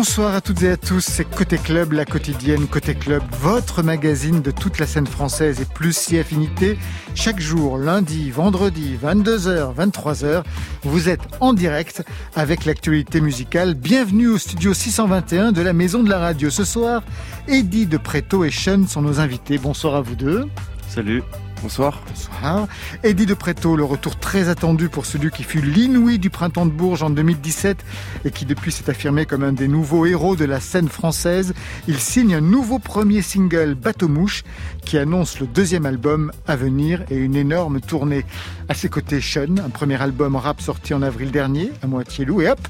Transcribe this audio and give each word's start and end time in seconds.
Bonsoir 0.00 0.34
à 0.34 0.40
toutes 0.40 0.62
et 0.62 0.70
à 0.70 0.76
tous, 0.78 1.04
c'est 1.04 1.26
Côté 1.26 1.58
Club, 1.58 1.92
la 1.92 2.06
quotidienne 2.06 2.66
Côté 2.66 2.94
Club, 2.94 3.22
votre 3.38 3.82
magazine 3.82 4.40
de 4.40 4.50
toute 4.50 4.78
la 4.78 4.86
scène 4.86 5.06
française 5.06 5.60
et 5.60 5.66
plus 5.66 5.94
si 5.94 6.18
affinité. 6.18 6.78
Chaque 7.14 7.38
jour, 7.38 7.76
lundi, 7.76 8.30
vendredi, 8.30 8.96
22h, 8.96 9.74
23h, 9.76 10.42
vous 10.84 11.10
êtes 11.10 11.20
en 11.40 11.52
direct 11.52 12.02
avec 12.34 12.64
l'actualité 12.64 13.20
musicale. 13.20 13.74
Bienvenue 13.74 14.28
au 14.28 14.38
studio 14.38 14.72
621 14.72 15.52
de 15.52 15.60
la 15.60 15.74
Maison 15.74 16.02
de 16.02 16.08
la 16.08 16.18
Radio. 16.18 16.48
Ce 16.48 16.64
soir, 16.64 17.02
Eddie 17.46 17.84
de 17.84 17.98
Preto 17.98 18.42
et 18.44 18.50
Sean 18.50 18.86
sont 18.86 19.02
nos 19.02 19.20
invités. 19.20 19.58
Bonsoir 19.58 19.96
à 19.96 20.00
vous 20.00 20.16
deux. 20.16 20.46
Salut. 20.88 21.22
Bonsoir. 21.62 22.00
Bonsoir. 22.08 22.68
Eddie 23.02 23.26
de 23.26 23.34
Preto, 23.34 23.76
le 23.76 23.84
retour 23.84 24.18
très 24.18 24.48
attendu 24.48 24.88
pour 24.88 25.04
celui 25.04 25.30
qui 25.30 25.42
fut 25.42 25.60
l'inouï 25.60 26.18
du 26.18 26.30
printemps 26.30 26.64
de 26.64 26.70
Bourges 26.70 27.02
en 27.02 27.10
2017 27.10 27.84
et 28.24 28.30
qui 28.30 28.46
depuis 28.46 28.72
s'est 28.72 28.88
affirmé 28.88 29.26
comme 29.26 29.42
un 29.42 29.52
des 29.52 29.68
nouveaux 29.68 30.06
héros 30.06 30.36
de 30.36 30.46
la 30.46 30.58
scène 30.58 30.88
française. 30.88 31.52
Il 31.86 31.98
signe 31.98 32.34
un 32.34 32.40
nouveau 32.40 32.78
premier 32.78 33.20
single, 33.20 33.74
Bateau 33.74 34.08
Mouche, 34.08 34.42
qui 34.86 34.96
annonce 34.96 35.38
le 35.38 35.46
deuxième 35.46 35.84
album 35.84 36.32
à 36.46 36.56
venir 36.56 37.02
et 37.10 37.16
une 37.16 37.36
énorme 37.36 37.82
tournée. 37.82 38.24
À 38.70 38.74
ses 38.74 38.88
côtés, 38.88 39.20
Sean, 39.20 39.58
un 39.62 39.70
premier 39.70 40.00
album 40.00 40.36
rap 40.36 40.62
sorti 40.62 40.94
en 40.94 41.02
avril 41.02 41.30
dernier, 41.30 41.72
à 41.82 41.86
moitié 41.86 42.24
loup, 42.24 42.40
et 42.40 42.48
hop, 42.48 42.60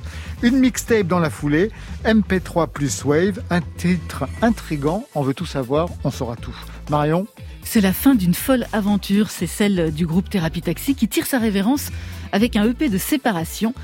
une 0.43 0.59
mixtape 0.59 1.07
dans 1.07 1.21
la 1.21 1.31
foulée, 1.31 1.71
MP3 2.05 2.69
plus 2.69 3.05
Wave, 3.05 3.41
un 3.51 3.61
titre 3.61 4.27
intrigant, 4.43 5.05
on 5.15 5.23
veut 5.23 5.35
tout 5.35 5.47
savoir, 5.47 5.91
on 6.03 6.11
saura 6.11 6.35
tout. 6.35 6.57
Marion 6.91 7.27
c'est 7.71 7.81
la 7.81 7.93
fin 7.93 8.17
d'une 8.17 8.35
folle 8.35 8.67
aventure, 8.73 9.31
c'est 9.31 9.47
celle 9.47 9.95
du 9.95 10.05
groupe 10.05 10.29
Thérapie 10.29 10.61
Taxi 10.61 10.97
qui 10.97 11.07
tire 11.07 11.25
sa 11.25 11.39
révérence 11.39 11.91
avec 12.33 12.57
un 12.57 12.65
EP 12.65 12.89
de 12.89 12.99
séparation, 12.99 13.75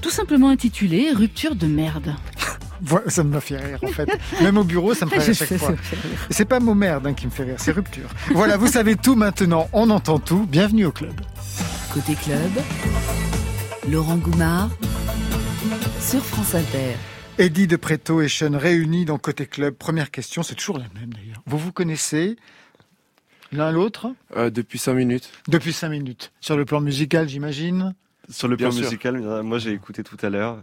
tout 0.00 0.08
simplement 0.08 0.48
intitulé 0.48 1.10
Rupture 1.14 1.54
de 1.54 1.66
merde. 1.66 2.14
Ça 3.08 3.22
me 3.22 3.38
fait 3.40 3.58
rire 3.58 3.78
en 3.82 3.88
fait. 3.88 4.08
Même 4.40 4.56
au 4.56 4.64
bureau, 4.64 4.94
ça 4.94 5.04
me 5.04 5.10
fait 5.10 5.18
rire 5.18 5.28
à 5.28 5.34
chaque 5.34 5.58
fois. 5.58 5.74
C'est 6.30 6.46
pas 6.46 6.58
mot 6.58 6.72
merde 6.72 7.06
hein, 7.06 7.12
qui 7.12 7.26
me 7.26 7.30
fait 7.30 7.44
rire, 7.44 7.56
c'est 7.58 7.72
rupture. 7.72 8.08
Voilà, 8.32 8.56
vous 8.56 8.66
savez 8.66 8.96
tout 8.96 9.14
maintenant, 9.14 9.68
on 9.74 9.90
entend 9.90 10.18
tout. 10.18 10.46
Bienvenue 10.46 10.86
au 10.86 10.92
club. 10.92 11.12
Côté 11.92 12.14
club, 12.14 12.50
Laurent 13.90 14.16
Goumard 14.16 14.70
sur 16.00 16.24
France 16.24 16.54
Inter. 16.54 16.96
Eddie 17.36 17.66
de 17.66 17.76
Preto 17.76 18.22
et 18.22 18.28
Sean 18.28 18.56
réunis 18.56 19.04
dans 19.04 19.18
Côté 19.18 19.46
Club. 19.46 19.74
Première 19.74 20.10
question, 20.10 20.42
c'est 20.42 20.54
toujours 20.54 20.78
la 20.78 20.86
même 20.98 21.12
d'ailleurs. 21.12 21.42
Vous 21.46 21.58
vous 21.58 21.72
connaissez 21.72 22.36
L'un 23.54 23.70
l'autre 23.70 24.08
euh, 24.36 24.50
Depuis 24.50 24.78
cinq 24.80 24.94
minutes. 24.94 25.30
Depuis 25.46 25.72
cinq 25.72 25.90
minutes. 25.90 26.32
Sur 26.40 26.56
le 26.56 26.64
plan 26.64 26.80
musical, 26.80 27.28
j'imagine 27.28 27.94
Sur 28.28 28.48
le 28.48 28.56
plan 28.56 28.72
musical, 28.72 29.20
moi 29.42 29.58
j'ai 29.58 29.70
écouté 29.70 30.02
tout 30.02 30.16
à 30.22 30.28
l'heure. 30.28 30.58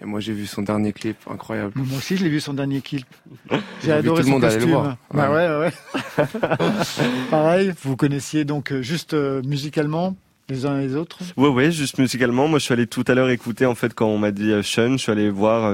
Et 0.00 0.06
moi 0.06 0.18
j'ai 0.18 0.32
vu 0.32 0.46
son 0.46 0.62
dernier 0.62 0.92
clip, 0.92 1.16
incroyable. 1.30 1.72
Moi 1.76 1.98
aussi 1.98 2.16
je 2.16 2.24
l'ai 2.24 2.30
vu 2.30 2.40
son 2.40 2.54
dernier 2.54 2.80
clip. 2.80 3.06
J'ai 3.84 3.92
adoré 3.92 4.22
tout 4.22 4.26
le 4.26 4.32
monde 4.32 4.42
costume. 4.42 4.62
Le 4.62 4.74
voir. 4.74 4.96
Bah 5.12 5.30
ouais, 5.30 5.70
ouais. 5.70 6.26
Pareil, 7.30 7.72
vous 7.82 7.96
connaissiez 7.96 8.44
donc 8.44 8.72
euh, 8.72 8.82
juste 8.82 9.14
euh, 9.14 9.42
musicalement 9.44 10.16
les 10.48 10.66
uns 10.66 10.80
et 10.80 10.86
les 10.86 10.96
autres 10.96 11.18
Ouais, 11.36 11.48
ouais, 11.48 11.70
juste 11.70 11.98
musicalement. 11.98 12.48
Moi, 12.48 12.58
je 12.58 12.64
suis 12.64 12.72
allé 12.72 12.88
tout 12.88 13.04
à 13.06 13.14
l'heure 13.14 13.30
écouter, 13.30 13.66
en 13.66 13.76
fait, 13.76 13.94
quand 13.94 14.08
on 14.08 14.18
m'a 14.18 14.32
dit 14.32 14.50
Sean, 14.64 14.92
je 14.92 14.96
suis 14.96 15.12
allé 15.12 15.30
voir 15.30 15.72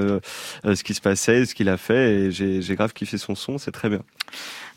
ce 0.63 0.83
qui 0.83 0.93
se 0.93 1.01
passait, 1.01 1.45
ce 1.45 1.55
qu'il 1.55 1.67
a 1.67 1.77
fait, 1.77 2.13
et 2.13 2.31
j'ai 2.31 2.75
grave 2.75 2.93
kiffé 2.93 3.17
son 3.17 3.33
son, 3.33 3.57
c'est 3.57 3.71
très 3.71 3.89
bien. 3.89 4.03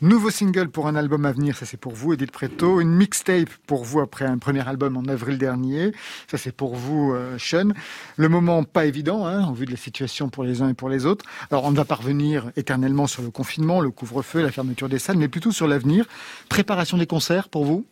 Nouveau 0.01 0.31
single 0.31 0.69
pour 0.69 0.87
un 0.87 0.95
album 0.95 1.25
à 1.25 1.31
venir, 1.31 1.55
ça 1.55 1.67
c'est 1.67 1.79
pour 1.79 1.93
vous, 1.93 2.13
Edith 2.13 2.31
Preto. 2.31 2.81
Une 2.81 2.89
mixtape 2.89 3.49
pour 3.67 3.83
vous 3.83 3.99
après 3.99 4.25
un 4.25 4.39
premier 4.39 4.67
album 4.67 4.97
en 4.97 5.03
avril 5.03 5.37
dernier, 5.37 5.91
ça 6.27 6.39
c'est 6.39 6.51
pour 6.51 6.75
vous, 6.75 7.13
euh, 7.13 7.37
Sean. 7.37 7.69
Le 8.17 8.27
moment 8.27 8.63
pas 8.63 8.85
évident, 8.85 9.27
hein, 9.27 9.43
en 9.43 9.51
vue 9.51 9.67
de 9.67 9.71
la 9.71 9.77
situation 9.77 10.29
pour 10.29 10.43
les 10.43 10.63
uns 10.63 10.69
et 10.69 10.73
pour 10.73 10.89
les 10.89 11.05
autres. 11.05 11.23
Alors 11.51 11.65
on 11.65 11.71
ne 11.71 11.77
va 11.77 11.85
pas 11.85 11.93
revenir 11.93 12.49
éternellement 12.55 13.05
sur 13.05 13.21
le 13.21 13.29
confinement, 13.29 13.79
le 13.79 13.91
couvre-feu, 13.91 14.41
la 14.41 14.51
fermeture 14.51 14.89
des 14.89 14.97
salles, 14.97 15.17
mais 15.17 15.27
plutôt 15.27 15.51
sur 15.51 15.67
l'avenir. 15.67 16.05
Préparation 16.49 16.97
des 16.97 17.05
concerts 17.05 17.47
pour 17.47 17.65
vous? 17.65 17.85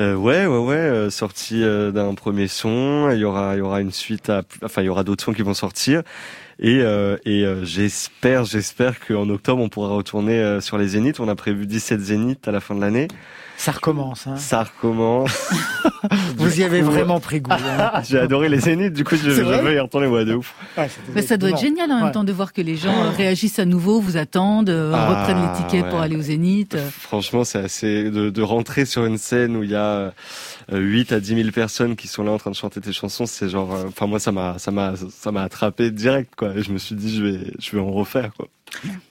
Euh, 0.00 0.14
ouais, 0.14 0.46
ouais, 0.46 0.58
ouais, 0.58 0.74
euh, 0.74 1.10
sortie 1.10 1.62
euh, 1.62 1.92
d'un 1.92 2.14
premier 2.14 2.48
son. 2.48 3.10
Il 3.10 3.18
y 3.18 3.24
aura, 3.24 3.56
il 3.56 3.58
y 3.58 3.62
aura 3.62 3.80
une 3.80 3.90
suite 3.90 4.30
à, 4.30 4.42
enfin, 4.62 4.82
il 4.82 4.86
y 4.86 4.88
aura 4.88 5.04
d'autres 5.04 5.24
sons 5.24 5.32
qui 5.32 5.42
vont 5.42 5.54
sortir. 5.54 6.02
Et, 6.64 6.80
euh, 6.80 7.16
et 7.24 7.44
euh, 7.44 7.64
j'espère, 7.64 8.44
j'espère 8.44 9.00
qu'en 9.00 9.28
octobre, 9.28 9.60
on 9.60 9.68
pourra 9.68 9.88
retourner 9.88 10.38
euh, 10.38 10.60
sur 10.60 10.78
les 10.78 10.86
zéniths. 10.86 11.18
On 11.18 11.26
a 11.26 11.34
prévu 11.34 11.66
17 11.66 11.98
zéniths 12.00 12.46
à 12.46 12.52
la 12.52 12.60
fin 12.60 12.76
de 12.76 12.80
l'année. 12.80 13.08
Ça 13.56 13.72
recommence. 13.72 14.28
Hein. 14.28 14.36
Ça 14.36 14.62
recommence. 14.62 15.52
Vous 16.36 16.60
y 16.60 16.64
avez 16.64 16.80
vraiment 16.80 17.18
pris 17.18 17.40
goût. 17.40 17.50
Hein. 17.52 18.02
J'ai 18.08 18.20
adoré 18.20 18.48
les 18.48 18.60
zéniths, 18.60 18.92
du 18.92 19.02
coup 19.02 19.16
je, 19.16 19.30
je 19.30 19.42
veux 19.42 19.74
y 19.74 19.78
retourner, 19.78 20.06
ouais, 20.06 20.24
de 20.24 20.34
ouf. 20.34 20.54
Ah, 20.76 20.86
Mais 21.14 21.22
ça 21.22 21.36
doit 21.36 21.50
être 21.50 21.60
génial 21.60 21.90
en 21.90 22.04
même 22.04 22.12
temps 22.12 22.24
de 22.24 22.32
voir 22.32 22.52
que 22.52 22.62
les 22.62 22.76
gens 22.76 23.10
réagissent 23.16 23.58
à 23.58 23.64
nouveau, 23.64 24.00
vous 24.00 24.16
attendent, 24.16 24.70
ah, 24.70 25.08
reprennent 25.08 25.42
les 25.42 25.56
tickets 25.56 25.90
pour 25.90 26.00
aller 26.00 26.16
aux 26.16 26.22
zéniths. 26.22 26.76
Franchement, 26.76 27.42
c'est 27.42 27.58
assez 27.58 28.04
de, 28.04 28.30
de, 28.30 28.42
rentrer 28.42 28.84
sur 28.84 29.04
une 29.04 29.18
scène 29.18 29.56
où 29.56 29.62
il 29.62 29.70
y 29.70 29.76
a 29.76 30.12
8 30.78 31.12
à 31.12 31.20
10 31.20 31.36
000 31.36 31.50
personnes 31.50 31.96
qui 31.96 32.08
sont 32.08 32.22
là 32.22 32.32
en 32.32 32.38
train 32.38 32.50
de 32.50 32.56
chanter 32.56 32.80
tes 32.80 32.92
chansons, 32.92 33.26
c'est 33.26 33.48
genre, 33.48 33.70
enfin 33.86 34.06
moi 34.06 34.18
ça 34.18 34.32
m'a, 34.32 34.58
ça 34.58 34.70
m'a, 34.70 34.94
ça 34.96 35.32
m'a 35.32 35.42
attrapé 35.42 35.90
direct 35.90 36.34
quoi. 36.36 36.54
Et 36.54 36.62
je 36.62 36.72
me 36.72 36.78
suis 36.78 36.94
dit 36.94 37.14
je 37.14 37.22
vais, 37.22 37.52
je 37.58 37.70
vais 37.72 37.80
en 37.80 37.90
refaire 37.90 38.32
quoi. 38.34 38.48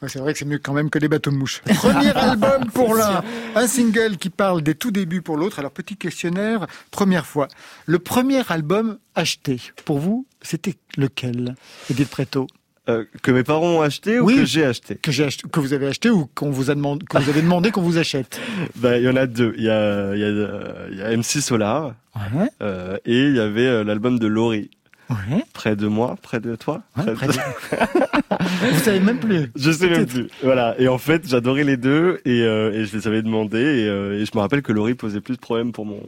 c'est 0.08 0.20
vrai 0.20 0.34
que 0.34 0.40
c'est 0.40 0.46
mieux 0.46 0.60
quand 0.60 0.74
même 0.74 0.90
que 0.90 1.00
des 1.00 1.08
bateaux 1.08 1.32
de 1.32 1.36
mouches. 1.38 1.62
Premier 1.76 2.12
album 2.12 2.66
pour 2.74 2.96
l'un, 2.96 3.24
un 3.56 3.68
single 3.68 4.18
qui 4.18 4.30
parle 4.30 4.62
des 4.62 4.76
tout 4.76 4.92
débuts 4.92 5.22
pour 5.22 5.38
l'autre. 5.38 5.60
Alors 5.60 5.72
petit 5.72 5.98
questionnaire, 5.98 6.68
première 6.90 7.26
fois. 7.26 7.48
Le 7.86 8.00
premier 8.00 8.42
album 8.50 8.98
acheté 9.16 9.60
pour 9.86 10.00
vous, 10.00 10.26
c'était 10.42 10.76
lequel 10.98 11.56
Edith 11.90 12.10
Preto 12.10 12.48
euh, 12.90 13.06
que 13.22 13.31
mes 13.31 13.44
parents 13.44 13.78
ont 13.78 13.81
acheté 13.81 14.19
ou 14.19 14.28
que 14.28 14.46
j'ai 14.46 14.66
acheté? 14.66 14.96
Que 14.96 15.12
j'ai 15.12 15.25
acheté, 15.25 15.47
que 15.47 15.59
vous 15.59 15.74
avez 15.74 15.88
acheté 15.88 16.09
ou 16.09 16.28
qu'on 16.34 16.50
vous 16.50 16.72
a 16.72 16.75
demandé, 16.75 17.06
que 17.06 17.18
vous 17.18 17.30
avez 17.30 17.42
demandé 17.42 17.72
qu'on 17.72 17.81
vous 17.81 17.97
achète? 17.97 18.40
Bah, 18.75 18.97
il 18.97 19.03
y 19.03 19.09
en 19.09 19.16
a 19.16 19.28
deux. 19.28 19.53
Il 19.58 19.64
y 19.64 19.69
a, 19.69 20.16
il 20.16 20.19
y 20.19 20.24
a, 20.24 21.09
y 21.09 21.14
a 21.14 21.18
MC 21.18 21.42
Solar 21.42 21.94
ouais. 22.16 22.50
euh, 22.62 22.97
et 23.06 23.28
il 23.28 23.36
y 23.36 23.40
avait 23.40 23.68
euh, 23.68 23.84
l'album 23.84 24.18
de 24.19 24.28
Laurie. 24.28 24.72
Ouais. 25.09 25.44
Près 25.53 25.75
de 25.75 25.88
moi, 25.88 26.16
près 26.22 26.40
de 26.40 26.56
toi? 26.56 26.84
Ouais, 26.96 27.14
près 27.14 27.28
de... 27.28 27.34
Vous 28.72 28.80
savez 28.80 29.00
même 29.02 29.19
plus. 29.19 29.52
Je 29.56 29.72
sais 29.72 29.90
même 29.90 30.06
plus. 30.06 30.28
Voilà. 30.42 30.75
Et 30.80 30.88
en 30.88 30.98
fait, 30.98 31.28
j'adorais 31.28 31.66
les 31.66 31.78
deux 31.78 32.22
et, 32.25 32.42
euh, 32.44 32.72
et, 32.72 32.86
je 32.86 32.96
les 32.96 33.08
avais 33.08 33.22
demandés 33.22 33.59
et, 33.59 33.88
euh, 33.88 34.19
et 34.19 34.25
je 34.25 34.31
me 34.34 34.40
rappelle 34.40 34.62
que 34.62 34.72
Laurie 34.72 34.96
posait 34.96 35.22
plus 35.22 35.36
de 35.36 35.42
problèmes 35.42 35.74
pour 35.74 35.86
mon. 35.86 36.02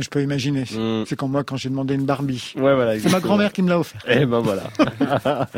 Je 0.00 0.08
peux 0.08 0.22
imaginer. 0.22 0.62
Mm. 0.62 1.04
C'est 1.06 1.16
comme 1.16 1.32
moi 1.32 1.44
quand 1.44 1.56
j'ai 1.56 1.68
demandé 1.68 1.94
une 1.94 2.06
Barbie. 2.06 2.54
Ouais, 2.56 2.74
voilà. 2.74 2.98
C'est 2.98 3.10
ma 3.10 3.20
grand-mère 3.20 3.52
qui 3.52 3.62
me 3.62 3.68
l'a 3.68 3.78
offert. 3.78 4.02
Et 4.08 4.20
eh 4.22 4.26
ben 4.26 4.40
voilà. 4.40 4.70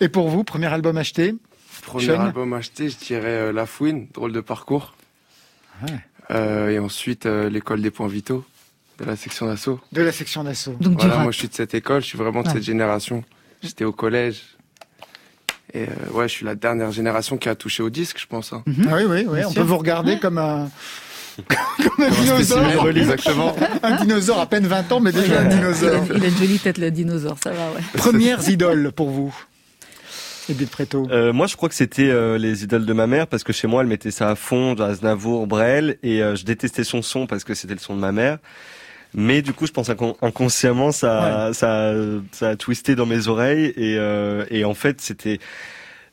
et 0.00 0.08
pour 0.08 0.28
vous, 0.28 0.44
premier 0.44 0.66
album 0.66 0.96
acheté 0.96 1.34
Premier 1.82 2.10
album 2.10 2.52
acheté, 2.52 2.88
je 2.90 2.96
dirais 2.96 3.28
euh, 3.28 3.52
La 3.52 3.64
Fouine, 3.64 4.08
drôle 4.12 4.32
de 4.32 4.40
parcours. 4.40 4.94
Ouais. 5.82 5.94
Euh, 6.30 6.70
et 6.70 6.78
ensuite, 6.78 7.26
euh, 7.26 7.48
l'école 7.48 7.80
des 7.80 7.90
points 7.90 8.08
vitaux 8.08 8.44
de 8.98 9.04
la 9.04 9.16
section 9.16 9.46
d'assaut. 9.46 9.80
De 9.92 10.02
la 10.02 10.12
section 10.12 10.42
d'assaut. 10.44 10.76
Donc 10.80 11.00
voilà, 11.00 11.18
moi 11.18 11.30
je 11.30 11.38
suis 11.38 11.48
de 11.48 11.54
cette 11.54 11.74
école, 11.74 12.00
je 12.02 12.06
suis 12.06 12.18
vraiment 12.18 12.42
de 12.42 12.48
cette 12.48 12.62
génération. 12.62 13.24
J'étais 13.62 13.84
au 13.84 13.92
collège. 13.92 14.42
Et 15.74 15.82
euh, 15.82 16.12
ouais, 16.12 16.28
je 16.28 16.32
suis 16.32 16.46
la 16.46 16.54
dernière 16.54 16.92
génération 16.92 17.36
qui 17.36 17.48
a 17.48 17.54
touché 17.54 17.82
au 17.82 17.90
disque, 17.90 18.18
je 18.18 18.26
pense. 18.26 18.52
Hein. 18.52 18.62
Mm 18.66 18.72
-hmm. 18.72 18.88
Ah 18.90 18.96
oui, 18.96 19.04
oui, 19.08 19.26
oui. 19.28 19.44
On 19.44 19.52
peut 19.52 19.60
vous 19.60 19.78
regarder 19.78 20.18
comme 20.18 20.38
un 20.38 20.70
comme 21.44 22.06
un 22.06 22.10
dinosaure. 22.10 22.88
Exactement. 22.88 23.56
un 23.82 23.96
dinosaure 23.96 24.40
à 24.40 24.46
peine 24.46 24.66
20 24.66 24.92
ans, 24.92 25.00
mais 25.00 25.12
déjà 25.12 25.40
un 25.40 25.44
dinosaure. 25.44 26.04
Il 26.14 26.24
a 26.24 26.28
une 26.28 26.36
jolie 26.36 26.58
tête, 26.58 26.78
le 26.78 26.90
dinosaure, 26.90 27.36
ça 27.42 27.50
va, 27.50 27.70
ouais. 27.74 27.82
Premières 27.94 28.48
idoles 28.48 28.92
pour 28.92 29.10
vous 29.10 29.34
Edith 30.48 30.70
Preto 30.70 31.08
euh, 31.10 31.32
Moi, 31.32 31.46
je 31.46 31.56
crois 31.56 31.68
que 31.68 31.74
c'était 31.74 32.08
euh, 32.08 32.38
les 32.38 32.64
idoles 32.64 32.86
de 32.86 32.92
ma 32.92 33.06
mère 33.06 33.26
parce 33.26 33.42
que 33.42 33.52
chez 33.52 33.66
moi, 33.66 33.82
elle 33.82 33.88
mettait 33.88 34.10
ça 34.10 34.30
à 34.30 34.34
fond, 34.36 34.74
Aznavour, 34.74 35.46
Brel, 35.46 35.98
et 36.02 36.22
euh, 36.22 36.36
je 36.36 36.44
détestais 36.44 36.84
son 36.84 37.02
son 37.02 37.26
parce 37.26 37.44
que 37.44 37.54
c'était 37.54 37.74
le 37.74 37.80
son 37.80 37.96
de 37.96 38.00
ma 38.00 38.12
mère. 38.12 38.38
Mais 39.14 39.40
du 39.40 39.52
coup, 39.52 39.66
je 39.66 39.72
pense 39.72 39.88
inconsciemment, 39.88 40.92
ça, 40.92 41.48
ouais. 41.48 41.54
ça, 41.54 41.94
ça 42.32 42.50
a 42.50 42.56
twisté 42.56 42.94
dans 42.94 43.06
mes 43.06 43.28
oreilles 43.28 43.72
et, 43.76 43.96
euh, 43.98 44.44
et 44.50 44.64
en 44.64 44.74
fait, 44.74 45.00
c'était 45.00 45.38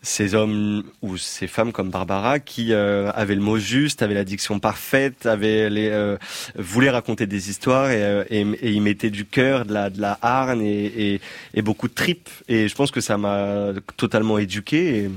ces 0.04 0.36
hommes 0.36 0.84
ou 1.02 1.18
ces 1.18 1.48
femmes 1.48 1.72
comme 1.72 1.90
Barbara 1.90 2.40
qui 2.40 2.74
euh, 2.74 3.10
avaient 3.16 3.36
le 3.36 3.42
mot 3.42 3.58
juste, 3.58 4.02
avaient 4.04 4.14
la 4.14 4.26
diction 4.26 4.60
parfaite, 4.60 5.26
avaient 5.26 5.70
les 5.70 5.90
euh, 5.90 6.18
voulaient 6.56 6.90
raconter 6.90 7.26
des 7.26 7.50
histoires 7.50 7.90
et, 7.90 8.04
euh, 8.04 8.24
et, 8.30 8.42
et 8.42 8.72
ils 8.72 8.82
mettaient 8.82 9.10
du 9.10 9.26
cœur, 9.26 9.66
de 9.66 9.74
la 9.74 9.90
de 9.90 10.02
la 10.02 10.20
harne 10.22 10.62
et, 10.62 11.22
et, 11.54 11.62
beaucoup 11.62 11.88
de 11.88 11.94
tripes. 11.94 12.30
Et 12.50 12.68
je 12.68 12.76
pense 12.76 12.92
que 12.92 13.00
ça 13.00 13.18
m'a 13.18 13.70
totalement 13.96 14.38
éduqué. 14.38 15.10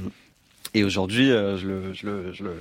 Et, 0.72 0.84
aujourd'hui, 0.84 1.28
je 1.28 1.66
le, 1.66 1.94
je 1.94 2.06
le, 2.06 2.32
je 2.32 2.44
le 2.44 2.54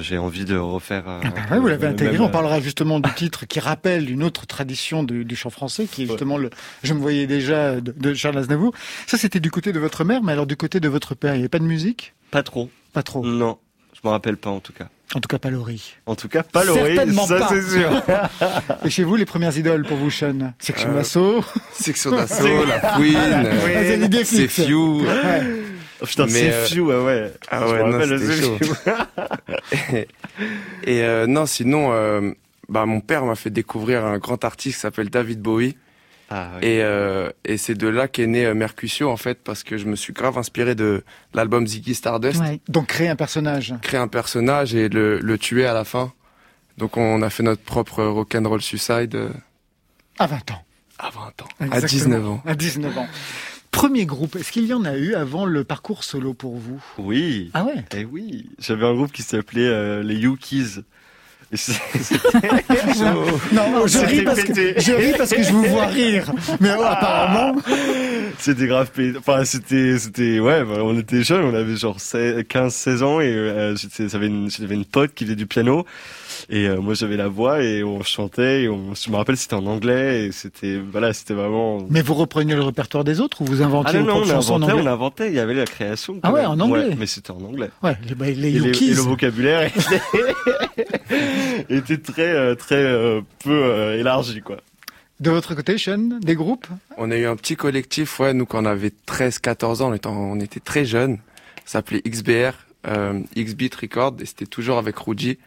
j'ai 0.00 0.18
envie 0.18 0.44
de 0.44 0.56
refaire. 0.56 1.04
Euh, 1.08 1.20
ah 1.24 1.28
bah 1.30 1.40
ouais, 1.54 1.58
vous 1.60 1.66
l'avez 1.68 1.86
intégré. 1.86 2.18
On 2.20 2.28
parlera 2.28 2.60
justement 2.60 3.00
du 3.00 3.12
titre 3.16 3.46
qui 3.46 3.60
rappelle 3.60 4.10
une 4.10 4.22
autre 4.22 4.46
tradition 4.46 5.02
du, 5.02 5.24
du 5.24 5.36
chant 5.36 5.50
français, 5.50 5.86
qui 5.86 6.02
est 6.02 6.06
justement 6.06 6.36
le. 6.38 6.50
Je 6.82 6.94
me 6.94 7.00
voyais 7.00 7.26
déjà 7.26 7.80
de, 7.80 7.92
de 7.96 8.14
Charles 8.14 8.38
Aznavour. 8.38 8.72
Ça, 9.06 9.16
c'était 9.18 9.40
du 9.40 9.50
côté 9.50 9.72
de 9.72 9.78
votre 9.78 10.04
mère, 10.04 10.22
mais 10.22 10.32
alors 10.32 10.46
du 10.46 10.56
côté 10.56 10.80
de 10.80 10.88
votre 10.88 11.14
père, 11.14 11.34
il 11.34 11.38
n'y 11.38 11.42
avait 11.42 11.48
pas 11.48 11.58
de 11.58 11.64
musique? 11.64 12.14
Pas 12.30 12.42
trop. 12.42 12.70
Pas 12.92 13.02
trop. 13.02 13.24
Non. 13.24 13.58
Je 13.94 14.06
me 14.06 14.10
rappelle 14.12 14.36
pas 14.36 14.50
en 14.50 14.60
tout 14.60 14.72
cas. 14.72 14.88
En 15.14 15.20
tout 15.20 15.28
cas, 15.28 15.38
pas 15.38 15.48
Laurie. 15.50 15.94
En 16.06 16.14
tout 16.14 16.28
cas, 16.28 16.42
pas 16.42 16.64
Laurie, 16.64 16.94
Certainement 16.96 17.26
ça 17.26 17.38
pas. 17.38 17.48
c'est 17.48 17.62
sûr. 17.62 17.90
Et 18.84 18.90
chez 18.90 19.02
vous, 19.04 19.16
les 19.16 19.24
premières 19.24 19.56
idoles 19.56 19.84
pour 19.86 19.96
vous, 19.96 20.10
Sean? 20.10 20.52
Section 20.58 20.90
Euh, 20.90 20.94
d'assaut 20.94 21.42
Section 21.72 22.10
d'assaut, 22.10 22.64
la 22.66 22.78
Queen, 22.96 23.16
Ah, 23.16 24.24
c'est. 24.24 24.46
Few. 24.48 25.00
Ouais. 25.00 25.42
Oh, 26.00 26.06
putain, 26.06 26.26
Mais, 26.26 26.30
c'est 26.32 26.52
euh, 26.52 26.66
Few, 26.66 26.80
ouais, 26.80 27.04
ouais. 27.04 27.32
ah 27.50 27.60
Je 27.66 27.72
ouais, 27.72 27.84
me 27.84 27.90
non, 27.90 27.98
rappelle 27.98 28.40
chaud. 28.40 28.58
Et 30.84 31.02
euh, 31.02 31.26
non, 31.26 31.46
sinon, 31.46 31.92
euh, 31.92 32.30
bah, 32.68 32.86
mon 32.86 33.00
père 33.00 33.24
m'a 33.24 33.34
fait 33.34 33.50
découvrir 33.50 34.04
un 34.04 34.18
grand 34.18 34.44
artiste 34.44 34.76
qui 34.76 34.80
s'appelle 34.80 35.10
David 35.10 35.40
Bowie. 35.40 35.76
Ah, 36.30 36.50
oui. 36.60 36.66
Et, 36.68 36.82
euh, 36.82 37.30
et 37.44 37.56
c'est 37.56 37.74
de 37.74 37.88
là 37.88 38.06
qu'est 38.06 38.26
né 38.26 38.52
Mercutio, 38.54 39.08
en 39.10 39.16
fait, 39.16 39.38
parce 39.42 39.62
que 39.64 39.78
je 39.78 39.86
me 39.86 39.96
suis 39.96 40.12
grave 40.12 40.36
inspiré 40.38 40.74
de 40.74 41.02
l'album 41.34 41.66
Ziggy 41.66 41.94
Stardust. 41.94 42.40
Ouais. 42.40 42.60
Donc, 42.68 42.88
créer 42.88 43.08
un 43.08 43.16
personnage. 43.16 43.74
Créer 43.82 43.98
un 44.00 44.08
personnage 44.08 44.74
et 44.74 44.88
le, 44.88 45.18
le 45.18 45.38
tuer 45.38 45.66
à 45.66 45.72
la 45.74 45.84
fin. 45.84 46.12
Donc 46.76 46.96
on 46.96 47.22
a 47.22 47.28
fait 47.30 47.42
notre 47.42 47.62
propre 47.62 48.04
Rock'n'Roll 48.04 48.62
Suicide 48.62 49.18
À 50.20 50.28
20 50.28 50.52
ans. 50.52 50.64
à 51.00 51.10
20 51.10 51.20
ans. 51.20 51.48
Exactement. 51.60 51.72
À 51.74 51.80
19 51.80 52.28
ans. 52.28 52.42
À 52.46 52.54
19 52.54 52.98
ans. 52.98 53.08
Premier 53.70 54.06
groupe, 54.06 54.34
est-ce 54.36 54.50
qu'il 54.50 54.66
y 54.66 54.74
en 54.74 54.84
a 54.84 54.96
eu 54.96 55.14
avant 55.14 55.44
le 55.44 55.62
parcours 55.62 56.02
solo 56.04 56.34
pour 56.34 56.56
vous? 56.56 56.82
Oui. 56.98 57.50
Ah 57.54 57.64
ouais? 57.64 57.84
Eh 57.96 58.04
oui. 58.04 58.48
J'avais 58.58 58.86
un 58.86 58.94
groupe 58.94 59.12
qui 59.12 59.22
s'appelait 59.22 59.66
euh, 59.66 60.02
les 60.02 60.16
c'est- 61.56 61.72
Non, 63.52 63.86
je 63.86 63.98
ris, 64.04 64.22
parce 64.22 64.42
que, 64.42 64.48
pété. 64.48 64.74
je 64.80 64.92
ris 64.92 65.12
parce 65.16 65.30
que 65.30 65.42
je 65.42 65.50
vous 65.52 65.62
vois 65.64 65.86
rire. 65.86 66.30
Mais 66.60 66.70
oh, 66.78 66.82
apparemment, 66.82 67.58
C'était 68.38 68.66
grave 68.66 68.90
pé- 68.90 69.14
Enfin, 69.18 69.44
c'était, 69.44 69.98
c'était, 69.98 70.40
ouais, 70.40 70.62
bah, 70.64 70.78
on 70.82 70.98
était 70.98 71.22
jeunes, 71.22 71.44
on 71.44 71.54
avait 71.54 71.76
genre 71.76 71.96
15, 72.48 72.74
16 72.74 73.02
ans 73.02 73.20
et 73.20 73.32
euh, 73.32 73.74
j'avais 73.98 74.26
une, 74.26 74.50
j'avais 74.50 74.74
une 74.74 74.84
pote 74.84 75.14
qui 75.14 75.24
faisait 75.24 75.36
du 75.36 75.46
piano 75.46 75.86
et 76.50 76.66
euh, 76.68 76.80
moi 76.80 76.94
j'avais 76.94 77.16
la 77.16 77.28
voix 77.28 77.62
et 77.62 77.82
on 77.84 78.02
chantait 78.02 78.62
et 78.64 78.68
on, 78.68 78.94
je 78.94 79.10
me 79.10 79.16
rappelle 79.16 79.36
c'était 79.36 79.54
en 79.54 79.66
anglais 79.66 80.26
et 80.26 80.32
c'était, 80.32 80.78
voilà, 80.78 81.12
c'était 81.12 81.34
vraiment. 81.34 81.78
mais 81.90 82.02
vous 82.02 82.14
repreniez 82.14 82.54
le 82.54 82.62
répertoire 82.62 83.04
des 83.04 83.20
autres 83.20 83.42
ou 83.42 83.44
vous 83.44 83.62
Ah 83.62 83.66
inventiez 83.66 83.98
non, 84.00 84.04
vos 84.04 84.10
non, 84.10 84.20
on 84.20 84.24
chansons 84.24 84.54
en 84.54 84.62
inventait, 84.62 84.82
on 84.82 84.86
inventait, 84.86 85.28
il 85.28 85.34
y 85.34 85.38
avait 85.40 85.54
la 85.54 85.64
création. 85.66 86.20
Ah 86.22 86.32
ouais, 86.32 86.42
même. 86.42 86.50
en 86.50 86.60
anglais. 86.60 86.94
mais 86.98 87.06
c'était 87.06 87.30
en 87.30 87.40
anglais. 87.42 87.70
Ouais, 87.82 87.96
les, 88.08 88.14
bah, 88.14 88.26
les 88.26 88.32
Et, 88.32 88.36
les- 88.36 88.50
Yukis. 88.60 88.90
et 88.90 88.94
le 88.94 89.00
vocabulaire 89.00 89.62
était, 89.62 90.00
était 91.68 91.98
très, 91.98 92.28
euh, 92.34 92.54
très 92.54 92.76
euh, 92.82 93.20
peu 93.42 93.50
euh, 93.64 93.98
élargi, 93.98 94.40
quoi. 94.40 94.58
De 95.20 95.30
votre 95.30 95.54
côté, 95.54 95.78
Sean, 95.78 96.18
des 96.20 96.36
groupes 96.36 96.66
On 96.96 97.10
a 97.10 97.16
eu 97.16 97.26
un 97.26 97.34
petit 97.34 97.56
collectif, 97.56 98.20
ouais, 98.20 98.32
nous 98.34 98.46
quand 98.46 98.62
on 98.62 98.66
avait 98.66 98.92
13-14 99.08 99.82
ans, 99.82 99.90
on 99.90 99.94
était, 99.94 100.06
on 100.08 100.38
était 100.38 100.60
très 100.60 100.84
jeunes. 100.84 101.18
Ça 101.64 101.80
s'appelait 101.80 102.00
XBR, 102.08 102.52
euh, 102.86 103.20
X-Beat 103.34 103.74
Record, 103.74 104.14
et 104.20 104.26
c'était 104.26 104.46
toujours 104.46 104.78
avec 104.78 104.96
Ruji, 104.96 105.38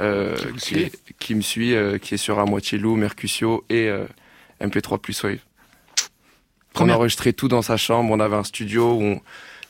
euh, 0.00 0.34
Qui 0.58 0.74
est- 0.80 0.92
qui 1.18 1.34
me 1.34 1.40
suit, 1.40 1.74
euh, 1.74 1.98
qui 1.98 2.14
est 2.14 2.18
sur 2.18 2.38
À 2.38 2.44
Moitié 2.44 2.78
Loup, 2.78 2.96
Mercutio 2.96 3.64
et 3.70 3.88
euh, 3.88 4.04
MP3 4.60 4.98
plus 4.98 5.22
Wave. 5.22 5.38
On 6.78 6.88
enregistrait 6.90 7.32
tout 7.32 7.48
dans 7.48 7.62
sa 7.62 7.76
chambre, 7.78 8.10
on 8.12 8.20
avait 8.20 8.36
un 8.36 8.44
studio 8.44 8.92
où 8.94 9.02
on- 9.02 9.20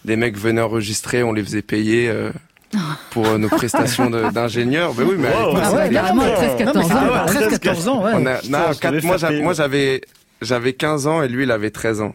des 0.05 0.17
mecs 0.17 0.37
venaient 0.37 0.61
enregistrer, 0.61 1.23
on 1.23 1.33
les 1.33 1.43
faisait 1.45 1.63
payer 1.63 2.09
euh, 2.09 2.31
pour 3.11 3.27
euh, 3.27 3.39
nos 3.39 3.49
prestations 3.49 4.11
d'ingénieurs. 4.11 4.93
Ben 4.95 5.05
oui, 5.09 5.15
mais 5.19 5.29
Wow. 5.29 5.57
Ah 5.63 5.73
ouais, 5.73 5.91
carrément, 5.91 6.23
à 6.23 6.31
13, 6.31 6.51
Non, 6.51 6.57
mais 6.59 6.65
14 6.65 6.85
c'était 6.85 6.99
ans. 6.99 7.09
pas 7.09 7.27
13-14 7.27 7.89
ans, 7.89 8.05
ouais. 8.05 8.13
on 8.15 8.27
a, 8.27 8.33
non, 8.35 8.73
je 8.73 8.79
quatre- 8.81 8.93
devais 8.95 9.07
moi, 9.07 9.19
faire 9.19 9.31
j'avais, 9.31 9.55
j'avais, 9.55 10.01
j'avais 10.43 10.73
15 10.73 11.07
ans 11.07 11.23
et 11.23 11.29
lui 11.29 11.45
il 11.45 11.51
avait 11.53 11.71
13 11.71 12.01
ans. 12.01 12.15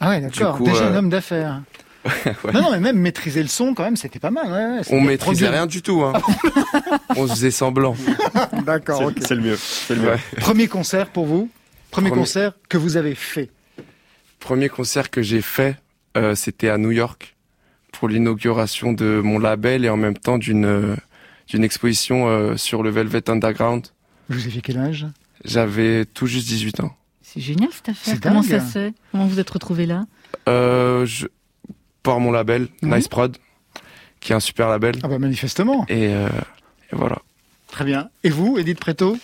Ah 0.00 0.10
ouais, 0.10 0.20
d'accord. 0.20 0.58
Déjà 0.60 0.86
un 0.88 0.92
euh, 0.94 0.98
homme 0.98 1.10
d'affaires. 1.10 1.62
Ouais. 2.44 2.52
Non, 2.52 2.62
non, 2.62 2.70
mais 2.72 2.80
même 2.80 2.98
maîtriser 2.98 3.42
le 3.42 3.48
son, 3.48 3.74
quand 3.74 3.84
même, 3.84 3.96
c'était 3.96 4.18
pas 4.18 4.30
mal. 4.30 4.46
Ouais, 4.46 4.82
On 4.90 4.98
bien 4.98 5.06
maîtrisait 5.10 5.48
rien 5.48 5.66
du 5.66 5.82
tout. 5.82 6.02
Hein. 6.02 6.12
on 7.16 7.26
se 7.26 7.32
faisait 7.32 7.50
semblant. 7.50 7.96
D'accord, 8.64 8.98
C'est 8.98 9.04
ok. 9.04 9.16
c'est 9.20 9.34
le 9.34 9.42
mieux. 9.42 9.56
C'est 9.56 9.94
le 9.94 10.02
mieux. 10.02 10.08
Ouais. 10.10 10.18
Premier 10.40 10.68
concert 10.68 11.08
pour 11.08 11.26
vous 11.26 11.50
Premier, 11.90 12.10
Premier- 12.10 12.20
concert 12.22 12.52
que 12.68 12.76
vous 12.78 12.96
avez 12.96 13.14
fait 13.14 13.50
Premier 14.40 14.68
concert 14.68 15.10
que 15.10 15.22
j'ai 15.22 15.40
fait, 15.40 15.76
euh, 16.16 16.34
c'était 16.34 16.68
à 16.68 16.78
New 16.78 16.90
York 16.92 17.34
pour 17.92 18.08
l'inauguration 18.08 18.92
de 18.92 19.20
mon 19.24 19.38
label 19.38 19.84
et 19.84 19.88
en 19.88 19.96
même 19.96 20.16
temps 20.16 20.38
d'une 20.38 20.66
euh, 20.66 20.94
d'une 21.48 21.64
exposition 21.64 22.28
euh, 22.28 22.56
sur 22.56 22.82
le 22.82 22.90
Velvet 22.90 23.30
Underground. 23.30 23.86
Vous 24.28 24.44
aviez 24.46 24.60
quel 24.60 24.78
âge? 24.78 25.06
J'avais 25.44 26.04
tout 26.04 26.26
juste 26.26 26.48
18 26.48 26.80
ans. 26.80 26.94
C'est 27.22 27.40
génial 27.40 27.70
cette 27.72 27.88
affaire. 27.88 28.16
Comment 28.20 28.40
dingue. 28.40 28.50
ça 28.50 28.60
se 28.60 28.72
fait? 28.72 28.94
Comment 29.12 29.26
vous 29.26 29.38
êtes 29.40 29.50
retrouvés 29.50 29.86
là? 29.86 30.04
Euh, 30.48 31.06
je, 31.06 31.26
par 32.06 32.20
mon 32.20 32.30
label, 32.32 32.68
Mhm. 32.82 32.94
Nice 32.94 33.08
Prod, 33.08 33.36
qui 34.20 34.32
est 34.32 34.34
un 34.34 34.40
super 34.40 34.68
label. 34.68 34.94
Ah 35.02 35.08
bah 35.08 35.18
manifestement. 35.18 35.84
Et, 35.88 36.08
euh, 36.08 36.28
et 36.92 36.96
voilà. 36.96 37.18
Très 37.70 37.84
bien. 37.84 38.08
Et 38.24 38.30
vous, 38.30 38.56
Edith 38.58 38.78
Preto 38.80 39.18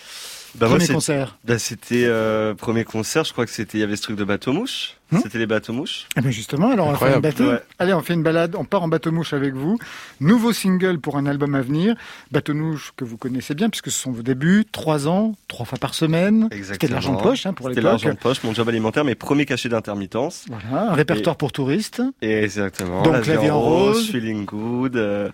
Bah, 0.55 0.67
moi, 0.67 0.75
Premier 0.77 0.85
c'est- 0.85 0.93
concert 0.93 1.37
bah, 1.45 1.57
c'était 1.57 2.03
euh, 2.05 2.53
premier 2.53 2.83
concert, 2.83 3.23
je 3.23 3.31
crois 3.33 3.45
que 3.45 3.51
c'était 3.51 3.79
il 3.79 3.81
y 3.81 3.83
avait 3.83 3.95
ce 3.95 4.03
truc 4.03 4.15
de 4.17 4.23
bateau 4.23 4.53
mouche. 4.53 4.97
Hmm 5.11 5.19
C'était 5.21 5.37
les 5.39 5.45
bateaux 5.47 5.73
mouches. 5.73 6.07
Ah 6.15 6.21
ben 6.21 6.31
justement, 6.31 6.71
alors 6.71 6.87
on 6.87 6.91
va 6.91 6.97
faire 6.97 7.07
une 7.09 7.13
Incroyable. 7.15 7.37
bateau. 7.45 7.51
Ouais. 7.51 7.63
Allez, 7.79 7.93
on 7.93 8.01
fait 8.01 8.13
une 8.15 8.23
balade, 8.23 8.55
on 8.57 8.63
part 8.65 8.81
en 8.83 8.87
bateau 8.87 9.11
mouche 9.11 9.33
avec 9.33 9.53
vous. 9.53 9.77
Nouveau 10.19 10.53
single 10.53 10.99
pour 10.99 11.17
un 11.17 11.25
album 11.27 11.53
à 11.55 11.61
venir. 11.61 11.95
Bateau 12.31 12.53
mouche 12.55 12.93
que 12.97 13.03
vous 13.03 13.17
connaissez 13.17 13.53
bien 13.55 13.69
puisque 13.69 13.91
ce 13.91 13.99
sont 13.99 14.11
vos 14.11 14.21
débuts. 14.23 14.65
Trois 14.71 15.07
ans, 15.07 15.35
trois 15.47 15.65
fois 15.65 15.77
par 15.77 15.93
semaine. 15.93 16.49
C'était 16.63 16.87
de 16.87 16.93
l'argent 16.93 17.15
de 17.15 17.21
poche 17.21 17.45
hein, 17.45 17.53
pour 17.53 17.67
C'était 17.69 17.81
de 17.81 17.85
l'argent 17.85 18.05
de 18.05 18.09
l'époque. 18.11 18.21
poche, 18.23 18.43
mon 18.43 18.53
job 18.55 18.67
alimentaire, 18.69 19.03
mes 19.05 19.13
premiers 19.15 19.45
cachets 19.45 19.69
d'intermittence. 19.69 20.45
Voilà, 20.49 20.91
un 20.91 20.93
répertoire 20.93 21.35
pour 21.35 21.51
touristes. 21.51 22.01
Et 22.23 22.43
exactement. 22.43 23.03
Donc, 23.03 23.13
la 23.13 23.21
vie 23.21 23.29
la 23.29 23.37
vie 23.37 23.49
en 23.51 23.59
rose. 23.61 24.09
feeling 24.09 24.45
good. 24.45 24.95
euh, 24.97 25.29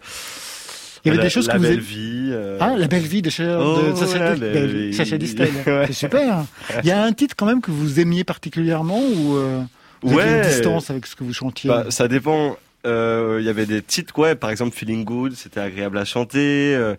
Il 1.04 1.08
y 1.08 1.10
avait 1.12 1.18
la- 1.18 1.24
des 1.24 1.30
choses 1.30 1.48
la 1.48 1.54
que 1.54 1.58
vous 1.60 1.64
belle 1.64 1.80
vie. 1.80 2.30
euh, 2.32 2.58
Ah, 2.60 2.76
la 2.78 2.88
belle 2.88 3.04
vie 3.04 3.22
de, 3.22 3.30
Oh, 3.60 3.92
de 3.92 3.96
Sacha, 3.96 4.20
la 4.20 4.36
de. 4.36 4.92
Sacha 4.92 5.18
Distel. 5.18 5.50
Ouais. 5.68 5.84
C'est 5.88 5.94
super. 5.94 6.44
Il 6.84 6.88
y 6.88 6.92
a 6.92 7.04
un 7.04 7.12
titre 7.14 7.36
quand 7.38 7.46
même 7.46 7.62
que 7.62 7.72
vous 7.72 8.00
aimiez 8.00 8.24
particulièrement 8.24 9.00
ou 9.02 9.36
euh, 9.38 9.62
vous 10.02 10.16
Ouais. 10.18 10.38
une 10.44 10.50
distance 10.50 10.90
avec 10.90 11.06
ce 11.06 11.16
que 11.16 11.24
vous 11.24 11.34
chantiez 11.34 11.70
Bah, 11.70 11.86
ça 11.90 12.08
dépend. 12.08 12.58
Euh, 12.86 13.38
Il 13.42 13.46
y 13.46 13.50
avait 13.50 13.66
des 13.66 13.82
titres, 13.82 14.18
ouais, 14.20 14.36
par 14.36 14.50
exemple 14.52 14.74
Feeling 14.76 15.04
Good, 15.04 15.34
c'était 15.36 15.60
agréable 15.60 15.98
à 15.98 16.06
chanter. 16.06 16.74
euh, 16.76 16.96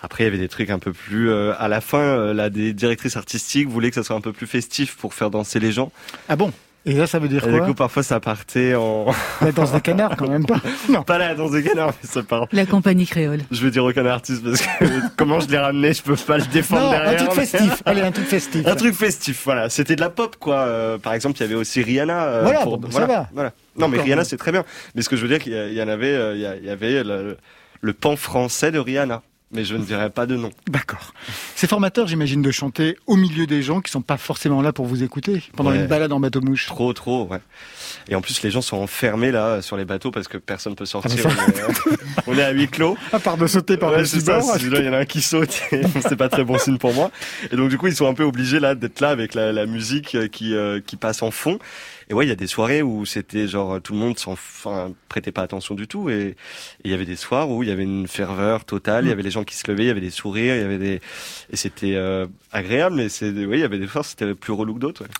après, 0.00 0.22
il 0.22 0.26
y 0.26 0.28
avait 0.28 0.38
des 0.38 0.48
trucs 0.48 0.70
un 0.70 0.78
peu 0.78 0.92
plus. 0.92 1.30
euh, 1.30 1.52
à 1.58 1.66
la 1.66 1.80
fin, 1.80 1.98
euh, 1.98 2.32
là, 2.34 2.48
des 2.50 2.72
directrices 2.72 3.16
artistiques 3.16 3.68
voulaient 3.68 3.88
que 3.90 3.96
ça 3.96 4.04
soit 4.04 4.14
un 4.14 4.20
peu 4.20 4.32
plus 4.32 4.46
festif 4.46 4.96
pour 4.96 5.14
faire 5.14 5.30
danser 5.30 5.58
les 5.58 5.72
gens. 5.72 5.90
Ah 6.28 6.36
bon? 6.36 6.52
Et 6.88 6.92
là, 6.92 7.08
ça 7.08 7.18
veut 7.18 7.26
dire 7.28 7.42
Et 7.46 7.50
du 7.52 7.58
quoi 7.58 7.66
coup, 7.66 7.74
parfois, 7.74 8.02
ça 8.04 8.20
partait 8.20 8.74
en. 8.76 9.06
La 9.40 9.50
danse 9.50 9.72
des 9.72 9.80
canards 9.80 10.16
quand 10.16 10.28
même 10.28 10.46
pas. 10.46 10.60
Non. 10.88 11.02
pas 11.02 11.18
la 11.18 11.34
danse 11.34 11.50
des 11.50 11.62
canards, 11.64 11.92
mais 12.02 12.08
ça 12.08 12.22
part. 12.22 12.46
La 12.52 12.64
compagnie 12.64 13.06
créole. 13.06 13.40
Je 13.50 13.60
veux 13.62 13.70
dire 13.72 13.84
aucun 13.84 14.06
artiste 14.06 14.44
parce 14.44 14.62
que 14.62 14.84
comment 15.16 15.40
je 15.40 15.48
l'ai 15.48 15.58
ramené, 15.58 15.92
je 15.92 16.02
peux 16.02 16.14
pas 16.14 16.38
le 16.38 16.44
défendre 16.46 16.82
Non, 16.82 16.88
un 16.92 17.00
derrière. 17.00 17.16
truc 17.28 17.30
mais- 17.38 17.46
festif. 17.46 17.82
Allez, 17.84 18.02
un 18.02 18.12
truc 18.12 18.26
festif. 18.26 18.66
Un 18.66 18.76
truc 18.76 18.94
festif, 18.94 19.42
voilà. 19.44 19.68
C'était 19.68 19.96
de 19.96 20.00
la 20.00 20.10
pop, 20.10 20.36
quoi. 20.38 20.58
Euh, 20.60 20.96
par 20.98 21.12
exemple, 21.14 21.36
il 21.38 21.40
y 21.40 21.44
avait 21.44 21.54
aussi 21.56 21.82
Rihanna. 21.82 22.24
euh, 22.24 22.42
Voilà, 22.44 22.60
pour- 22.60 22.78
bon, 22.78 22.90
ça 22.90 23.04
va. 23.06 23.28
Voilà. 23.34 23.52
Non, 23.76 23.88
mais. 23.88 24.00
Rihanna, 24.00 24.22
c'est 24.24 24.36
très 24.36 24.52
bien. 24.52 24.64
Mais 24.94 25.02
ce 25.02 25.08
que 25.08 25.16
je 25.16 25.22
veux 25.22 25.28
dire, 25.28 25.40
qu'il 25.40 25.52
y 25.52 25.58
a- 25.58 25.66
il 25.66 25.74
y 25.74 25.82
en 25.82 25.88
avait, 25.88 26.12
euh, 26.14 26.34
il 26.36 26.40
y 26.40 26.46
a- 26.46 26.56
il 26.56 26.64
y 26.64 26.70
avait 26.70 27.02
le, 27.02 27.36
le 27.80 27.92
pan 27.92 28.14
français 28.16 28.70
de 28.70 28.78
Rihanna. 28.78 29.22
Mais 29.52 29.64
je 29.64 29.76
ne 29.76 29.84
dirais 29.84 30.10
pas 30.10 30.26
de 30.26 30.34
nom. 30.34 30.50
D'accord. 30.68 31.14
C'est 31.54 31.68
formateur, 31.68 32.08
j'imagine, 32.08 32.42
de 32.42 32.50
chanter 32.50 32.96
au 33.06 33.14
milieu 33.14 33.46
des 33.46 33.62
gens 33.62 33.80
qui 33.80 33.92
sont 33.92 34.02
pas 34.02 34.16
forcément 34.16 34.60
là 34.60 34.72
pour 34.72 34.86
vous 34.86 35.04
écouter 35.04 35.40
pendant 35.54 35.70
Ouais. 35.70 35.76
une 35.78 35.86
balade 35.86 36.12
en 36.12 36.18
bateau 36.18 36.40
mouche. 36.40 36.66
Trop, 36.66 36.92
trop, 36.92 37.28
ouais. 37.28 37.38
Et 38.08 38.16
en 38.16 38.20
plus, 38.20 38.42
les 38.42 38.50
gens 38.50 38.60
sont 38.60 38.76
enfermés 38.76 39.30
là 39.30 39.62
sur 39.62 39.76
les 39.76 39.84
bateaux 39.84 40.10
parce 40.10 40.26
que 40.26 40.36
personne 40.36 40.74
peut 40.74 40.84
sortir. 40.84 41.24
Ah, 41.24 41.28
mais 41.46 41.62
on, 41.62 41.92
est, 41.92 41.96
on 42.26 42.38
est 42.38 42.42
à 42.42 42.50
huis 42.50 42.66
clos. 42.68 42.96
À 43.12 43.20
part 43.20 43.36
de 43.36 43.46
sauter 43.46 43.76
par 43.76 43.92
Ouais, 43.92 44.02
le 44.02 44.24
bord. 44.24 44.56
Il 44.60 44.84
y 44.84 44.88
en 44.88 44.92
a 44.92 44.98
un 44.98 45.04
qui 45.04 45.22
saute, 45.22 45.62
c'est 46.02 46.16
pas 46.16 46.28
très 46.28 46.42
bon 46.44 46.58
signe 46.58 46.78
pour 46.78 46.92
moi. 46.92 47.12
Et 47.52 47.56
donc, 47.56 47.68
du 47.70 47.78
coup, 47.78 47.86
ils 47.86 47.94
sont 47.94 48.08
un 48.08 48.14
peu 48.14 48.24
obligés 48.24 48.58
là 48.58 48.74
d'être 48.74 49.00
là 49.00 49.10
avec 49.10 49.34
la, 49.34 49.52
la 49.52 49.66
musique 49.66 50.16
euh, 50.16 50.26
qui 50.26 50.54
euh, 50.54 50.80
qui 50.84 50.96
passe 50.96 51.22
en 51.22 51.30
fond. 51.30 51.58
Et 52.08 52.14
ouais, 52.14 52.24
il 52.24 52.28
y 52.28 52.32
a 52.32 52.36
des 52.36 52.46
soirées 52.46 52.82
où 52.82 53.04
c'était 53.04 53.48
genre 53.48 53.80
tout 53.80 53.92
le 53.92 53.98
monde 53.98 54.18
s'en, 54.18 54.32
enfin, 54.32 54.92
prêtait 55.08 55.32
pas 55.32 55.42
attention 55.42 55.74
du 55.74 55.88
tout. 55.88 56.08
Et 56.08 56.36
il 56.84 56.90
y 56.90 56.94
avait 56.94 57.04
des 57.04 57.16
soirs 57.16 57.50
où 57.50 57.62
il 57.62 57.68
y 57.68 57.72
avait 57.72 57.82
une 57.82 58.06
ferveur 58.06 58.64
totale. 58.64 59.06
Il 59.06 59.08
y 59.08 59.12
avait 59.12 59.22
les 59.22 59.30
gens 59.30 59.44
qui 59.44 59.56
se 59.56 59.70
levaient, 59.70 59.84
il 59.84 59.88
y 59.88 59.90
avait 59.90 60.00
des 60.00 60.10
sourires, 60.10 60.54
il 60.54 60.60
y 60.60 60.64
avait 60.64 60.78
des, 60.78 61.00
et 61.50 61.56
c'était 61.56 61.94
euh, 61.96 62.26
agréable. 62.52 62.96
Mais 62.96 63.08
c'est, 63.08 63.30
oui, 63.30 63.58
il 63.58 63.60
y 63.60 63.64
avait 63.64 63.78
des 63.78 63.88
soirs 63.88 64.04
c'était 64.04 64.34
plus 64.34 64.52
relou 64.52 64.74
que 64.74 64.80
d'autres. 64.80 65.02
ouais. 65.02 65.10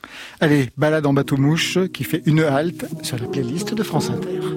Allez, 0.40 0.70
balade 0.76 1.06
en 1.06 1.12
bateau 1.12 1.36
mouche 1.36 1.78
qui 1.92 2.04
fait 2.04 2.22
une 2.26 2.40
halte 2.40 2.86
sur 3.02 3.18
la 3.18 3.26
playlist 3.26 3.74
de 3.74 3.82
France 3.82 4.10
Inter. 4.10 4.55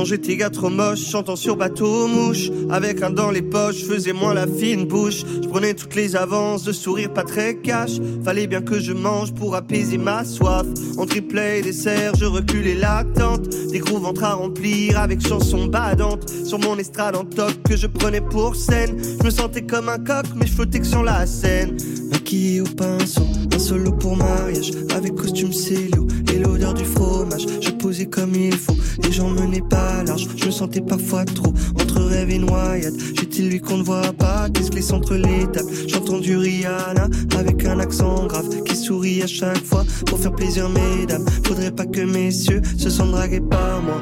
Quand 0.00 0.06
j'étais 0.06 0.36
gars 0.38 0.48
trop 0.48 0.70
moche, 0.70 1.04
chantant 1.04 1.36
sur 1.36 1.56
bateau 1.56 2.06
mouche, 2.06 2.50
avec 2.70 3.02
un 3.02 3.10
dans 3.10 3.30
les 3.30 3.42
poches, 3.42 3.84
faisais 3.84 4.14
moins 4.14 4.32
la 4.32 4.46
fine 4.46 4.86
bouche. 4.86 5.24
Je 5.42 5.46
prenais 5.46 5.74
toutes 5.74 5.94
les 5.94 6.16
avances, 6.16 6.64
de 6.64 6.72
sourire 6.72 7.12
pas 7.12 7.22
très 7.22 7.56
cash. 7.56 8.00
Fallait 8.24 8.46
bien 8.46 8.62
que 8.62 8.80
je 8.80 8.94
mange 8.94 9.34
pour 9.34 9.54
apaiser 9.54 9.98
ma 9.98 10.24
soif. 10.24 10.64
En 10.96 11.04
triplet 11.04 11.60
dessert, 11.60 12.14
je 12.18 12.24
reculais 12.24 12.76
l'attente. 12.76 13.46
Des 13.72 13.80
gros 13.80 13.98
ventres 13.98 14.24
à 14.24 14.32
remplir 14.32 14.98
avec 14.98 15.20
chansons 15.20 15.66
badantes. 15.66 16.30
Sur 16.46 16.58
mon 16.60 16.78
estrade 16.78 17.14
en 17.14 17.26
top 17.26 17.52
que 17.68 17.76
je 17.76 17.86
prenais 17.86 18.22
pour 18.22 18.56
scène. 18.56 18.96
Je 19.20 19.22
me 19.26 19.30
sentais 19.30 19.66
comme 19.66 19.90
un 19.90 19.98
coq, 19.98 20.24
mais 20.34 20.46
je 20.46 20.52
flottais 20.54 20.80
que 20.80 20.86
sur 20.86 21.02
la 21.02 21.26
scène. 21.26 21.76
Maquillé 22.10 22.62
au 22.62 22.64
pinceau, 22.64 23.26
un 23.54 23.58
solo 23.58 23.92
pour 23.92 24.16
Maria. 24.16 24.44
voyage 24.44 24.70
avec 24.96 25.14
costume 25.14 25.52
célo 25.52 26.08
et 26.32 26.38
l'odeur 26.38 26.72
du 26.72 26.86
fromage. 26.86 27.44
Je 27.60 27.70
posais 27.70 28.06
comme 28.06 28.34
il 28.34 28.56
faut 28.56 28.76
et 29.06 29.12
j'en 29.12 29.28
menais 29.28 29.62
pas 29.68 29.89
Je 30.16 30.46
me 30.46 30.50
sentais 30.50 30.80
parfois 30.80 31.24
trop 31.24 31.52
entre 31.80 32.00
rêve 32.02 32.30
et 32.30 32.38
noyade. 32.38 32.94
J'étais 33.18 33.42
lui 33.42 33.60
qu'on 33.60 33.78
ne 33.78 33.82
voit 33.82 34.12
pas, 34.12 34.48
qu'est-ce 34.50 34.92
entre 34.92 35.14
les 35.14 35.46
tables. 35.52 35.70
J'entends 35.88 36.18
du 36.18 36.36
Rihanna 36.36 37.08
avec 37.38 37.64
un 37.64 37.78
accent 37.78 38.26
grave 38.26 38.62
qui 38.64 38.76
sourit 38.76 39.22
à 39.22 39.26
chaque 39.26 39.64
fois 39.64 39.84
pour 40.06 40.18
faire 40.18 40.32
plaisir 40.32 40.68
mesdames. 40.68 41.24
Faudrait 41.46 41.70
pas 41.70 41.86
que 41.86 42.00
messieurs 42.00 42.62
se 42.78 42.90
sentent 42.90 43.12
dragués 43.12 43.40
par 43.40 43.82
moi. 43.82 44.00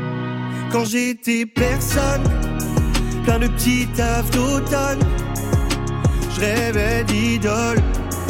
Quand 0.73 0.85
j'étais 0.85 1.47
personne, 1.47 2.23
plein 3.25 3.39
de 3.39 3.49
petits 3.49 3.87
tafs 3.97 4.31
d'automne, 4.31 5.01
je 6.35 6.41
rêvais 6.41 7.05
d'idole, 7.05 7.83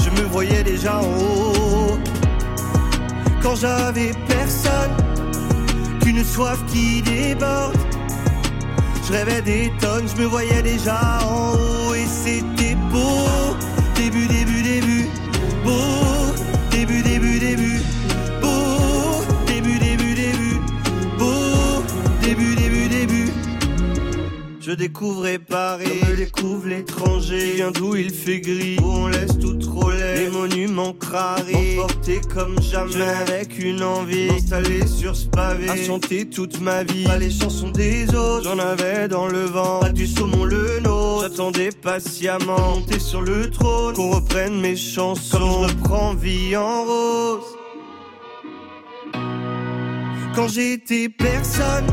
je 0.05 0.11
me 0.21 0.27
voyais 0.29 0.63
déjà 0.63 0.99
en 0.99 1.03
haut. 1.03 1.99
Quand 3.43 3.57
j'avais 3.57 4.13
personne, 4.29 5.08
qu'une 6.19 6.25
soif 6.25 6.59
qui 6.67 7.03
déborde, 7.03 7.77
je 9.07 9.13
rêvais 9.13 9.43
des 9.43 9.73
tonnes, 9.81 10.09
je 10.09 10.21
me 10.21 10.27
voyais 10.27 10.63
déjà 10.63 11.21
en 11.25 11.53
haut 11.53 11.95
et 11.95 12.07
c'était 12.07 12.77
beau. 12.91 13.57
Début, 13.95 14.27
début, 14.27 14.63
début, 14.63 15.07
beau. 15.65 16.33
Début, 16.71 17.03
début, 17.03 17.39
début, 17.39 17.81
beau. 18.41 19.25
Début, 19.47 19.79
début, 19.79 20.15
début, 20.15 20.61
beau. 21.19 21.83
Début, 22.23 22.55
début, 22.55 22.89
début. 22.89 23.33
Je 24.61 24.73
découvrais 24.73 25.39
Paris, 25.39 26.01
je 26.09 26.15
découvre 26.15 26.69
l'étranger. 26.69 27.53
Viens 27.57 27.71
d'où 27.71 27.97
il 27.97 28.11
fait 28.11 28.41
gris, 28.41 28.79
où 28.83 28.87
on 28.87 29.07
laisse 29.09 29.39
tout 29.39 29.55
trop 29.55 29.91
laid. 29.91 30.25
Les 30.25 30.31
monuments 30.31 30.93
crarés, 30.93 31.79
comme 32.33 32.61
jamais. 32.63 33.05
Avec 33.29 33.59
une 33.59 33.83
envie, 33.83 34.31
installée 34.31 34.87
sur 34.87 35.15
ce 35.15 35.27
pavé. 35.27 35.69
À 35.69 35.77
chanter 35.77 36.29
toute 36.29 36.61
ma 36.61 36.83
vie, 36.83 37.05
pas 37.05 37.19
les 37.19 37.31
chansons 37.31 37.71
des 37.71 38.07
autres. 38.15 38.45
J'en 38.45 38.59
avais 38.59 39.09
dans 39.09 39.27
le 39.27 39.45
vent, 39.45 39.81
pas 39.81 39.91
du 39.91 40.07
saumon 40.07 40.45
le 40.45 40.81
nôtre. 40.81 41.29
J'attendais 41.29 41.71
patiemment, 41.71 42.77
monter 42.77 42.99
sur 42.99 43.21
le 43.21 43.51
trône. 43.51 43.95
Qu'on 43.95 44.11
reprenne 44.11 44.61
mes 44.61 44.77
chansons, 44.77 45.39
comme 45.39 45.69
je 45.69 45.75
reprends 45.75 46.15
vie 46.15 46.57
en 46.57 46.85
rose. 46.85 47.45
Quand 50.35 50.49
j'étais 50.49 51.09
personne 51.09 51.87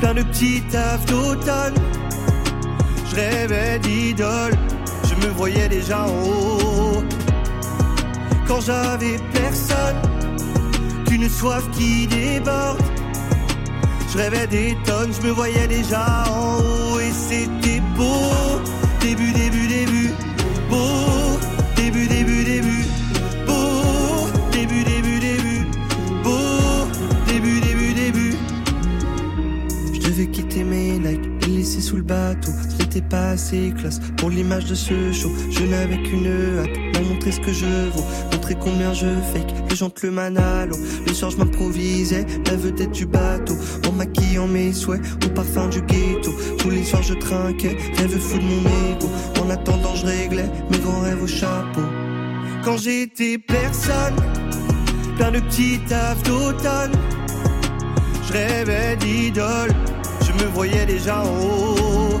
plein 0.00 0.14
de 0.14 0.22
petits 0.22 0.62
tafs 0.70 1.04
d'automne. 1.06 1.74
Je 3.10 3.16
rêvais 3.16 3.78
d'idole, 3.80 4.52
je 5.04 5.14
me 5.26 5.32
voyais 5.32 5.68
déjà 5.68 6.06
en 6.06 6.10
haut. 6.10 6.69
Quand 8.50 8.62
j'avais 8.62 9.16
personne, 9.32 9.94
qu'une 11.06 11.28
soif 11.28 11.62
qui 11.70 12.08
déborde. 12.08 12.82
Je 14.12 14.18
rêvais 14.18 14.48
des 14.48 14.76
tonnes, 14.84 15.12
je 15.14 15.24
me 15.24 15.30
voyais 15.32 15.68
déjà 15.68 16.24
en 16.28 16.58
haut 16.58 16.98
et 16.98 17.12
c'était 17.12 17.80
beau. 17.96 18.60
Début, 19.00 19.30
début, 19.30 19.68
début, 19.68 20.10
beau. 20.68 21.38
Début, 21.76 22.08
début, 22.08 22.42
début, 22.42 22.84
beau. 23.46 24.26
Début, 24.50 24.82
début, 24.82 25.20
début, 25.20 25.66
beau. 26.24 26.88
Début, 27.28 27.60
début, 27.60 27.92
début. 27.94 28.36
Je 29.94 30.00
devais 30.00 30.26
quitter 30.26 30.64
mes 30.64 30.98
Nike 30.98 31.44
et 31.44 31.46
laisser 31.46 31.80
sous 31.80 31.98
le 31.98 32.02
bateau. 32.02 32.50
Ce 32.90 32.96
n'était 32.96 33.08
pas 33.08 33.28
assez 33.30 33.72
classe 33.78 34.00
pour 34.16 34.30
l'image 34.30 34.64
de 34.64 34.74
ce 34.74 35.12
show. 35.12 35.30
Je 35.48 35.62
n'avais 35.62 36.02
qu'une 36.02 36.26
hâte, 36.26 36.76
leur 36.94 37.04
montrer 37.04 37.30
ce 37.30 37.38
que 37.38 37.52
je 37.52 37.88
vaux, 37.90 38.04
montrer 38.32 38.56
combien 38.60 38.92
je 38.92 39.06
fake. 39.32 39.54
Les 39.70 39.76
gentleman 39.76 40.36
à 40.36 40.66
l'eau. 40.66 40.76
Le 41.06 41.14
soir, 41.14 41.30
je 41.30 41.36
m'improvisais 41.36 42.26
la 42.46 42.56
vedette 42.56 42.90
du 42.90 43.06
bateau. 43.06 43.54
En 43.88 43.92
maquillant 43.92 44.48
mes 44.48 44.72
souhaits 44.72 45.00
au 45.24 45.28
parfum 45.28 45.68
du 45.68 45.80
ghetto. 45.82 46.32
Tous 46.58 46.70
les 46.70 46.82
soirs, 46.82 47.04
je 47.04 47.14
trinquais, 47.14 47.76
rêve 47.96 48.18
fou 48.18 48.38
de 48.38 48.42
mon 48.42 48.96
ego. 48.96 49.08
En 49.40 49.50
attendant, 49.50 49.94
je 49.94 50.06
réglais 50.06 50.50
mes 50.72 50.78
grands 50.78 51.02
rêves 51.02 51.22
au 51.22 51.28
chapeau. 51.28 51.82
Quand 52.64 52.76
j'étais 52.76 53.38
personne, 53.38 54.16
plein 55.16 55.30
de 55.30 55.38
petits 55.38 55.78
tafs 55.88 56.20
d'automne. 56.24 56.92
Je 58.26 58.32
rêvais 58.32 58.96
d'idole, 58.96 59.70
je 60.22 60.32
me 60.32 60.50
voyais 60.50 60.86
déjà 60.86 61.22
en 61.22 61.28
haut. 61.28 62.20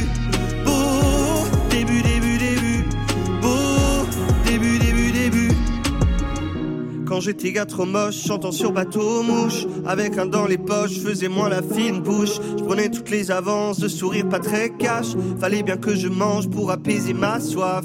Quand 7.11 7.19
j'étais 7.19 7.51
gars 7.51 7.65
trop 7.65 7.85
moche, 7.85 8.15
chantant 8.25 8.53
sur 8.53 8.71
bateau 8.71 9.21
mouche 9.21 9.67
Avec 9.85 10.17
un 10.17 10.27
dans 10.27 10.45
les 10.45 10.57
poches, 10.57 10.97
faisais 10.97 11.27
moins 11.27 11.49
la 11.49 11.61
fine 11.61 11.99
bouche. 11.99 12.39
Je 12.57 12.63
prenais 12.63 12.89
toutes 12.89 13.09
les 13.09 13.31
avances, 13.31 13.79
de 13.79 13.89
sourire 13.89 14.29
pas 14.29 14.39
très 14.39 14.69
cash. 14.69 15.07
Fallait 15.37 15.61
bien 15.61 15.75
que 15.75 15.93
je 15.93 16.07
mange 16.07 16.49
pour 16.49 16.71
apaiser 16.71 17.13
ma 17.13 17.41
soif 17.41 17.83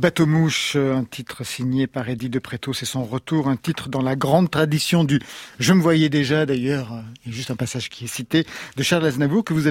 Bateau 0.00 0.24
Mouche, 0.24 0.76
un 0.76 1.04
titre 1.04 1.44
signé 1.44 1.86
par 1.86 2.08
Eddie 2.08 2.30
de 2.30 2.38
Préto, 2.38 2.72
c'est 2.72 2.86
son 2.86 3.04
retour, 3.04 3.48
un 3.48 3.56
titre 3.56 3.90
dans 3.90 4.00
la 4.00 4.16
grande 4.16 4.50
tradition 4.50 5.04
du 5.04 5.20
Je 5.58 5.74
me 5.74 5.82
voyais 5.82 6.08
déjà 6.08 6.46
d'ailleurs, 6.46 7.04
il 7.26 7.32
y 7.32 7.34
a 7.34 7.36
juste 7.36 7.50
un 7.50 7.56
passage 7.56 7.90
qui 7.90 8.06
est 8.06 8.08
cité, 8.08 8.46
de 8.78 8.82
Charles 8.82 9.04
Aznavour 9.04 9.44
que 9.44 9.52
vous 9.52 9.70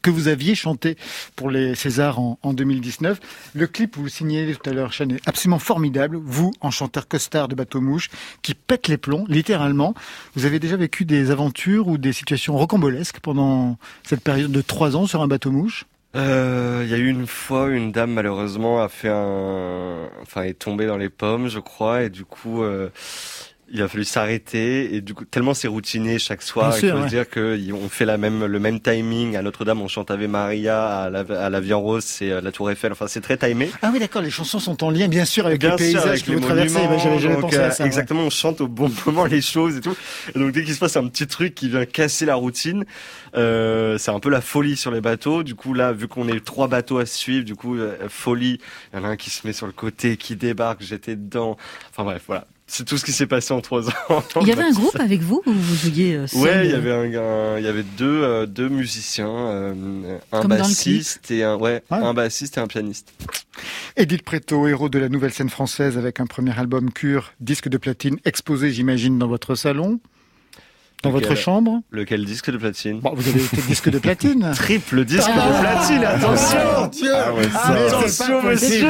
que 0.00 0.10
vous 0.10 0.28
aviez 0.28 0.54
chanté 0.54 0.96
pour 1.36 1.50
les 1.50 1.74
Césars 1.74 2.18
en, 2.18 2.38
en 2.42 2.54
2019. 2.54 3.20
Le 3.52 3.66
clip, 3.66 3.98
vous 3.98 4.04
le 4.04 4.08
signez 4.08 4.54
tout 4.54 4.70
à 4.70 4.72
l'heure, 4.72 4.94
Chane, 4.94 5.10
est 5.12 5.28
absolument 5.28 5.58
formidable. 5.58 6.16
Vous, 6.16 6.52
en 6.62 6.70
chanteur 6.70 7.06
costard 7.06 7.46
de 7.46 7.54
Bateau 7.54 7.82
Mouche, 7.82 8.08
qui 8.40 8.54
pète 8.54 8.88
les 8.88 8.96
plombs, 8.96 9.26
littéralement. 9.28 9.92
Vous 10.36 10.46
avez 10.46 10.58
déjà 10.58 10.76
vécu 10.76 11.04
des 11.04 11.30
aventures 11.30 11.86
ou 11.86 11.98
des 11.98 12.14
situations 12.14 12.56
rocambolesques 12.56 13.20
pendant 13.20 13.76
cette 14.04 14.22
période 14.22 14.52
de 14.52 14.62
trois 14.62 14.96
ans 14.96 15.06
sur 15.06 15.20
un 15.20 15.28
bateau 15.28 15.50
mouche? 15.50 15.84
Euh, 16.16 16.82
Il 16.84 16.90
y 16.90 16.94
a 16.94 16.98
eu 16.98 17.08
une 17.08 17.26
fois, 17.26 17.68
une 17.68 17.92
dame 17.92 18.12
malheureusement 18.12 18.82
a 18.82 18.88
fait 18.88 19.08
un, 19.08 20.08
enfin 20.22 20.42
est 20.42 20.54
tombée 20.58 20.86
dans 20.86 20.96
les 20.96 21.08
pommes, 21.10 21.48
je 21.48 21.60
crois, 21.60 22.02
et 22.04 22.10
du 22.10 22.24
coup. 22.24 22.62
Euh... 22.62 22.90
Il 23.72 23.82
a 23.82 23.88
fallu 23.88 24.04
s'arrêter 24.04 24.94
et 24.94 25.00
du 25.00 25.14
coup 25.14 25.24
tellement 25.24 25.54
c'est 25.54 25.68
routinier 25.68 26.18
chaque 26.18 26.42
soir. 26.42 26.74
Il 26.76 26.90
faut 26.90 26.96
ouais. 26.96 27.02
se 27.04 27.08
dire 27.08 27.28
que 27.28 27.58
on 27.72 27.88
fait 27.88 28.04
la 28.04 28.18
même 28.18 28.44
le 28.44 28.58
même 28.58 28.80
timing 28.80 29.36
à 29.36 29.42
Notre-Dame, 29.42 29.80
on 29.80 29.88
chante 29.88 30.10
Ave 30.10 30.26
Maria, 30.26 31.02
à 31.02 31.10
la, 31.10 31.20
à 31.20 31.50
la 31.50 31.76
Rose, 31.76 32.04
c'est 32.04 32.30
euh, 32.30 32.40
la 32.40 32.52
Tour 32.52 32.70
Eiffel. 32.70 32.92
Enfin 32.92 33.06
c'est 33.06 33.20
très 33.20 33.36
timé. 33.36 33.70
Ah 33.82 33.90
oui, 33.92 33.98
d'accord, 33.98 34.22
les 34.22 34.30
chansons 34.30 34.58
sont 34.58 34.82
en 34.82 34.90
lien, 34.90 35.08
bien 35.08 35.24
sûr, 35.24 35.46
avec 35.46 35.60
Bien 35.60 35.70
les 35.70 35.76
paysages 35.76 36.06
avec 36.06 36.24
que 36.24 36.30
les 36.30 36.36
vous 36.36 36.42
traversez. 36.44 36.74
monuments, 36.74 36.90
Ben, 36.90 36.98
J'avais 36.98 37.18
jamais 37.18 37.34
donc, 37.34 37.42
pensé 37.42 37.56
à 37.58 37.66
euh, 37.66 37.70
ouais. 37.70 37.86
Exactement, 37.86 38.22
on 38.22 38.30
chante 38.30 38.60
au 38.60 38.68
bon 38.68 38.90
moment 39.06 39.24
les 39.24 39.40
choses 39.40 39.76
et 39.76 39.80
tout. 39.80 39.96
Et 40.34 40.38
donc 40.38 40.52
dès 40.52 40.64
qu'il 40.64 40.74
se 40.74 40.80
passe 40.80 40.96
un 40.96 41.06
petit 41.06 41.26
truc 41.26 41.54
qui 41.54 41.68
vient 41.68 41.84
casser 41.84 42.26
la 42.26 42.34
routine, 42.34 42.84
euh, 43.36 43.98
c'est 43.98 44.10
un 44.10 44.20
peu 44.20 44.30
la 44.30 44.40
folie 44.40 44.76
sur 44.76 44.90
les 44.90 45.00
bateaux. 45.00 45.42
Du 45.42 45.54
coup 45.54 45.74
là, 45.74 45.92
vu 45.92 46.08
qu'on 46.08 46.28
est 46.28 46.44
trois 46.44 46.68
bateaux 46.68 46.98
à 46.98 47.06
suivre, 47.06 47.44
du 47.44 47.54
coup 47.54 47.76
euh, 47.76 47.96
folie. 48.08 48.58
Il 48.92 48.98
y 48.98 49.02
en 49.02 49.04
a 49.04 49.08
un 49.08 49.16
qui 49.16 49.30
se 49.30 49.46
met 49.46 49.52
sur 49.52 49.66
le 49.66 49.72
côté, 49.72 50.16
qui 50.16 50.36
débarque, 50.36 50.82
j'étais 50.82 51.16
dedans. 51.16 51.56
Enfin 51.90 52.04
bref, 52.04 52.22
voilà. 52.26 52.46
C'est 52.72 52.84
tout 52.84 52.96
ce 52.96 53.04
qui 53.04 53.10
s'est 53.10 53.26
passé 53.26 53.52
en 53.52 53.60
trois 53.60 53.88
ans. 53.88 53.92
Il 54.42 54.46
y 54.46 54.52
avait 54.52 54.62
un 54.62 54.70
groupe 54.70 54.94
avec 55.00 55.22
vous 55.22 55.42
ou 55.44 55.50
vous 55.52 55.74
jouiez 55.74 56.14
euh, 56.14 56.26
seul 56.28 56.40
Ouais, 56.40 56.66
il 56.66 56.70
y 56.70 56.74
avait 56.74 56.92
un, 56.92 57.20
un- 57.20 57.58
il 57.58 57.64
y 57.64 57.66
avait 57.66 57.82
deux, 57.82 58.22
euh, 58.22 58.46
deux 58.46 58.68
musiciens, 58.68 59.28
euh, 59.28 60.18
un 60.30 60.40
Comme 60.42 60.50
bassiste 60.50 61.30
et 61.32 61.42
un, 61.42 61.56
ouais, 61.56 61.82
Ouais. 61.90 61.98
un 61.98 62.14
bassiste 62.14 62.58
et 62.58 62.60
un 62.60 62.68
pianiste. 62.68 63.12
Edith 63.96 64.22
Préto, 64.22 64.68
héros 64.68 64.88
de 64.88 65.00
la 65.00 65.08
nouvelle 65.08 65.32
scène 65.32 65.48
française 65.50 65.98
avec 65.98 66.20
un 66.20 66.26
premier 66.26 66.56
album 66.56 66.92
Cure, 66.92 67.32
disque 67.40 67.68
de 67.68 67.76
platine 67.76 68.18
exposé, 68.24 68.70
j'imagine, 68.70 69.18
dans 69.18 69.26
votre 69.28 69.56
salon, 69.56 69.98
dans 71.02 71.10
Lequel 71.10 71.28
votre 71.28 71.40
chambre. 71.40 71.80
Lequel 71.90 72.24
disque 72.26 72.50
de 72.50 72.58
platine 72.58 73.00
Bon, 73.00 73.12
vous 73.14 73.26
avez 73.28 73.42
été 73.42 73.56
disque 73.62 73.88
de 73.88 73.98
platine. 73.98 74.52
Triple 74.54 75.04
disque 75.04 75.30
Ah. 75.34 75.48
de 75.48 75.60
platine, 75.60 76.04
attention 76.04 76.86
Dieu 76.92 77.10
Ah 77.14 77.32
ouais, 77.32 77.42
ça- 77.44 77.48
mais 77.72 77.78
c'est 77.88 77.94
attention, 77.96 78.40
pas 78.42 78.50
possible. 78.50 78.86
monsieur. 78.86 78.88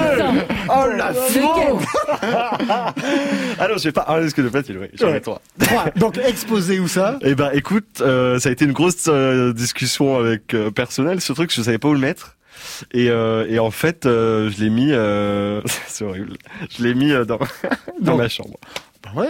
Oh 0.69 0.87
la 0.97 1.11
Lequel 1.13 1.87
Ah 3.59 3.69
non, 3.69 3.77
j'ai 3.79 3.93
pas 3.93 4.07
un 4.09 4.21
disque 4.23 4.41
de 4.43 4.49
platine, 4.49 4.79
oui, 4.81 4.89
j'en 4.95 5.09
ai 5.09 5.13
Ouais. 5.13 5.21
trois. 5.21 5.41
Donc 5.97 6.19
exposé 6.19 6.79
où 6.81 6.89
ça 6.89 7.19
Eh 7.23 7.35
ben, 7.35 7.51
écoute, 7.55 8.01
euh, 8.01 8.39
ça 8.39 8.49
a 8.49 8.53
été 8.53 8.65
une 8.65 8.73
grosse 8.73 9.07
euh, 9.09 9.53
discussion 9.53 10.19
avec 10.19 10.55
euh, 10.55 10.71
personnel, 10.71 11.21
ce 11.21 11.33
truc, 11.33 11.53
je 11.55 11.63
savais 11.63 11.79
pas 11.79 11.89
où 11.89 11.93
le 11.95 12.01
mettre. 12.01 12.37
Et, 12.93 13.09
euh, 13.09 13.47
et 13.49 13.59
en 13.59 13.71
fait, 13.71 14.05
euh, 14.07 14.51
je 14.51 14.63
l'ai 14.63 14.71
mis, 14.71 14.91
euh, 14.91 15.61
c'est 15.87 16.05
horrible, 16.05 16.37
je 16.77 16.83
l'ai 16.83 16.95
mis 16.95 17.13
euh, 17.13 17.25
dans, 17.25 17.39
dans 18.01 18.13
Donc- 18.13 18.19
ma 18.19 18.29
chambre, 18.29 18.59
Bah 19.05 19.11
ouais. 19.17 19.29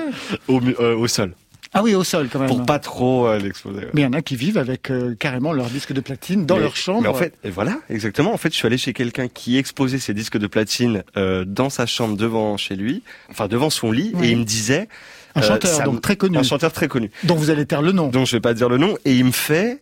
au, 0.49 0.61
euh, 0.81 0.97
au 0.97 1.07
sol. 1.07 1.33
Ah 1.73 1.83
oui, 1.85 1.95
au 1.95 2.03
sol 2.03 2.29
quand 2.33 2.41
même. 2.41 2.49
Pour 2.49 2.67
pas 2.67 2.81
trop 2.81 3.29
euh, 3.29 3.39
l'exposer. 3.39 3.83
Mais 3.95 4.01
il 4.01 4.05
y 4.05 4.07
en 4.07 4.13
a 4.13 4.23
qui 4.23 4.35
vivent 4.35 4.59
avec 4.59 4.91
euh, 4.91 5.15
carrément 5.15 5.53
leur 5.53 5.67
disque 5.67 5.93
de 5.93 6.01
platine 6.01 6.45
dans 6.45 6.59
leur 6.59 6.75
chambre. 6.75 7.03
Mais 7.03 7.09
en 7.09 7.15
fait, 7.15 7.35
voilà, 7.45 7.79
exactement. 7.89 8.33
En 8.35 8.37
fait, 8.39 8.51
je 8.51 8.57
suis 8.57 8.67
allé 8.67 8.77
chez 8.77 8.93
quelqu'un 8.93 9.29
qui 9.29 9.57
exposait 9.57 9.99
ses 9.99 10.13
disques 10.13 10.37
de 10.39 10.49
platine 10.49 11.05
euh, 11.17 11.45
dans 11.47 11.71
sa 11.71 11.87
chambre 11.87 12.17
devant 12.17 12.57
chez 12.57 12.75
lui, 12.75 13.03
enfin 13.31 13.47
devant 13.47 13.71
son 13.71 13.93
lit, 13.93 14.11
Oui. 14.15 14.29
et 14.29 14.31
il 14.33 14.39
me 14.39 14.45
disait. 14.45 14.89
Un 15.37 15.43
euh, 15.43 15.45
chanteur, 15.47 15.85
donc 15.85 16.01
très 16.03 16.17
connu. 16.17 16.39
Un 16.39 16.43
chanteur 16.43 16.73
très 16.73 16.89
connu. 16.89 17.13
dont 17.23 17.37
vous 17.37 17.51
allez 17.51 17.65
taire 17.67 17.83
le 17.83 17.93
nom. 17.93 18.09
Donc 18.09 18.27
je 18.27 18.35
vais 18.35 18.41
pas 18.41 18.53
dire 18.55 18.69
le 18.69 18.79
nom, 18.79 18.97
et 19.05 19.15
il 19.15 19.25
me 19.25 19.31
fait. 19.33 19.81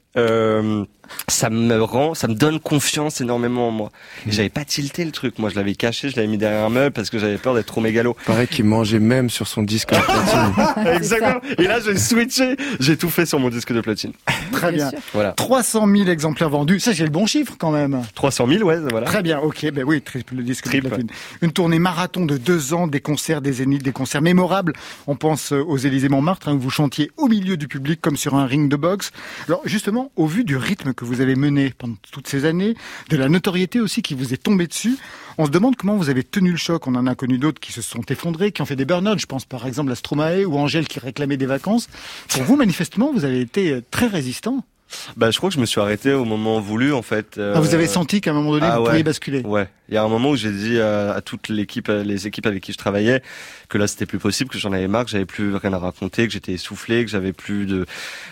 Ça 1.29 1.51
me 1.51 1.81
rend, 1.83 2.15
ça 2.15 2.29
me 2.29 2.35
donne 2.35 2.61
confiance 2.61 3.21
énormément 3.21 3.69
en 3.69 3.71
moi. 3.71 3.91
Et 4.27 4.33
j'avais 4.33 4.49
pas 4.49 4.65
tilté 4.65 5.05
le 5.05 5.11
truc. 5.13 5.39
Moi, 5.39 5.51
je 5.51 5.57
l'avais 5.57 5.75
caché, 5.75 6.11
je 6.11 6.17
l'avais 6.17 6.29
mis 6.29 6.39
derrière 6.39 6.65
un 6.65 6.71
meuble 6.71 6.93
parce 6.93 7.11
que 7.11 7.19
j'avais 7.19 7.39
peur 7.39 7.55
d'être 7.55 7.67
trop 7.67 7.81
mégalo. 7.81 8.17
Pareil 8.27 8.49
qu'il 8.49 8.65
mangeait 8.65 8.99
même 8.99 9.31
sur 9.31 9.47
son 9.47 9.63
disque 9.63 9.91
de 9.91 10.01
platine. 10.01 10.95
Exactement. 10.95 11.41
Et 11.59 11.65
là, 11.65 11.81
j'ai 11.81 11.97
switché. 11.97 12.57
J'ai 12.81 12.97
tout 12.97 13.11
fait 13.11 13.27
sur 13.27 13.39
mon 13.39 13.49
disque 13.49 13.73
de 13.73 13.81
platine. 13.81 14.13
Très 14.53 14.73
bien. 14.73 14.91
sûr. 14.91 14.99
Voilà. 15.13 15.33
300 15.33 15.87
000 15.87 16.09
exemplaires 16.09 16.51
vendus. 16.51 16.81
Ça, 16.81 16.95
c'est 16.95 17.05
le 17.05 17.11
bon 17.11 17.27
chiffre 17.27 17.55
quand 17.59 17.71
même. 17.71 18.03
300 18.15 18.47
000, 18.49 18.63
ouais, 18.65 18.79
voilà. 18.91 19.07
Très 19.07 19.23
bien, 19.23 19.39
ok, 19.39 19.71
ben 19.73 19.85
oui, 19.87 20.01
triple 20.03 20.35
le 20.37 20.43
disque 20.43 20.73
de 20.73 20.81
platine. 20.81 21.09
Une 21.43 21.53
tournée 21.53 21.79
marathon 21.79 22.25
de 22.25 22.37
deux 22.37 22.75
ans, 22.75 22.87
des 22.87 23.01
concerts, 23.01 23.41
des 23.41 23.53
zéniths, 23.53 23.83
des 23.83 23.93
concerts 23.93 24.23
mémorables. 24.23 24.73
On 25.07 25.17
pense 25.17 25.53
euh, 25.53 25.63
aux 25.63 25.77
Élysées 25.77 26.09
Montmartre, 26.09 26.49
hein, 26.49 26.55
où 26.55 26.59
vous 26.61 26.71
chantiez 26.71 27.11
au 27.17 27.29
milieu 27.29 27.57
du 27.57 27.69
public 27.69 28.01
comme 28.01 28.17
sur 28.17 28.35
un 28.35 28.47
ring 28.47 28.69
de 28.71 28.77
boxe. 28.77 29.11
Alors 29.47 29.63
justement, 29.65 30.11
au 30.17 30.27
vu 30.27 30.45
du 30.45 30.57
rythme 30.57 30.93
que 30.99 31.05
vous 31.05 31.21
avez 31.21 31.37
mené 31.37 31.73
pendant 31.79 31.95
toutes 32.11 32.27
ces 32.27 32.45
années, 32.45 32.75
de 33.09 33.17
la 33.17 33.29
notoriété 33.29 33.79
aussi 33.79 34.03
qui 34.03 34.15
vous 34.15 34.35
est 34.35 34.43
tombée 34.43 34.67
dessus, 34.67 34.97
on 35.39 35.47
se 35.47 35.51
demande 35.51 35.77
comment 35.77 35.97
vous 35.97 36.11
avez 36.11 36.25
tenu 36.25 36.51
le 36.51 36.57
choc. 36.57 36.89
On 36.89 36.97
en 36.97 37.07
a 37.07 37.15
connu 37.15 37.39
d'autres 37.39 37.61
qui 37.61 37.73
se 37.73 37.83
sont 37.83 38.03
effondrés, 38.09 38.51
qui 38.51 38.63
ont 38.63 38.67
fait 38.67 38.75
des 38.75 38.85
burn-out. 38.85 39.21
Je 39.21 39.27
pense 39.27 39.45
par 39.45 39.65
exemple 39.67 39.93
à 39.93 39.95
Stromae 39.95 40.45
ou 40.45 40.59
Angèle 40.59 40.89
qui 40.89 40.99
réclamait 40.99 41.37
des 41.37 41.47
vacances. 41.47 41.89
Pour 42.29 42.43
vous, 42.43 42.57
manifestement, 42.57 43.13
vous 43.13 43.25
avez 43.25 43.41
été 43.41 43.79
très 43.93 44.09
résistant. 44.09 44.65
Bah, 45.17 45.31
je 45.31 45.37
crois 45.39 45.51
que 45.51 45.55
je 45.57 45.61
me 45.61 45.67
suis 45.67 45.81
arrêté 45.81 46.13
au 46.13 46.25
moment 46.25 46.61
voulu, 46.61 46.93
en 46.93 47.03
fait. 47.03 47.39
euh, 47.39 47.55
Ah, 47.57 47.61
vous 47.61 47.75
avez 47.75 47.87
senti 47.87 48.21
qu'à 48.21 48.31
un 48.31 48.35
moment 48.35 48.53
donné, 48.53 48.67
ah 48.67 48.77
vous 48.77 48.81
ouais. 48.83 48.89
pourriez 48.89 49.03
basculer? 49.03 49.41
Ouais. 49.41 49.69
Il 49.91 49.95
y 49.95 49.97
a 49.97 50.03
un 50.03 50.09
moment 50.09 50.31
où 50.31 50.37
j'ai 50.37 50.51
dit 50.53 50.79
à, 50.81 51.13
à 51.15 51.21
toute 51.23 51.49
l'équipe, 51.49 51.89
à 51.89 52.03
les 52.03 52.27
équipes 52.27 52.47
avec 52.47 52.63
qui 52.63 52.73
je 52.73 52.79
travaillais, 52.79 53.23
que 53.71 53.79
là 53.79 53.87
c'était 53.87 54.05
plus 54.05 54.19
possible, 54.19 54.51
que 54.51 54.59
j'en 54.59 54.73
avais 54.73 54.87
marre, 54.89 55.05
que 55.07 55.11
j'avais 55.11 55.25
plus 55.25 55.55
rien 55.57 55.73
à 55.73 55.79
raconter, 55.79 56.27
que 56.27 56.33
j'étais 56.33 56.53
essoufflé, 56.53 57.05
que 57.07 57.11
j'avais 57.11 57.33
plus 57.33 57.65
de, 57.65 57.87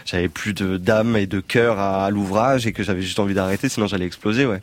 j'avais 0.05 0.29
plus 0.29 0.53
de 0.53 0.77
d'âme 0.77 1.17
et 1.17 1.27
de 1.27 1.41
cœur 1.41 1.79
à, 1.79 2.05
à 2.05 2.11
l'ouvrage 2.11 2.67
et 2.67 2.73
que 2.73 2.83
j'avais 2.83 3.01
juste 3.01 3.19
envie 3.21 3.33
d'arrêter, 3.35 3.69
sinon 3.71 3.87
j'allais 3.87 4.05
exploser, 4.07 4.45
ouais. 4.45 4.61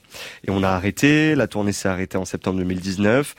Et 0.48 0.52
on 0.52 0.62
a 0.62 0.70
arrêté. 0.70 1.34
La 1.34 1.48
tournée 1.48 1.74
s'est 1.74 1.90
arrêtée 1.90 2.18
en 2.18 2.26
septembre 2.26 2.58
2019. 2.60 3.34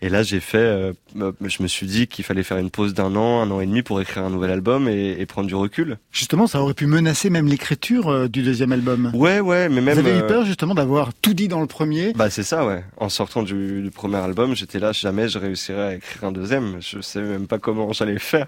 Et 0.00 0.08
là, 0.10 0.22
j'ai 0.22 0.38
fait, 0.38 0.58
euh, 0.58 0.92
je 1.16 1.60
me 1.60 1.66
suis 1.66 1.86
dit 1.86 2.06
qu'il 2.06 2.24
fallait 2.24 2.44
faire 2.44 2.58
une 2.58 2.70
pause 2.70 2.94
d'un 2.94 3.16
an, 3.16 3.40
un 3.42 3.50
an 3.50 3.60
et 3.60 3.66
demi 3.66 3.82
pour 3.82 4.00
écrire 4.00 4.22
un 4.24 4.30
nouvel 4.30 4.52
album 4.52 4.88
et, 4.88 5.16
et 5.18 5.26
prendre 5.26 5.48
du 5.48 5.56
recul. 5.56 5.98
Justement, 6.12 6.46
ça 6.46 6.62
aurait 6.62 6.74
pu 6.74 6.86
menacer 6.86 7.30
même 7.30 7.48
l'écriture 7.48 8.08
euh, 8.08 8.28
du 8.28 8.42
deuxième 8.44 8.70
album. 8.70 9.10
Ouais, 9.12 9.40
ouais, 9.40 9.68
mais 9.68 9.80
même. 9.80 9.98
Vous 9.98 10.06
avez 10.06 10.16
eu 10.18 10.22
euh, 10.22 10.26
peur 10.28 10.44
justement 10.44 10.74
d'avoir 10.76 11.12
tout 11.14 11.34
dit 11.34 11.48
dans 11.48 11.60
le 11.60 11.66
premier? 11.66 12.12
Bah 12.12 12.30
c'est 12.30 12.44
ça 12.44 12.64
ouais. 12.64 12.84
En 12.98 13.08
sortant 13.08 13.42
du, 13.42 13.82
du 13.82 13.90
premier 13.90 14.18
album, 14.18 14.54
j'étais 14.54 14.78
là 14.78 14.92
jamais 14.92 15.28
je 15.28 15.38
réussirais 15.38 15.82
à 15.82 15.94
écrire 15.96 16.22
un 16.24 16.32
deuxième. 16.32 16.76
Je 16.80 17.00
savais 17.00 17.26
même 17.26 17.48
pas 17.48 17.58
comment 17.58 17.92
j'allais 17.92 18.20
faire. 18.20 18.46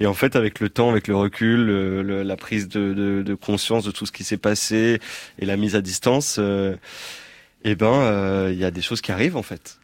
Et 0.00 0.06
en 0.06 0.14
fait 0.14 0.34
avec 0.34 0.58
le 0.58 0.68
temps, 0.68 0.90
avec 0.90 1.06
le 1.06 1.14
recul, 1.14 1.64
le- 1.64 2.02
le- 2.02 2.22
la 2.24 2.36
prise 2.36 2.66
de, 2.68 2.92
de- 2.92 3.22
de 3.22 3.34
conscience 3.34 3.84
de 3.84 3.92
tout 3.92 4.04
ce 4.04 4.10
qui 4.10 4.24
s'est 4.24 4.36
passé 4.36 4.98
et 5.38 5.46
la 5.46 5.56
mise 5.56 5.76
à 5.76 5.80
distance, 5.80 6.36
euh, 6.40 6.74
eh 7.62 7.76
ben 7.76 7.86
euh, 7.92 8.50
il 8.52 8.58
y 8.58 8.64
a 8.64 8.72
des 8.72 8.82
choses 8.82 9.00
qui 9.00 9.12
arrivent 9.12 9.36
en 9.36 9.42
fait. 9.44 9.78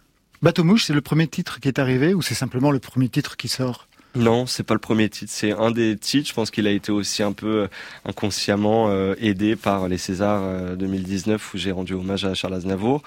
Bateau 0.45 0.63
Mouche, 0.63 0.85
c'est 0.85 0.93
le 0.93 1.01
premier 1.01 1.27
titre 1.27 1.59
qui 1.59 1.69
est 1.69 1.79
arrivé 1.79 2.13
ou 2.13 2.21
c'est 2.21 2.35
simplement 2.35 2.71
le 2.71 2.79
premier 2.79 3.09
titre 3.09 3.39
qui 3.39 3.49
sort? 3.49 3.89
Non, 4.15 4.45
c'est 4.45 4.63
pas 4.63 4.75
le 4.75 4.79
premier 4.79 5.09
titre, 5.09 5.33
c'est 5.35 5.53
un 5.53 5.71
des 5.71 5.97
titres. 5.97 6.29
Je 6.29 6.35
pense 6.35 6.51
qu'il 6.51 6.67
a 6.67 6.71
été 6.71 6.93
aussi 6.93 7.23
un 7.23 7.33
peu 7.33 7.63
euh, 7.63 7.69
inconsciemment 8.05 8.91
euh, 8.91 9.15
aidé 9.19 9.57
par 9.57 9.89
les 9.89 9.97
Césars 9.97 10.43
euh, 10.43 10.77
2019 10.77 11.55
où 11.55 11.57
j'ai 11.57 11.71
rendu 11.71 11.95
hommage 11.95 12.27
à 12.27 12.35
Charles 12.35 12.53
Aznavour. 12.53 13.03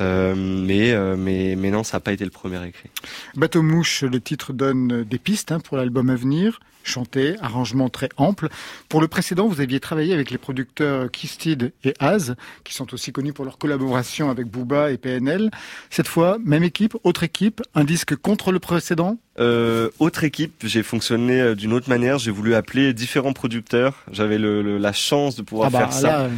Euh, 0.00 0.34
mais, 0.34 0.92
euh, 0.92 1.14
mais, 1.14 1.56
mais 1.58 1.70
non, 1.70 1.84
ça 1.84 1.98
n'a 1.98 2.00
pas 2.00 2.14
été 2.14 2.24
le 2.24 2.30
premier 2.30 2.66
écrit. 2.66 2.88
Bateau 3.36 3.60
Mouche, 3.60 4.02
le 4.02 4.22
titre 4.22 4.54
donne 4.54 5.04
des 5.04 5.18
pistes 5.18 5.52
hein, 5.52 5.60
pour 5.60 5.76
l'album 5.76 6.08
à 6.08 6.14
venir. 6.14 6.58
Chanté, 6.84 7.36
arrangement 7.40 7.88
très 7.88 8.08
ample. 8.16 8.48
Pour 8.88 9.00
le 9.00 9.08
précédent, 9.08 9.46
vous 9.46 9.60
aviez 9.60 9.80
travaillé 9.80 10.12
avec 10.12 10.30
les 10.30 10.38
producteurs 10.38 11.10
Kistid 11.10 11.72
et 11.84 11.94
Az, 12.00 12.34
qui 12.64 12.74
sont 12.74 12.92
aussi 12.92 13.12
connus 13.12 13.32
pour 13.32 13.44
leur 13.44 13.58
collaboration 13.58 14.30
avec 14.30 14.46
Booba 14.46 14.90
et 14.90 14.98
PNL. 14.98 15.50
Cette 15.90 16.08
fois, 16.08 16.38
même 16.44 16.64
équipe, 16.64 16.96
autre 17.04 17.22
équipe, 17.22 17.62
un 17.74 17.84
disque 17.84 18.16
contre 18.16 18.52
le 18.52 18.58
précédent? 18.58 19.18
Euh, 19.38 19.88
autre 19.98 20.24
équipe, 20.24 20.52
j'ai 20.64 20.82
fonctionné 20.82 21.40
euh, 21.40 21.54
d'une 21.54 21.72
autre 21.72 21.88
manière. 21.88 22.18
J'ai 22.18 22.30
voulu 22.30 22.54
appeler 22.54 22.92
différents 22.92 23.32
producteurs. 23.32 23.94
J'avais 24.12 24.36
le, 24.36 24.60
le- 24.60 24.76
la 24.76 24.92
chance 24.92 25.36
de 25.36 25.42
pouvoir 25.42 25.68
ah 25.68 25.70
bah 25.70 25.78
faire 25.78 25.92
ça 25.92 26.08
là, 26.08 26.30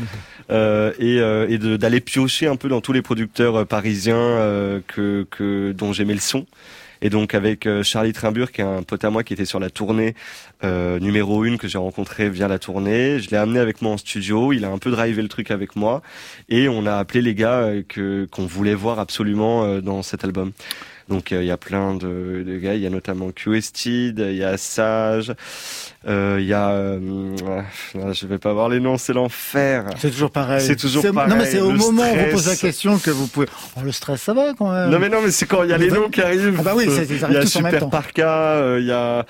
euh, 0.50 0.92
et, 1.00 1.18
euh, 1.20 1.48
et 1.48 1.58
d'aller 1.78 2.00
piocher 2.00 2.46
un 2.46 2.54
peu 2.56 2.68
dans 2.68 2.80
tous 2.80 2.92
les 2.92 3.02
producteurs 3.02 3.56
euh, 3.56 3.64
parisiens 3.64 4.14
euh, 4.16 4.80
que, 4.86 5.26
que 5.30 5.72
dont 5.72 5.92
j'aimais 5.92 6.14
le 6.14 6.20
son. 6.20 6.46
Et 7.04 7.10
donc 7.10 7.34
avec 7.34 7.66
euh, 7.66 7.82
Charlie 7.82 8.14
Trimburg, 8.14 8.50
qui 8.50 8.62
est 8.62 8.64
un 8.64 8.82
pote 8.82 9.04
à 9.04 9.10
moi 9.10 9.22
qui 9.22 9.34
était 9.34 9.44
sur 9.44 9.60
la 9.60 9.68
tournée 9.68 10.14
euh, 10.64 10.98
numéro 10.98 11.44
une 11.44 11.58
que 11.58 11.68
j'ai 11.68 11.76
rencontré 11.76 12.30
via 12.30 12.48
la 12.48 12.58
tournée, 12.58 13.20
je 13.20 13.28
l'ai 13.28 13.36
amené 13.36 13.60
avec 13.60 13.82
moi 13.82 13.92
en 13.92 13.96
studio. 13.98 14.54
Il 14.54 14.64
a 14.64 14.70
un 14.70 14.78
peu 14.78 14.90
drivé 14.90 15.20
le 15.20 15.28
truc 15.28 15.50
avec 15.50 15.76
moi 15.76 16.00
et 16.48 16.66
on 16.66 16.86
a 16.86 16.96
appelé 16.96 17.20
les 17.20 17.34
gars 17.34 17.60
euh, 17.60 17.82
que 17.86 18.26
qu'on 18.30 18.46
voulait 18.46 18.74
voir 18.74 18.98
absolument 18.98 19.80
dans 19.80 20.02
cet 20.02 20.24
album. 20.24 20.52
Donc 21.08 21.32
euh, 21.32 21.42
il 21.42 21.46
y 21.46 21.50
a 21.50 21.58
plein 21.58 21.94
de, 21.94 22.42
de 22.46 22.58
gars, 22.58 22.74
il 22.74 22.80
y 22.80 22.86
a 22.86 22.90
notamment 22.90 23.30
QSTid, 23.30 24.18
il 24.18 24.36
y 24.36 24.42
a 24.42 24.56
Sage, 24.56 25.34
euh, 26.08 26.38
il 26.40 26.46
y 26.46 26.54
a, 26.54 26.70
euh, 26.70 27.36
ah, 27.46 28.12
je 28.12 28.26
vais 28.26 28.38
pas 28.38 28.54
voir 28.54 28.70
les 28.70 28.80
noms, 28.80 28.96
c'est 28.96 29.12
l'enfer. 29.12 29.84
c'est 29.98 30.10
toujours 30.10 30.30
pareil. 30.30 30.62
C'est 30.66 30.76
toujours 30.76 31.04
Non 31.04 31.12
mais 31.12 31.28
pareil, 31.28 31.46
c'est 31.50 31.60
au 31.60 31.72
le 31.72 31.76
moment 31.78 32.02
où 32.02 32.06
on 32.06 32.24
vous 32.24 32.30
pose 32.30 32.48
la 32.48 32.56
question 32.56 32.98
que 32.98 33.10
vous 33.10 33.26
pouvez... 33.26 33.46
Oh, 33.76 33.80
le 33.84 33.92
stress, 33.92 34.22
ça 34.22 34.32
va 34.32 34.54
quand 34.56 34.72
même. 34.72 34.88
Non 34.88 34.98
mais 34.98 35.10
non 35.10 35.18
mais 35.22 35.30
c'est 35.30 35.44
quand 35.46 35.62
il 35.62 35.68
y 35.70 35.72
a 35.74 35.78
les 35.78 35.90
noms 35.90 36.08
qui 36.08 36.22
arrivent. 36.22 36.56
Ah 36.58 36.62
bah 36.62 36.72
oui, 36.74 36.86
ça- 36.86 37.04
ça 37.04 37.12
il 37.14 37.24
arrive 37.24 37.34
y 37.36 37.38
a 37.38 37.42
tous 37.42 37.56
en 37.56 37.60
même 37.60 37.70
Super 37.72 37.80
temps. 37.80 37.90
Parka, 37.90 38.28
euh, 38.54 38.78
il 38.80 38.86
y 38.86 38.92
a 38.92 39.26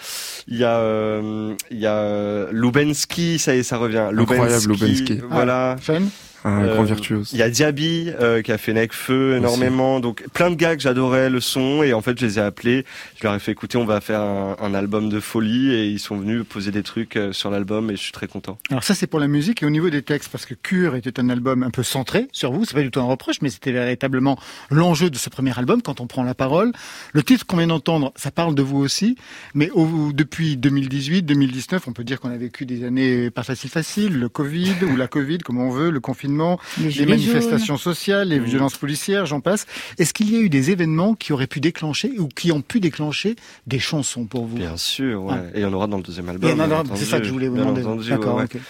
il 0.47 0.57
y 0.57 0.65
a 0.65 0.77
euh, 0.79 1.55
il 1.73 1.79
y 1.81 1.87
a 1.87 2.47
Lubensky, 2.53 3.39
ça 3.41 3.55
y 3.55 3.59
est, 3.59 3.63
ça 3.65 3.79
revient. 3.79 4.11
Incroyable, 4.17 4.69
Lubensky. 4.69 5.21
Voilà. 5.29 5.77
Sean 5.83 6.03
Un 6.47 6.63
Euh, 6.65 6.75
grand 6.75 6.83
virtuose. 6.85 7.31
Il 7.33 7.39
y 7.39 7.43
a 7.43 7.49
Diaby 7.49 8.11
euh, 8.21 8.43
qui 8.43 8.53
a 8.53 8.59
fait 8.59 8.73
Necfeu 8.75 9.37
énormément, 9.37 9.99
donc 10.01 10.25
plein 10.35 10.51
de 10.51 10.57
gars 10.57 10.77
que 10.77 10.83
j'adorais 10.83 11.31
le 11.31 11.41
son. 11.41 11.83
Et 11.83 11.95
en 11.95 12.03
fait 12.03 12.19
je 12.21 12.27
les 12.27 12.39
ai 12.39 12.43
appelés, 12.43 12.85
je 13.19 13.25
leur 13.25 13.35
ai 13.35 13.39
fait 13.39 13.53
écouter 13.53 13.79
on 13.79 13.85
va 13.87 14.01
faire 14.03 14.21
un, 14.21 14.57
un 14.61 14.75
album 14.75 15.09
de 15.09 15.21
folie. 15.21 15.73
Et 15.73 15.87
ils 15.89 15.99
sont 15.99 16.17
venus 16.17 16.45
poser 16.49 16.71
des 16.71 16.83
trucs 16.83 17.17
euh, 17.17 17.33
sur 17.33 17.51
l'album. 17.51 17.91
Et 17.91 17.97
je 17.97 18.03
suis 18.03 18.13
très 18.13 18.27
content. 18.27 18.59
Alors 18.71 18.85
ça 18.85 18.95
c'est 18.95 19.07
pour 19.07 19.21
la 19.21 19.27
musique 19.29 19.63
et 19.63 19.67
au 19.67 19.71
niveau 19.71 19.89
des 19.91 20.03
textes. 20.03 20.31
Parce 20.31 20.45
que 20.47 20.55
Cure 20.55 20.97
était 20.97 21.19
un 21.19 21.29
album 21.31 21.63
un 21.63 21.71
peu 21.71 21.83
centré 21.83 22.29
sur 22.33 22.53
vous, 22.53 22.65
c'est 22.67 22.75
pas 22.75 22.83
du 22.83 22.91
tout 22.91 23.01
un 23.01 23.05
reproche 23.05 23.37
mais 23.41 23.49
c'était 23.51 23.73
véritablement 23.73 24.39
l'enjeu 24.71 25.09
de 25.11 25.17
ce 25.17 25.31
premier 25.31 25.57
album 25.59 25.81
quand 25.81 26.01
on 26.01 26.07
prend 26.07 26.25
la 26.25 26.35
parole. 26.35 26.73
Le 27.15 27.23
titre 27.23 27.47
qu'on 27.47 27.57
vient 27.57 27.67
d'entendre, 27.69 28.13
ça 28.17 28.31
parle 28.31 28.55
de 28.55 28.63
vous 28.63 28.79
aussi, 28.79 29.17
mais 29.55 29.71
au- 29.71 30.13
depuis 30.13 30.57
2018, 30.59 31.23
2019, 31.23 31.89
on 31.89 31.93
peut 31.93 32.05
dire 32.05 32.21
qu'on 32.21 32.31
a 32.31 32.37
vécu 32.37 32.67
des 32.67 32.85
années 32.85 33.31
pas 33.31 33.43
faciles 33.45 33.71
faciles, 33.71 34.19
le 34.19 34.29
Covid 34.29 34.75
ou 34.93 34.97
la 34.97 35.09
Covid 35.09 35.39
comme 35.39 35.59
on 35.59 35.71
veut, 35.71 35.91
le 35.91 36.01
confinement, 36.01 36.34
Les 36.79 37.07
manifestations 37.07 37.77
sociales, 37.77 38.29
les 38.29 38.41
Mmh. 38.41 38.45
violences 38.45 38.77
policières, 38.77 39.27
j'en 39.27 39.41
passe. 39.41 39.67
Est-ce 39.99 40.13
qu'il 40.13 40.31
y 40.33 40.37
a 40.37 40.41
eu 40.41 40.49
des 40.49 40.71
événements 40.71 41.15
qui 41.15 41.33
auraient 41.33 41.47
pu 41.47 41.61
déclencher 41.61 42.13
ou 42.19 42.29
qui 42.29 42.53
ont 42.53 42.61
pu 42.63 42.81
déclencher 42.81 43.37
des 43.67 43.79
chansons 43.79 44.25
pour 44.27 44.47
vous? 44.47 44.57
Bien 44.57 44.77
sûr, 44.77 45.25
ouais. 45.25 45.35
Ah. 45.37 45.43
Et 45.55 45.61
il 45.61 45.63
y 45.63 45.65
en 45.65 45.73
aura 45.73 45.87
dans 45.87 45.97
le 45.97 46.03
deuxième 46.03 46.29
album. 46.29 46.51
C'est 46.95 47.05
ça 47.05 47.19
que 47.21 47.25
je 47.27 47.33
voulais 47.33 47.49
vous 47.49 47.57
demander. 47.57 47.83
D'accord, 48.09 48.37
ouais, 48.37 48.43
ouais. 48.43 48.61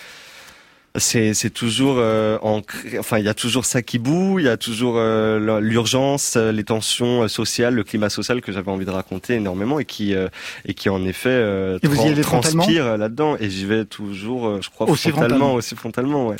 C'est 0.96 1.34
c'est 1.34 1.50
toujours 1.50 1.96
euh, 1.98 2.38
ancré- 2.38 3.00
enfin 3.00 3.18
il 3.18 3.24
y 3.24 3.28
a 3.28 3.34
toujours 3.34 3.64
ça 3.64 3.82
qui 3.82 3.98
boue, 3.98 4.38
il 4.38 4.44
y 4.44 4.48
a 4.48 4.56
toujours 4.56 4.94
euh, 4.96 5.58
l'urgence, 5.60 6.34
euh, 6.36 6.52
les 6.52 6.62
tensions 6.62 7.22
euh, 7.24 7.28
sociales, 7.28 7.74
le 7.74 7.82
climat 7.82 8.08
social 8.10 8.40
que 8.40 8.52
j'avais 8.52 8.70
envie 8.70 8.84
de 8.84 8.92
raconter 8.92 9.34
énormément 9.34 9.80
et 9.80 9.86
qui 9.86 10.14
euh, 10.14 10.28
et 10.66 10.74
qui 10.74 10.88
en 10.90 11.04
effet 11.04 11.30
euh, 11.30 11.80
Et 11.82 11.88
vous 11.88 11.96
y 12.00 12.08
allez 12.10 12.22
transpire 12.22 12.86
euh, 12.86 12.96
là-dedans 12.96 13.36
et 13.40 13.50
j'y 13.50 13.64
vais 13.66 13.84
toujours 13.86 14.62
je 14.62 14.70
crois 14.70 14.88
Aussi 14.88 15.10
frontalement, 15.10 15.28
frontalement. 15.30 15.54
aussi 15.54 15.74
frontalement 15.74 16.26
ouais. 16.28 16.36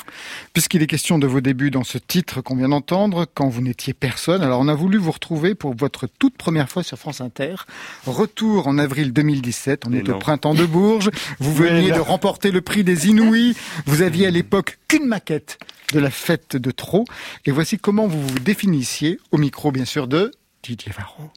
Puisqu'il 0.52 0.84
est 0.84 0.86
question 0.86 1.18
de 1.18 1.26
vos 1.26 1.40
débuts 1.40 1.72
dans 1.72 1.82
ce 1.82 1.98
titre 1.98 2.40
qu'on 2.40 2.54
vient 2.54 2.68
d'entendre, 2.68 3.26
quand 3.34 3.48
vous 3.48 3.60
n'étiez 3.60 3.92
personne, 3.92 4.40
alors 4.40 4.60
on 4.60 4.68
a 4.68 4.74
voulu 4.74 4.98
vous 4.98 5.10
retrouver 5.10 5.56
pour 5.56 5.74
votre 5.74 6.06
toute 6.06 6.36
première 6.36 6.68
fois 6.68 6.84
sur 6.84 6.96
France 6.96 7.20
Inter. 7.20 7.56
Retour 8.06 8.68
en 8.68 8.78
avril 8.78 9.12
2017, 9.12 9.82
on 9.86 9.90
Mais 9.90 9.98
est 9.98 10.08
au 10.10 10.18
printemps 10.18 10.54
de 10.54 10.64
Bourges, 10.64 11.10
vous 11.40 11.52
veniez 11.60 11.90
de 11.90 11.98
remporter 11.98 12.52
le 12.52 12.60
prix 12.60 12.84
des 12.84 13.08
Inouïs, 13.08 13.56
vous 13.86 14.02
aviez 14.02 14.28
à 14.28 14.30
l'époque 14.44 14.78
qu'une 14.88 15.06
maquette 15.06 15.58
de 15.94 16.00
la 16.00 16.10
fête 16.10 16.56
de 16.56 16.70
trop, 16.70 17.06
et 17.46 17.50
voici 17.50 17.78
comment 17.78 18.06
vous 18.06 18.20
vous 18.20 18.38
définissiez, 18.40 19.18
au 19.32 19.38
micro 19.38 19.72
bien 19.72 19.86
sûr 19.86 20.06
de 20.06 20.32
Didier 20.62 20.92
Varro. 20.94 21.30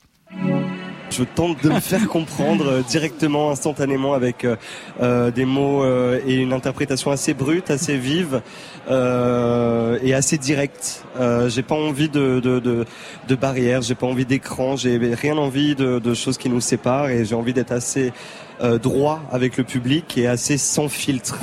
Je 1.09 1.23
tente 1.23 1.63
de 1.63 1.69
me 1.69 1.79
faire 1.79 2.05
comprendre 2.09 2.67
euh, 2.67 2.81
directement, 2.81 3.49
instantanément, 3.49 4.13
avec 4.13 4.43
euh, 4.43 4.57
euh, 5.01 5.31
des 5.31 5.45
mots 5.45 5.85
et 5.85 6.35
une 6.35 6.51
interprétation 6.51 7.11
assez 7.11 7.33
brute, 7.33 7.71
assez 7.71 7.97
vive 7.97 8.41
et 8.89 10.13
assez 10.13 10.37
directe. 10.37 11.05
j'ai 11.47 11.63
pas 11.63 11.75
envie 11.75 12.09
de, 12.09 12.41
de, 12.41 12.59
de, 12.59 12.85
de 13.27 13.35
barrières, 13.35 13.81
j'ai 13.81 13.95
pas 13.95 14.07
envie 14.07 14.25
d'écran, 14.25 14.75
j'ai 14.75 14.97
rien 14.97 15.37
envie 15.37 15.75
de, 15.75 15.99
de 15.99 16.13
choses 16.13 16.37
qui 16.37 16.49
nous 16.49 16.61
séparent 16.61 17.09
et 17.09 17.23
j'ai 17.23 17.35
envie 17.35 17.53
d'être 17.53 17.71
assez 17.71 18.11
droit 18.81 19.21
avec 19.31 19.57
le 19.57 19.63
public 19.63 20.17
et 20.17 20.27
assez 20.27 20.57
sans 20.57 20.89
filtre. 20.89 21.37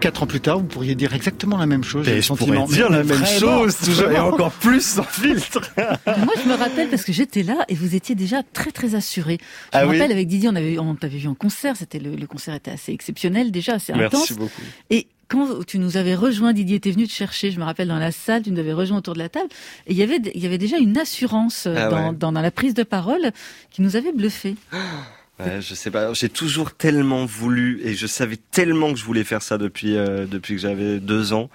Quatre 0.00 0.22
ans 0.22 0.26
plus 0.26 0.40
tard, 0.40 0.58
vous 0.58 0.66
pourriez 0.66 0.94
dire 0.94 1.14
exactement 1.14 1.58
la 1.58 1.66
même 1.66 1.84
chose. 1.84 2.06
je 2.06 2.32
pourrais 2.32 2.64
dire 2.66 2.90
la 2.90 3.04
même 3.04 3.24
chose, 3.26 3.76
toujours, 3.76 4.10
et 4.10 4.18
encore 4.18 4.52
plus 4.52 4.84
sans 4.84 5.02
filtre. 5.10 5.60
Moi, 5.76 6.34
je 6.42 6.48
me 6.48 6.54
rappelle 6.54 6.88
parce 6.88 7.04
que 7.04 7.12
j'étais 7.12 7.42
là 7.42 7.64
et 7.68 7.74
vous 7.74 7.94
étiez 7.94 8.14
déjà 8.14 8.42
très 8.42 8.70
très 8.70 8.94
assuré. 8.94 9.38
Je 9.40 9.78
ah 9.78 9.84
me 9.84 9.92
rappelle 9.92 10.12
avec 10.12 10.26
Didier, 10.26 10.48
on 10.48 10.56
avait 10.56 10.78
on 10.78 10.94
t'avait 10.94 11.18
vu 11.18 11.28
en 11.28 11.34
concert. 11.34 11.76
C'était 11.76 11.98
le, 11.98 12.16
le, 12.16 12.26
concert 12.26 12.54
était 12.54 12.70
assez 12.70 12.92
exceptionnel 12.92 13.50
déjà, 13.50 13.74
assez 13.74 13.92
intense. 13.92 14.12
Merci 14.12 14.34
beaucoup. 14.34 14.62
Et 14.88 15.06
quand 15.28 15.64
tu 15.66 15.78
nous 15.78 15.96
avais 15.96 16.14
rejoint, 16.14 16.52
Didier 16.52 16.76
était 16.76 16.90
venu 16.90 17.06
te 17.06 17.12
chercher, 17.12 17.50
je 17.50 17.60
me 17.60 17.64
rappelle 17.64 17.88
dans 17.88 17.98
la 17.98 18.10
salle, 18.10 18.42
tu 18.42 18.50
nous 18.50 18.58
avais 18.58 18.72
rejoint 18.72 18.98
autour 18.98 19.14
de 19.14 19.20
la 19.20 19.28
table, 19.28 19.48
et 19.86 19.92
il 19.92 19.96
y 19.96 20.02
avait, 20.02 20.18
il 20.34 20.42
y 20.42 20.46
avait 20.46 20.58
déjà 20.58 20.78
une 20.78 20.98
assurance 20.98 21.66
euh, 21.66 21.74
ah 21.76 21.88
dans, 21.88 22.12
dans, 22.12 22.32
dans, 22.32 22.40
la 22.40 22.50
prise 22.50 22.74
de 22.74 22.82
parole 22.82 23.30
qui 23.70 23.82
nous 23.82 23.96
avait 23.96 24.12
bluffé. 24.12 24.56
Ouais, 25.44 25.60
je 25.60 25.74
sais 25.74 25.90
pas. 25.90 26.12
J'ai 26.12 26.28
toujours 26.28 26.72
tellement 26.72 27.24
voulu 27.24 27.80
et 27.84 27.94
je 27.94 28.06
savais 28.06 28.38
tellement 28.50 28.92
que 28.92 28.98
je 28.98 29.04
voulais 29.04 29.24
faire 29.24 29.42
ça 29.42 29.58
depuis 29.58 29.96
euh, 29.96 30.26
depuis 30.26 30.54
que 30.54 30.60
j'avais 30.60 30.98
deux 30.98 31.32
ans 31.32 31.50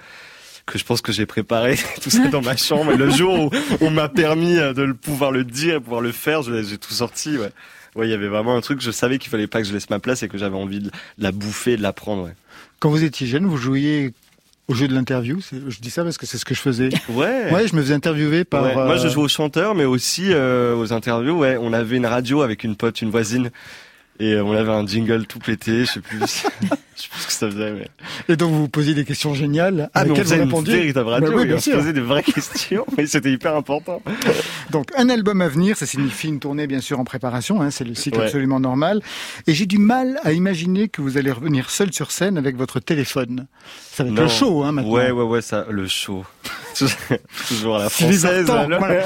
que 0.65 0.79
je 0.79 0.83
pense 0.83 1.01
que 1.01 1.11
j'ai 1.11 1.25
préparé 1.25 1.77
tout 2.01 2.09
ça 2.09 2.27
dans 2.27 2.41
ma 2.41 2.57
chambre. 2.57 2.91
Et 2.91 2.97
le 2.97 3.09
jour 3.09 3.45
où 3.45 3.51
on 3.81 3.91
m'a 3.91 4.09
permis 4.09 4.57
euh, 4.57 4.73
de 4.73 4.91
pouvoir 4.93 5.31
le 5.31 5.43
dire 5.43 5.75
et 5.75 5.79
pouvoir 5.79 6.01
le 6.01 6.11
faire, 6.11 6.41
j'ai 6.41 6.77
tout 6.77 6.93
sorti. 6.93 7.37
Ouais. 7.37 7.51
Ouais, 7.95 8.07
il 8.07 8.11
y 8.11 8.13
avait 8.13 8.27
vraiment 8.27 8.57
un 8.57 8.61
truc. 8.61 8.81
Je 8.81 8.91
savais 8.91 9.19
qu'il 9.19 9.29
fallait 9.29 9.47
pas 9.47 9.61
que 9.61 9.67
je 9.67 9.73
laisse 9.73 9.89
ma 9.89 9.99
place 9.99 10.21
et 10.23 10.27
que 10.27 10.37
j'avais 10.37 10.57
envie 10.57 10.79
de 10.79 10.91
la 11.17 11.31
bouffer, 11.31 11.77
de 11.77 11.81
la 11.81 11.93
prendre. 11.93 12.23
Ouais. 12.23 12.35
Quand 12.79 12.89
vous 12.89 13.03
étiez 13.03 13.25
jeune, 13.25 13.45
vous 13.45 13.57
jouiez 13.57 14.13
au 14.67 14.73
jeu 14.73 14.87
de 14.87 14.93
l'interview, 14.95 15.39
je 15.41 15.79
dis 15.79 15.89
ça 15.89 16.03
parce 16.03 16.17
que 16.17 16.25
c'est 16.25 16.37
ce 16.37 16.45
que 16.45 16.55
je 16.55 16.61
faisais. 16.61 16.89
Ouais. 17.09 17.51
Ouais, 17.51 17.67
je 17.67 17.75
me 17.75 17.81
faisais 17.81 17.93
interviewer 17.93 18.43
par. 18.43 18.63
Moi, 18.63 18.97
je 18.97 19.07
euh, 19.07 19.09
jouais 19.09 19.23
au 19.23 19.27
chanteur, 19.27 19.75
mais 19.75 19.85
aussi 19.85 20.33
euh, 20.33 20.75
aux 20.75 20.91
interviews. 20.91 21.37
Ouais, 21.37 21.57
on 21.59 21.71
avait 21.71 21.97
une 21.97 22.05
radio 22.05 22.41
avec 22.41 22.63
une 22.63 22.75
pote, 22.75 23.01
une 23.01 23.09
voisine, 23.11 23.51
et 24.19 24.39
on 24.39 24.51
avait 24.53 24.71
un 24.71 24.85
jingle 24.85 25.25
tout 25.25 25.39
pété. 25.39 25.85
Je 25.85 25.91
sais 25.91 26.01
plus. 26.01 26.19
Je 26.95 27.01
sais 27.01 27.09
plus 27.09 27.19
ce 27.19 27.27
que 27.27 27.33
ça 27.33 27.51
faisait, 27.51 27.73
mais... 27.73 27.87
Et 28.29 28.37
donc 28.37 28.51
vous 28.51 28.61
vous 28.61 28.69
posiez 28.69 28.93
des 28.93 29.03
questions 29.03 29.33
géniales. 29.33 29.89
Ah, 29.93 30.05
faisait 30.05 30.41
une 30.41 30.63
véritable 30.63 31.09
radio, 31.09 31.29
bah 31.29 31.35
oui, 31.35 31.45
bien 31.45 31.57
on 31.57 31.59
sûr. 31.59 31.75
posait 31.75 31.91
des 31.91 31.99
vraies 31.99 32.23
questions, 32.23 32.85
mais 32.97 33.05
c'était 33.05 33.33
hyper 33.33 33.53
important. 33.53 34.01
Donc 34.71 34.91
un 34.95 35.09
album 35.09 35.41
à 35.41 35.49
venir, 35.49 35.75
ça 35.75 35.85
signifie 35.85 36.29
une 36.29 36.39
tournée 36.39 36.67
bien 36.67 36.79
sûr 36.79 36.97
en 36.97 37.03
préparation, 37.03 37.61
hein, 37.61 37.69
c'est 37.69 37.83
le 37.83 37.95
cycle 37.95 38.21
absolument 38.21 38.61
normal. 38.61 39.01
Et 39.45 39.53
j'ai 39.53 39.65
du 39.65 39.77
mal 39.77 40.21
à 40.23 40.31
imaginer 40.31 40.87
que 40.87 41.01
vous 41.01 41.17
allez 41.17 41.33
revenir 41.33 41.69
seul 41.69 41.91
sur 41.91 42.11
scène 42.11 42.37
avec 42.37 42.55
votre 42.55 42.79
téléphone. 42.79 43.47
Ça 43.91 44.05
va 44.05 44.11
être 44.11 44.15
le 44.15 44.27
show, 44.29 44.63
hein, 44.63 44.71
maintenant. 44.71 44.91
Ouais, 44.91 45.11
ouais, 45.11 45.23
ouais, 45.23 45.41
ça, 45.41 45.65
le 45.69 45.87
show. 45.87 46.25
Toujours 47.47 47.77
à 47.77 47.83
la 47.83 47.89
française. 47.89 48.51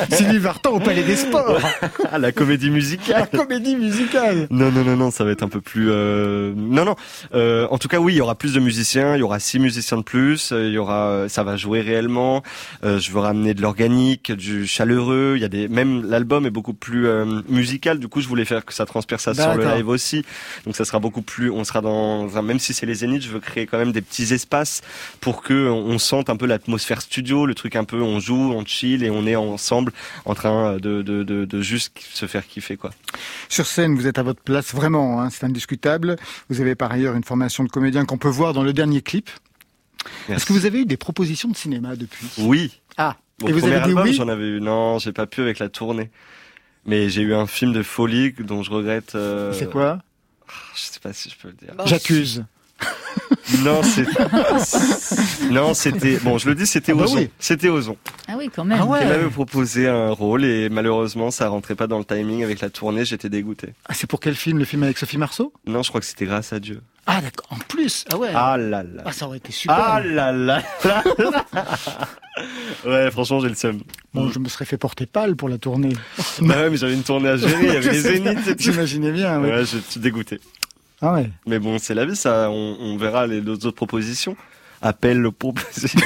Sylvie 0.12 0.38
Vartan 0.38 0.72
au 0.72 0.80
Palais 0.80 1.04
des 1.04 1.16
Sports. 1.16 1.60
la 2.18 2.32
comédie 2.32 2.70
musicale. 2.70 3.28
La 3.32 3.40
comédie 3.40 3.76
musicale. 3.76 4.48
Non, 4.50 4.72
non, 4.72 4.84
non, 4.84 4.96
non, 4.96 5.12
ça 5.12 5.24
va 5.24 5.32
être 5.32 5.44
un 5.44 5.50
peu 5.50 5.62
plus. 5.62 5.90
Euh... 5.92 6.54
Non, 6.56 6.86
non. 6.86 6.96
Euh, 7.34 7.68
en 7.70 7.78
tout 7.78 7.88
cas, 7.88 8.00
oui, 8.00 8.14
il 8.14 8.18
y 8.18 8.22
aura 8.22 8.36
plus 8.36 8.54
de 8.54 8.60
musiciens. 8.60 9.16
Il 9.16 9.20
y 9.20 9.24
aura 9.24 9.40
six 9.40 9.60
musiciens 9.60 9.98
de 9.98 10.04
plus. 10.04 10.52
Il 10.52 10.72
y 10.72 10.78
aura, 10.78 11.26
ça 11.30 11.44
va 11.44 11.58
jouer 11.58 11.82
réellement. 11.82 12.44
Euh, 12.84 13.00
je 13.00 13.12
veux 13.12 13.20
ramener 13.20 13.54
de 13.54 13.62
l'organique, 13.62 14.32
du 14.32 14.66
chaleureux. 14.66 15.34
Il 15.36 15.42
y 15.42 15.46
a 15.46 15.50
des, 15.50 15.68
même 15.68 16.10
l'album 16.10 16.46
est 16.46 16.52
beaucoup 16.52 16.74
plus 16.74 17.08
euh, 17.08 17.42
musical. 17.48 18.00
Du 18.00 18.08
coup, 18.08 18.22
je 18.22 18.28
voulais 18.28 18.46
faire 18.46 18.66
que 18.66 18.74
ça 18.74 18.86
transperce 18.86 19.24
ça 19.24 19.34
sur 19.34 19.56
le 19.56 19.64
live 19.64 19.88
aussi. 19.88 20.26
Donc, 20.66 20.76
ça 20.76 20.86
sera 20.86 21.00
beaucoup 21.00 21.22
plus. 21.22 21.52
On 21.52 21.64
sera 21.64 21.82
dans, 21.82 22.28
même 22.42 22.60
si 22.60 22.74
c'est 22.74 22.86
les 22.86 22.96
Zéniths, 22.96 23.24
je 23.24 23.30
veux 23.30 23.40
créer 23.40 23.68
quand 23.68 23.78
même 23.78 23.92
des 23.92 24.02
petits 24.02 24.34
espaces 24.34 24.82
pour 25.22 25.44
que 25.44 25.70
on 25.70 26.00
sente 26.00 26.30
un 26.30 26.36
peu 26.36 26.46
l'atmosphère 26.46 27.02
studio, 27.02 27.46
le 27.46 27.56
truc 27.60 27.76
un 27.76 27.84
peu, 27.84 28.02
on 28.02 28.20
joue, 28.20 28.52
on 28.54 28.66
chill 28.66 29.04
et 29.04 29.10
on 29.10 29.26
est 29.28 29.36
ensemble 29.36 29.92
en 30.26 30.34
train 30.34 30.78
de, 30.78 31.02
de, 31.02 31.24
de, 31.24 31.46
de 31.46 31.62
juste 31.62 31.98
se 32.14 32.26
faire 32.26 32.48
kiffer 32.48 32.78
quoi. 32.78 32.92
Sur 33.50 33.66
scène, 33.66 33.96
vous 33.96 34.08
êtes 34.08 34.18
à 34.18 34.24
votre 34.24 34.42
place 34.42 34.74
vraiment, 34.74 35.22
hein, 35.22 35.30
c'est 35.30 35.44
indiscutable. 35.44 36.16
Vous 36.50 36.62
avez 36.62 36.76
par 36.76 36.92
ailleurs 36.92 37.16
une 37.16 37.24
formation 37.24 37.64
de 37.64 37.70
comédien 37.70 38.06
qu'on 38.06 38.18
peut 38.18 38.30
voir 38.30 38.54
dans 38.54 38.64
le 38.64 38.74
dernier 38.74 39.02
clip. 39.02 39.30
Est-ce 40.30 40.46
que 40.46 40.54
vous 40.54 40.66
avez 40.66 40.82
eu 40.82 40.86
des 40.86 40.98
propositions 40.98 41.50
de 41.50 41.56
cinéma 41.56 41.96
depuis? 41.96 42.28
Oui. 42.38 42.80
Ah. 42.98 43.18
et 43.46 43.52
vous 43.52 43.66
avez 43.66 43.82
dit 43.88 43.94
oui? 43.94 44.14
j'en 44.14 44.28
avais 44.28 44.48
eu. 44.48 44.62
Non, 44.62 45.00
j'ai 45.00 45.12
pas 45.12 45.28
pu 45.28 45.42
avec 45.42 45.60
la 45.60 45.70
tournée. 45.70 46.10
Mais 46.86 47.10
j'ai 47.10 47.22
eu 47.22 47.34
un 47.34 47.46
film 47.46 47.74
de 47.74 47.84
folie 47.84 48.34
dont 48.40 48.64
je 48.64 48.72
regrette. 48.72 49.16
Euh... 49.16 49.52
C'est 49.54 49.70
quoi? 49.70 50.00
Ah, 50.48 50.52
Je 50.76 50.82
sais 50.82 51.00
pas 51.00 51.14
si 51.14 51.30
je 51.30 51.36
peux 51.36 51.50
le 51.50 51.54
dire. 51.56 51.74
J'accuse. 51.86 52.46
Non, 53.64 53.82
c'était. 53.84 55.52
non, 55.52 55.74
c'était. 55.74 56.18
Bon, 56.18 56.38
je 56.38 56.48
le 56.48 56.56
dis, 56.56 56.66
c'était 56.66 56.92
ah 56.94 56.96
bah 56.96 57.04
Ozon. 57.04 57.28
C'était 57.40 57.70
Ozon. 57.70 57.98
Ah 58.28 58.34
oui, 58.38 58.50
quand 58.54 58.64
même. 58.64 58.80
Ah 58.82 58.86
ouais. 58.86 59.06
m'avait 59.06 59.30
proposé 59.30 59.88
un 59.88 60.12
rôle 60.12 60.46
et 60.46 60.70
malheureusement, 60.70 61.32
ça 61.32 61.48
rentrait 61.50 61.76
pas 61.76 61.88
dans 61.88 61.98
le 62.00 62.06
timing 62.06 62.44
avec 62.44 62.62
la 62.62 62.70
tournée. 62.70 63.06
J'étais 63.06 63.30
dégoûté. 63.30 63.74
Ah, 63.88 63.94
c'est 63.94 64.08
pour 64.08 64.20
quel 64.20 64.36
film 64.36 64.60
Le 64.60 64.66
film 64.66 64.84
avec 64.84 64.98
Sophie 64.98 65.18
Marceau? 65.18 65.52
Non, 65.66 65.84
je 65.84 65.90
crois 65.90 66.00
que 66.00 66.08
c'était 66.08 66.26
Grâce 66.26 66.54
à 66.54 66.60
Dieu. 66.60 66.82
Ah 67.08 67.22
d'accord. 67.22 67.48
En 67.50 67.58
plus. 67.58 68.06
Ah 68.12 68.18
ouais. 68.18 68.30
Ah 68.36 68.56
là 68.58 68.84
là. 68.84 69.04
Ah 69.06 69.12
ça 69.12 69.26
aurait 69.26 69.38
été 69.38 69.52
super. 69.52 69.76
Ah 69.78 70.00
là 70.00 70.32
là. 70.32 70.62
ouais, 72.86 73.10
franchement, 73.12 73.40
j'ai 73.40 73.50
le 73.50 73.56
seum. 73.56 73.82
Bon, 74.14 74.30
je 74.30 74.38
me 74.38 74.48
serais 74.48 74.66
fait 74.66 74.78
porter 74.78 75.08
pâle 75.08 75.36
pour 75.36 75.50
la 75.50 75.58
tournée. 75.58 75.94
bah 76.42 76.56
ouais, 76.56 76.70
mais 76.70 76.78
j'avais 76.78 76.94
une 76.94 77.04
tournée 77.04 77.30
à 77.30 77.38
gérer. 77.38 77.66
Il 77.66 77.74
y 77.74 77.76
avait 77.78 77.92
les 77.92 78.00
zéniths. 78.00 78.60
J'imaginais 78.62 79.12
bien. 79.12 79.40
Ouais, 79.42 79.50
ouais 79.50 79.66
je 79.66 79.78
suis 79.90 80.00
dégoûté. 80.00 80.40
Ah 81.02 81.14
ouais. 81.14 81.30
Mais 81.46 81.60
bon, 81.60 81.78
c'est 81.80 81.94
la 81.94 82.06
vie, 82.06 82.16
ça. 82.16 82.50
On, 82.50 82.98
verra 82.98 83.28
les 83.28 83.48
autres 83.48 83.72
propositions. 83.72 84.36
Appelle 84.82 85.20
le 85.20 85.32
proposition. 85.32 86.00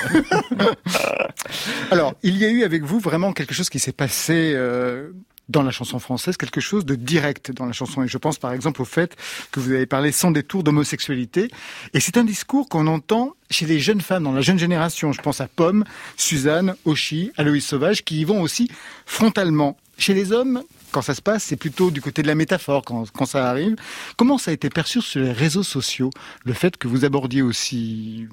Alors, 1.92 2.14
il 2.24 2.38
y 2.38 2.46
a 2.46 2.50
eu 2.50 2.64
avec 2.64 2.84
vous 2.84 3.00
vraiment 3.00 3.34
quelque 3.34 3.54
chose 3.54 3.70
qui 3.70 3.80
s'est 3.80 3.92
passé. 3.92 4.54
Euh, 4.56 5.12
dans 5.50 5.62
la 5.62 5.72
chanson 5.72 6.00
française, 6.00 6.38
quelque 6.38 6.62
chose 6.62 6.86
de 6.86 6.96
direct 6.96 7.52
dans 7.52 7.66
la 7.66 7.74
chanson. 7.74 8.04
Et 8.04 8.08
je 8.08 8.18
pense 8.18 8.38
par 8.38 8.54
exemple 8.54 8.82
au 8.82 8.86
fait 8.86 9.16
que 9.52 9.60
vous 9.60 9.72
avez 9.72 9.86
parlé 9.86 10.12
sans 10.12 10.32
détour 10.32 10.64
d'homosexualité. 10.64 11.50
Et 11.94 12.00
c'est 12.00 12.18
un 12.18 12.24
discours 12.24 12.70
qu'on 12.70 12.88
entend 12.88 13.34
chez 13.50 13.66
les 13.66 13.80
jeunes 13.80 14.02
femmes, 14.02 14.24
dans 14.24 14.32
la 14.32 14.42
jeune 14.42 14.58
génération. 14.58 15.12
Je 15.12 15.22
pense 15.22 15.42
à 15.42 15.48
Pomme, 15.48 15.84
Suzanne, 16.18 16.76
Oshi, 16.86 17.32
Aloïs 17.38 17.66
Sauvage, 17.66 18.04
qui 18.04 18.22
y 18.22 18.24
vont 18.24 18.42
aussi 18.42 18.70
frontalement. 19.06 19.78
Chez 19.98 20.14
les 20.14 20.32
hommes, 20.32 20.64
quand 20.94 21.02
ça 21.02 21.16
se 21.16 21.22
passe, 21.22 21.44
c'est 21.44 21.58
plutôt 21.58 21.92
du 21.92 22.02
côté 22.02 22.22
de 22.22 22.28
la 22.28 22.36
métaphore 22.36 22.84
quand, 22.86 23.12
quand, 23.12 23.26
ça 23.26 23.50
arrive. 23.50 23.76
Comment 24.16 24.38
ça 24.38 24.52
a 24.52 24.54
été 24.54 24.70
perçu 24.70 25.02
sur 25.02 25.22
les 25.22 25.34
réseaux 25.34 25.64
sociaux, 25.64 26.12
le 26.46 26.54
fait 26.54 26.78
que 26.78 26.88
vous 26.88 27.04
abordiez 27.04 27.42
aussi 27.42 28.28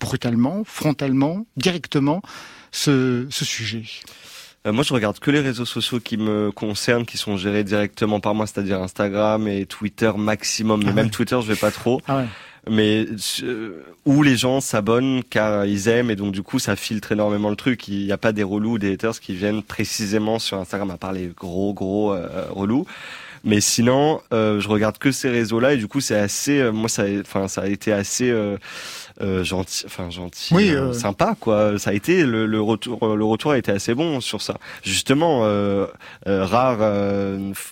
brutalement, 0.00 0.62
frontalement, 0.64 1.46
directement 1.56 2.22
ce, 2.72 3.26
ce 3.30 3.44
sujet? 3.44 3.84
Euh, 4.66 4.72
moi, 4.72 4.82
je 4.82 4.92
regarde 4.92 5.18
que 5.20 5.30
les 5.30 5.40
réseaux 5.40 5.64
sociaux 5.64 6.00
qui 6.00 6.16
me 6.16 6.50
concernent, 6.50 7.06
qui 7.06 7.18
sont 7.18 7.36
gérés 7.36 7.62
directement 7.62 8.18
par 8.18 8.34
moi, 8.34 8.46
c'est-à-dire 8.46 8.82
Instagram 8.82 9.46
et 9.46 9.66
Twitter 9.66 10.10
maximum. 10.16 10.82
Mais 10.82 10.90
ah 10.90 10.94
même 10.94 11.10
Twitter, 11.10 11.38
je 11.40 11.46
vais 11.46 11.58
pas 11.58 11.70
trop. 11.70 12.00
Ah 12.08 12.16
ouais 12.16 12.26
mais 12.68 13.06
euh, 13.42 13.82
où 14.04 14.22
les 14.22 14.36
gens 14.36 14.60
s'abonnent 14.60 15.22
car 15.28 15.66
ils 15.66 15.88
aiment 15.88 16.10
et 16.10 16.16
donc 16.16 16.32
du 16.32 16.42
coup 16.42 16.58
ça 16.58 16.76
filtre 16.76 17.12
énormément 17.12 17.50
le 17.50 17.56
truc. 17.56 17.88
Il 17.88 18.04
n'y 18.04 18.12
a 18.12 18.18
pas 18.18 18.32
des 18.32 18.42
relous 18.42 18.72
ou 18.72 18.78
des 18.78 18.92
haters 18.92 19.20
qui 19.20 19.34
viennent 19.34 19.62
précisément 19.62 20.38
sur 20.38 20.58
Instagram 20.58 20.90
à 20.90 20.96
part 20.96 21.12
les 21.12 21.28
gros 21.28 21.72
gros 21.72 22.12
euh, 22.12 22.46
relous. 22.50 22.86
Mais 23.44 23.60
sinon, 23.60 24.20
euh, 24.32 24.58
je 24.58 24.68
regarde 24.68 24.98
que 24.98 25.12
ces 25.12 25.30
réseaux-là 25.30 25.74
et 25.74 25.76
du 25.76 25.86
coup 25.86 26.00
c'est 26.00 26.18
assez, 26.18 26.70
moi 26.72 26.88
ça, 26.88 27.04
enfin 27.20 27.46
ça 27.46 27.62
a 27.62 27.66
été 27.68 27.92
assez 27.92 28.32
euh, 29.20 29.44
gentil, 29.44 29.84
enfin 29.86 30.10
gentil, 30.10 30.54
oui, 30.54 30.70
euh, 30.70 30.88
euh, 30.88 30.92
sympa 30.92 31.36
quoi. 31.38 31.78
Ça 31.78 31.90
a 31.90 31.92
été 31.92 32.24
le, 32.24 32.46
le, 32.46 32.60
retour, 32.60 33.16
le 33.16 33.24
retour 33.24 33.52
a 33.52 33.58
été 33.58 33.72
assez 33.72 33.94
bon 33.94 34.20
sur 34.20 34.42
ça. 34.42 34.58
Justement, 34.82 35.40
euh, 35.44 35.86
rares 36.26 36.80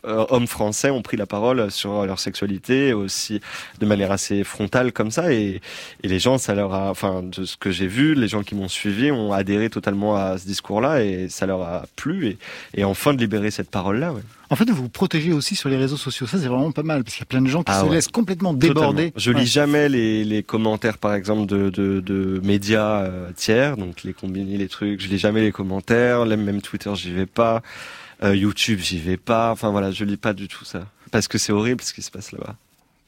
hommes 0.05 0.47
français 0.47 0.91
ont 0.91 1.03
pris 1.03 1.17
la 1.17 1.27
parole 1.27 1.71
sur 1.71 2.07
leur 2.07 2.19
sexualité 2.19 2.93
aussi 2.93 3.41
de 3.81 3.87
manière 3.87 4.13
assez 4.13 4.45
frontale 4.45 4.93
comme 4.93 5.11
ça 5.11 5.33
et, 5.33 5.61
et 6.03 6.09
les 6.09 6.19
gens, 6.19 6.39
ça 6.39 6.55
leur 6.55 6.73
a, 6.75 6.91
enfin 6.91 7.23
de 7.23 7.45
ce 7.45 7.57
que 7.57 7.71
j'ai 7.71 7.87
vu, 7.87 8.15
les 8.15 8.29
gens 8.29 8.43
qui 8.43 8.55
m'ont 8.55 8.69
suivi 8.69 9.11
ont 9.11 9.33
adhéré 9.33 9.71
totalement 9.71 10.17
à 10.17 10.39
ce 10.39 10.47
discours-là 10.47 11.03
et 11.03 11.29
ça 11.29 11.47
leur 11.47 11.63
a 11.63 11.85
plu 11.97 12.27
et, 12.29 12.39
et 12.75 12.85
enfin 12.85 13.13
de 13.15 13.19
libérer 13.19 13.51
cette 13.51 13.71
parole-là. 13.71 14.13
Ouais. 14.13 14.23
En 14.55 14.57
fait, 14.57 14.71
vous 14.71 14.85
vous 14.85 14.89
protégez 14.89 15.33
aussi 15.33 15.57
sur 15.57 15.69
les 15.69 15.77
réseaux 15.77 15.97
sociaux. 15.97 16.29
Ça, 16.29 16.39
c'est 16.39 16.47
vraiment 16.47 16.71
pas 16.71 16.85
mal 16.85 17.03
parce 17.03 17.17
qu'il 17.17 17.23
y 17.23 17.27
a 17.27 17.27
plein 17.27 17.43
de 17.43 17.49
gens 17.49 17.65
qui 17.65 17.73
ah 17.75 17.81
se 17.81 17.91
laissent 17.93 18.07
complètement 18.07 18.55
déborder. 18.55 19.13
Je 19.17 19.33
lis 19.33 19.49
jamais 19.49 19.89
les, 19.89 20.23
les, 20.23 20.45
commentaires, 20.45 20.99
par 20.99 21.15
exemple, 21.15 21.47
de, 21.47 21.71
de, 21.71 21.99
de 21.99 22.41
médias 22.45 23.01
euh, 23.01 23.33
tiers, 23.35 23.77
donc 23.77 24.05
les 24.05 24.13
combinés, 24.13 24.57
les 24.57 24.69
trucs. 24.69 25.01
Je 25.01 25.09
lis 25.09 25.19
jamais 25.19 25.41
les 25.41 25.51
commentaires. 25.51 26.25
Même 26.25 26.63
Twitter, 26.63 26.93
j'y 26.95 27.11
vais 27.11 27.27
pas. 27.27 27.63
Euh, 28.23 28.37
YouTube, 28.37 28.79
j'y 28.81 29.01
vais 29.01 29.17
pas. 29.17 29.51
Enfin 29.51 29.73
voilà, 29.73 29.91
je 29.91 30.05
lis 30.05 30.17
pas 30.17 30.33
du 30.35 30.47
tout 30.47 30.65
ça 30.65 30.87
parce 31.11 31.27
que 31.27 31.37
c'est 31.37 31.53
horrible 31.53 31.81
ce 31.81 31.93
qui 31.93 32.03
se 32.03 32.13
passe 32.13 32.31
là-bas. 32.31 32.55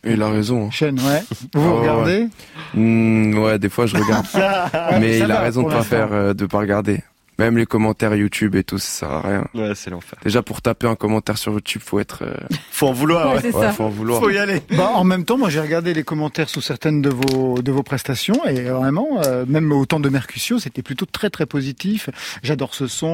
Il 0.02 0.22
a 0.22 0.28
raison. 0.28 0.66
Hein. 0.66 0.70
Chaîne, 0.72 0.98
ouais. 0.98 1.22
Vous 1.54 1.60
oh, 1.60 1.78
regardez 1.78 2.22
ouais. 2.22 2.28
Hmm, 2.74 3.38
ouais. 3.38 3.60
des 3.60 3.68
fois 3.68 3.86
je 3.86 3.96
regarde. 3.96 4.26
Mais 5.00 5.20
il 5.20 5.30
a 5.30 5.42
raison 5.42 5.62
de 5.62 5.68
pas 5.68 5.84
faire, 5.84 6.12
euh, 6.12 6.34
de 6.34 6.46
pas 6.46 6.58
regarder. 6.58 7.04
Même 7.38 7.58
les 7.58 7.66
commentaires 7.66 8.14
YouTube 8.14 8.54
et 8.54 8.64
tout, 8.64 8.78
ça 8.78 8.88
sert 8.88 9.10
à 9.10 9.20
rien. 9.20 9.46
Ouais, 9.54 9.72
c'est 9.74 9.90
l'enfer. 9.90 10.18
Déjà 10.24 10.42
pour 10.42 10.62
taper 10.62 10.86
un 10.86 10.94
commentaire 10.96 11.36
sur 11.36 11.52
YouTube, 11.52 11.82
faut 11.84 12.00
être. 12.00 12.22
euh, 12.22 12.34
Faut 12.70 12.86
en 12.88 12.92
vouloir. 12.92 13.34
Ouais, 13.36 13.52
ouais. 13.54 13.72
faut 13.72 13.84
en 13.84 13.88
vouloir. 13.90 14.20
Faut 14.20 14.30
y 14.30 14.38
aller. 14.38 14.62
Bah, 14.70 14.92
en 14.94 15.04
même 15.04 15.24
temps, 15.26 15.36
moi 15.36 15.50
j'ai 15.50 15.60
regardé 15.60 15.92
les 15.92 16.02
commentaires 16.02 16.48
sous 16.48 16.62
certaines 16.62 17.02
de 17.02 17.10
vos 17.10 17.60
de 17.60 17.70
vos 17.72 17.82
prestations 17.82 18.42
et 18.46 18.62
vraiment, 18.62 19.20
euh, 19.26 19.44
même 19.46 19.70
au 19.72 19.84
temps 19.84 20.00
de 20.00 20.08
Mercutio, 20.08 20.58
c'était 20.58 20.80
plutôt 20.82 21.04
très 21.04 21.28
très 21.28 21.44
positif. 21.44 22.08
J'adore 22.42 22.74
ce 22.74 22.86
son. 22.86 23.06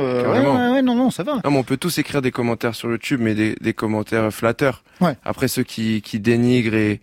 euh, 0.00 0.22
ouais, 0.24 0.40
ouais, 0.40 0.72
ouais, 0.74 0.82
non 0.82 0.96
non, 0.96 1.10
ça 1.12 1.22
va. 1.22 1.34
Non, 1.44 1.50
mais 1.52 1.58
on 1.58 1.62
peut 1.62 1.76
tous 1.76 1.98
écrire 1.98 2.20
des 2.20 2.32
commentaires 2.32 2.74
sur 2.74 2.90
YouTube, 2.90 3.20
mais 3.22 3.34
des, 3.36 3.54
des 3.60 3.74
commentaires 3.74 4.32
flatteurs. 4.32 4.82
Ouais. 5.00 5.16
Après 5.24 5.46
ceux 5.46 5.62
qui, 5.62 6.02
qui 6.02 6.18
dénigrent 6.18 6.74
et, 6.74 7.00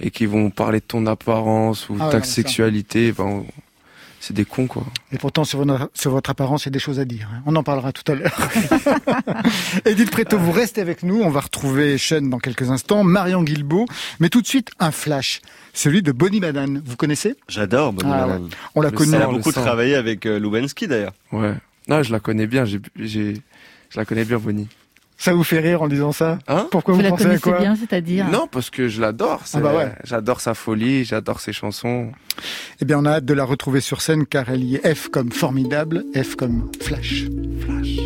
et 0.00 0.12
qui 0.12 0.26
vont 0.26 0.50
parler 0.50 0.78
de 0.78 0.84
ton 0.84 1.04
apparence 1.06 1.88
ou 1.88 1.96
Ah 2.00 2.10
ta 2.10 2.22
sexualité, 2.22 3.10
ben, 3.10 3.24
on- 3.24 3.46
c'est 4.24 4.34
des 4.34 4.44
cons 4.44 4.68
quoi. 4.68 4.84
Et 5.10 5.18
pourtant, 5.18 5.42
sur 5.42 5.58
votre, 5.64 5.90
sur 5.94 6.12
votre 6.12 6.30
apparence, 6.30 6.62
il 6.64 6.66
y 6.66 6.68
a 6.68 6.70
des 6.70 6.78
choses 6.78 7.00
à 7.00 7.04
dire. 7.04 7.28
hein. 7.34 7.42
On 7.44 7.56
en 7.56 7.64
parlera 7.64 7.90
tout 7.92 8.04
à 8.10 8.14
l'heure. 8.14 8.38
Edith 9.84 10.10
Preto, 10.12 10.38
vous 10.38 10.52
restez 10.52 10.80
avec 10.80 11.02
nous. 11.02 11.20
On 11.22 11.30
va 11.30 11.40
retrouver 11.40 11.98
Sean 11.98 12.22
dans 12.22 12.38
quelques 12.38 12.70
instants, 12.70 13.02
Marion 13.02 13.42
Guilbeault. 13.42 13.86
Mais 14.20 14.28
tout 14.28 14.40
de 14.40 14.46
suite, 14.46 14.70
un 14.78 14.92
flash. 14.92 15.40
Celui 15.74 16.02
de 16.02 16.12
Bonnie 16.12 16.38
Banane. 16.40 16.80
Vous 16.84 16.96
connaissez? 16.96 17.34
J'adore 17.48 17.92
Bonnie 17.92 18.12
Ah, 18.14 18.26
Banane. 18.26 18.48
On 18.74 18.80
l'a 18.80 18.90
Le 18.90 18.96
connu. 18.96 19.12
Elle 19.14 19.22
a 19.22 19.26
beaucoup 19.26 19.50
travaillé 19.52 19.94
avec 19.96 20.24
euh, 20.26 20.38
Lubensky 20.38 20.86
d'ailleurs. 20.86 21.14
Ouais. 21.32 21.54
Non, 21.88 22.02
je 22.04 22.12
la 22.12 22.20
connais 22.20 22.46
bien. 22.46 22.64
J'ai, 22.64 22.80
je 22.96 23.34
la 23.96 24.04
connais 24.04 24.24
bien, 24.24 24.38
Bonnie. 24.38 24.68
Ça 25.22 25.34
vous 25.34 25.44
fait 25.44 25.60
rire 25.60 25.82
en 25.82 25.86
disant 25.86 26.10
ça 26.10 26.40
Hein 26.48 26.66
Pourquoi 26.72 26.94
Vous 26.94 26.98
vous, 26.98 27.04
la 27.04 27.10
pensez 27.10 27.22
à 27.22 27.26
connaissez 27.26 27.42
quoi 27.42 27.60
bien, 27.60 27.76
c'est-à-dire 27.76 28.28
Non, 28.28 28.48
parce 28.50 28.70
que 28.70 28.88
je 28.88 29.00
l'adore. 29.00 29.44
Ah 29.54 29.60
bah 29.60 29.72
ouais. 29.72 29.92
J'adore 30.02 30.40
sa 30.40 30.54
folie, 30.54 31.04
j'adore 31.04 31.38
ses 31.38 31.52
chansons. 31.52 32.10
Eh 32.80 32.84
bien, 32.84 32.98
on 32.98 33.04
a 33.04 33.12
hâte 33.12 33.24
de 33.24 33.32
la 33.32 33.44
retrouver 33.44 33.80
sur 33.80 34.00
scène 34.00 34.26
car 34.26 34.50
elle 34.50 34.64
y 34.64 34.74
est 34.74 34.94
F 34.96 35.10
comme 35.10 35.30
formidable, 35.30 36.04
F 36.20 36.34
comme 36.34 36.72
flash. 36.80 37.26
Flash. 37.60 37.98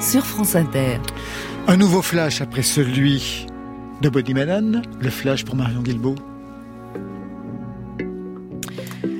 Sur 0.00 0.24
France 0.24 0.54
Inter. 0.54 0.98
Un 1.66 1.76
nouveau 1.76 2.02
flash 2.02 2.40
après 2.40 2.62
celui 2.62 3.46
de 4.02 4.08
Bonnie 4.08 4.34
Banane. 4.34 4.82
Le 5.00 5.10
flash 5.10 5.44
pour 5.44 5.56
Marion 5.56 5.82
Guilbeault. 5.82 6.16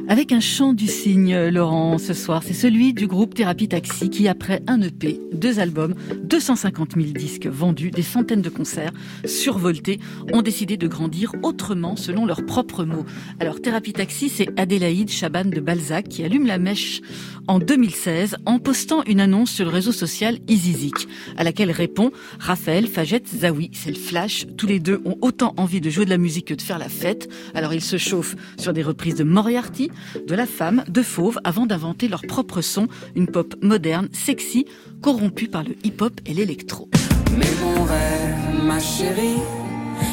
Avec 0.09 0.31
un 0.31 0.39
chant 0.39 0.73
du 0.73 0.87
cygne, 0.87 1.37
Laurent, 1.49 1.99
ce 1.99 2.15
soir, 2.15 2.45
c'est 2.45 2.55
celui 2.55 2.95
du 2.95 3.09
groupe 3.09 3.35
Thérapie 3.35 3.67
Taxi 3.67 4.09
qui, 4.09 4.29
après 4.29 4.63
un 4.69 4.81
EP, 4.81 5.21
deux 5.33 5.59
albums, 5.59 5.97
250 6.23 6.93
000 6.95 7.07
disques 7.09 7.49
vendus, 7.49 7.91
des 7.91 8.03
centaines 8.03 8.41
de 8.41 8.49
concerts 8.49 8.93
survoltés, 9.25 9.99
ont 10.33 10.43
décidé 10.43 10.77
de 10.77 10.87
grandir 10.87 11.33
autrement 11.43 11.97
selon 11.97 12.25
leurs 12.25 12.47
propres 12.47 12.85
mots. 12.85 13.05
Alors, 13.41 13.61
Thérapie 13.61 13.95
Taxi, 13.95 14.29
c'est 14.29 14.49
Adélaïde 14.57 15.11
Chaban 15.11 15.47
de 15.47 15.59
Balzac 15.59 16.07
qui 16.09 16.23
allume 16.23 16.47
la 16.47 16.59
mèche 16.59 17.01
en 17.49 17.59
2016 17.59 18.37
en 18.47 18.61
postant 18.61 19.03
une 19.05 19.21
annonce 19.21 19.51
sur 19.51 19.65
le 19.65 19.71
réseau 19.73 19.93
social 19.93 20.39
Easyzik, 20.49 21.09
à 21.37 21.43
laquelle 21.43 21.71
répond 21.73 22.13
Raphaël 22.39 22.87
Fagette 22.87 23.29
Zawi. 23.29 23.71
C'est 23.73 23.91
le 23.91 23.97
flash. 23.97 24.47
Tous 24.57 24.67
les 24.67 24.79
deux 24.79 25.01
ont 25.05 25.17
autant 25.21 25.53
envie 25.57 25.81
de 25.81 25.91
jouer 25.91 26.05
de 26.05 26.11
la 26.11 26.19
musique 26.19 26.47
que 26.47 26.55
de 26.55 26.63
faire 26.63 26.79
la 26.79 26.89
fête. 26.89 27.29
Alors 27.55 27.75
ils 27.75 27.83
se 27.83 27.99
chauffent 27.99 28.37
sur 28.59 28.73
des 28.73 28.83
reprises 28.83 29.17
de 29.17 29.25
Moriarty, 29.25 29.91
de 30.27 30.35
La 30.35 30.47
Femme, 30.47 30.85
de 30.89 31.03
Fauve, 31.03 31.39
avant 31.45 31.67
d'inventer 31.67 32.09
leur 32.09 32.23
propre 32.23 32.61
son, 32.61 32.89
une 33.15 33.27
pop 33.27 33.55
moderne, 33.63 34.09
sexy, 34.13 34.67
corrompue 35.03 35.49
par 35.49 35.63
le 35.63 35.77
hip-hop 35.85 36.21
et 36.27 36.35
l'électro. 36.35 36.89
Mais 37.37 37.47
mon 37.63 37.85
rêve, 37.85 38.65
ma 38.65 38.81
chérie, 38.81 39.41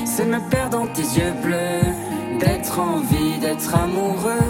c'est 0.05 0.25
me 0.25 0.39
perdre 0.49 0.79
dans 0.79 0.87
tes 0.87 1.01
yeux 1.01 1.33
bleus, 1.43 1.81
d'être 2.39 2.79
en 2.79 2.99
vie, 2.99 3.39
d'être 3.39 3.75
amoureux, 3.75 4.49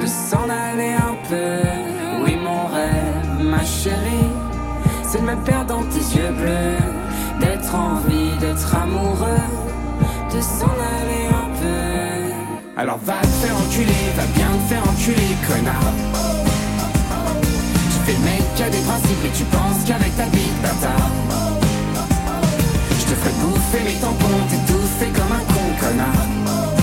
de 0.00 0.06
s'en 0.06 0.48
aller 0.48 0.92
un 0.92 1.16
peu. 1.28 2.24
Oui, 2.24 2.36
mon 2.36 2.66
rêve, 2.66 3.44
ma 3.44 3.64
chérie, 3.64 4.32
c'est 5.04 5.20
de 5.20 5.26
me 5.26 5.36
perdre 5.44 5.74
dans 5.76 5.84
tes 5.84 6.16
yeux 6.16 6.32
bleus, 6.32 6.76
d'être 7.40 7.74
en 7.74 7.96
vie, 8.08 8.36
d'être 8.40 8.74
amoureux, 8.74 9.44
de 10.34 10.40
s'en 10.40 10.66
aller 10.66 11.26
un 11.30 11.42
peu. 11.42 11.47
Alors 12.80 12.98
va 13.04 13.14
te 13.20 13.26
faire 13.26 13.56
enculer, 13.56 14.12
va 14.16 14.22
bien 14.36 14.46
te 14.46 14.72
faire 14.72 14.82
enculer, 14.88 15.34
connard. 15.48 15.92
Tu 17.74 17.98
fais 18.06 18.12
le 18.12 18.24
mec 18.24 18.54
qui 18.54 18.62
a 18.62 18.70
des 18.70 18.78
principes 18.78 19.24
et 19.24 19.36
tu 19.36 19.42
penses 19.46 19.84
qu'avec 19.84 20.16
ta 20.16 20.26
bite, 20.26 20.62
bâtard. 20.62 21.10
Je 23.00 23.04
te 23.04 23.18
ferai 23.18 23.32
bouffer 23.42 23.82
mes 23.82 23.98
tampons, 24.00 24.46
t'étouffer 24.48 25.10
comme 25.10 25.32
un 25.32 25.44
con, 25.52 25.66
connard. 25.80 26.77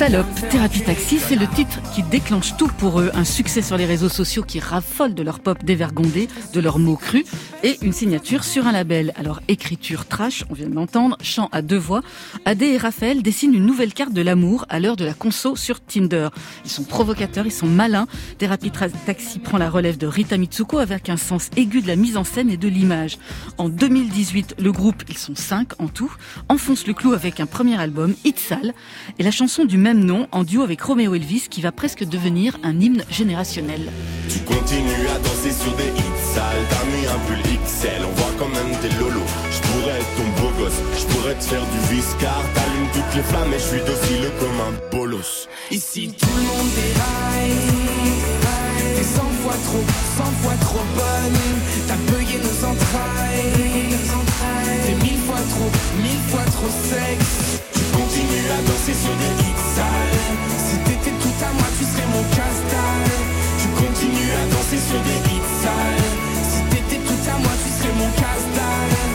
Salope, 0.00 0.26
Thérapie 0.50 0.82
Taxi, 0.82 1.18
c'est 1.18 1.34
le 1.34 1.46
titre 1.48 1.80
qui 1.94 2.02
déclenche 2.02 2.56
tout 2.56 2.68
pour 2.78 3.00
eux. 3.00 3.10
Un 3.12 3.24
succès 3.24 3.60
sur 3.60 3.76
les 3.76 3.84
réseaux 3.84 4.08
sociaux 4.08 4.42
qui 4.42 4.60
raffole 4.60 5.14
de 5.14 5.22
leur 5.22 5.40
pop 5.40 5.62
dévergondé, 5.64 6.28
de 6.54 6.60
leurs 6.60 6.78
mots 6.78 6.96
crus 6.96 7.24
et 7.62 7.76
une 7.82 7.92
signature 7.92 8.44
sur 8.44 8.66
un 8.66 8.72
label. 8.72 9.12
Alors, 9.16 9.40
écriture 9.48 10.06
trash, 10.06 10.44
on 10.48 10.54
vient 10.54 10.68
de 10.68 10.74
l'entendre, 10.74 11.18
chant 11.22 11.48
à 11.52 11.60
deux 11.60 11.76
voix. 11.76 12.02
Adé 12.44 12.66
et 12.66 12.78
Raphaël 12.78 13.22
dessinent 13.22 13.52
une 13.52 13.66
nouvelle 13.66 13.92
carte 13.92 14.12
de 14.12 14.22
l'amour 14.22 14.64
à 14.68 14.80
l'heure 14.80 14.96
de 14.96 15.04
la 15.04 15.12
conso 15.12 15.56
sur 15.56 15.80
Tinder. 15.80 16.28
Ils 16.64 16.70
sont 16.70 16.84
provocateurs, 16.84 17.46
ils 17.46 17.52
sont 17.52 17.66
malins. 17.66 18.06
Thérapie 18.38 18.70
Taxi 18.70 19.38
prend 19.38 19.58
la 19.58 19.68
relève 19.68 19.98
de 19.98 20.06
Rita 20.06 20.38
Mitsuko 20.38 20.78
avec 20.78 21.08
un 21.08 21.16
sens 21.16 21.50
aigu 21.56 21.82
de 21.82 21.88
la 21.88 21.96
mise 21.96 22.16
en 22.16 22.24
scène 22.24 22.48
et 22.48 22.56
de 22.56 22.68
l'image. 22.68 23.18
En 23.58 23.68
2018, 23.68 24.54
le 24.58 24.72
groupe, 24.72 25.02
ils 25.08 25.18
sont 25.18 25.34
cinq 25.34 25.78
en 25.80 25.88
tout, 25.88 26.12
enfonce 26.48 26.86
le 26.86 26.94
clou 26.94 27.12
avec 27.12 27.40
un 27.40 27.46
premier 27.46 27.78
album, 27.78 28.14
Hit 28.24 28.38
Sale, 28.38 28.72
et 29.18 29.22
la 29.22 29.30
chanson 29.30 29.64
du 29.64 29.76
même 29.76 30.04
nom 30.04 30.26
en 30.32 30.44
duo 30.44 30.62
avec 30.62 30.80
Romeo 30.80 31.14
Elvis 31.14 31.46
qui 31.50 31.60
va 31.60 31.72
presque 31.72 32.04
devenir 32.04 32.58
un 32.62 32.78
hymne 32.80 33.04
générationnel. 33.10 33.90
Tu 34.28 34.38
continues 34.40 35.08
à 35.14 35.18
danser 35.18 35.52
sur 35.52 35.74
des 35.76 35.88
hits 35.88 36.34
sales 36.34 36.64
T'as 36.70 36.84
mis 36.86 37.06
un 37.06 37.18
pull 37.26 37.42
XL, 37.66 38.04
on 38.04 38.12
voit 38.20 38.32
quand 38.38 38.48
même 38.48 38.78
tes 38.80 38.88
lolos 38.98 39.26
Je 39.50 39.60
pourrais 39.68 39.98
être 39.98 40.16
ton 40.16 40.42
beau 40.42 40.50
gosse, 40.58 40.80
je 40.98 41.04
pourrais 41.12 41.34
te 41.34 41.44
faire 41.44 41.62
du 41.62 41.94
viscar 41.94 42.42
T'allumes 42.54 42.90
toutes 42.92 43.16
les 43.16 43.22
flammes 43.22 43.52
et 43.52 43.58
je 43.58 43.64
suis 43.64 43.80
docile 43.80 44.30
comme 44.38 44.60
un 44.60 44.96
bolos 44.96 45.48
Ici 45.70 46.14
tout 46.18 46.26
le 46.36 46.42
monde 46.42 46.70
déraille. 46.74 48.10
T'es 48.96 49.02
100 49.04 49.20
fois 49.42 49.54
trop, 49.66 49.84
100 50.16 50.24
fois 50.42 50.54
trop 50.60 50.84
bonne. 50.96 51.40
T'as 51.88 51.96
bugué 52.12 52.38
nos 52.38 52.66
entrailles. 52.66 53.96
T'es 54.86 54.94
mille 55.04 55.20
fois 55.20 55.40
trop, 55.50 55.70
mille 56.02 56.22
fois 56.28 56.44
trop 56.44 56.68
sexe. 56.88 57.79
À 58.50 58.62
danser 58.62 58.94
sur 58.94 59.14
des 59.14 59.32
hits 59.44 59.64
sales 59.76 60.18
Si 60.58 60.76
t'étais 60.78 61.16
tout 61.22 61.38
à 61.44 61.52
moi, 61.52 61.68
tu 61.78 61.84
serais 61.84 62.08
mon 62.12 62.24
casse-dalle. 62.34 63.12
Tu 63.60 63.68
continues 63.78 64.32
à 64.32 64.44
danser 64.52 64.80
sur 64.90 65.00
des 65.06 65.18
hits 65.30 65.52
sales 65.62 66.10
Si 66.50 66.60
t'étais 66.70 67.00
tout 67.06 67.30
à 67.30 67.38
moi, 67.38 67.52
tu 67.62 67.70
serais 67.70 67.94
mon 67.94 68.10
casse-dalle. 68.10 69.09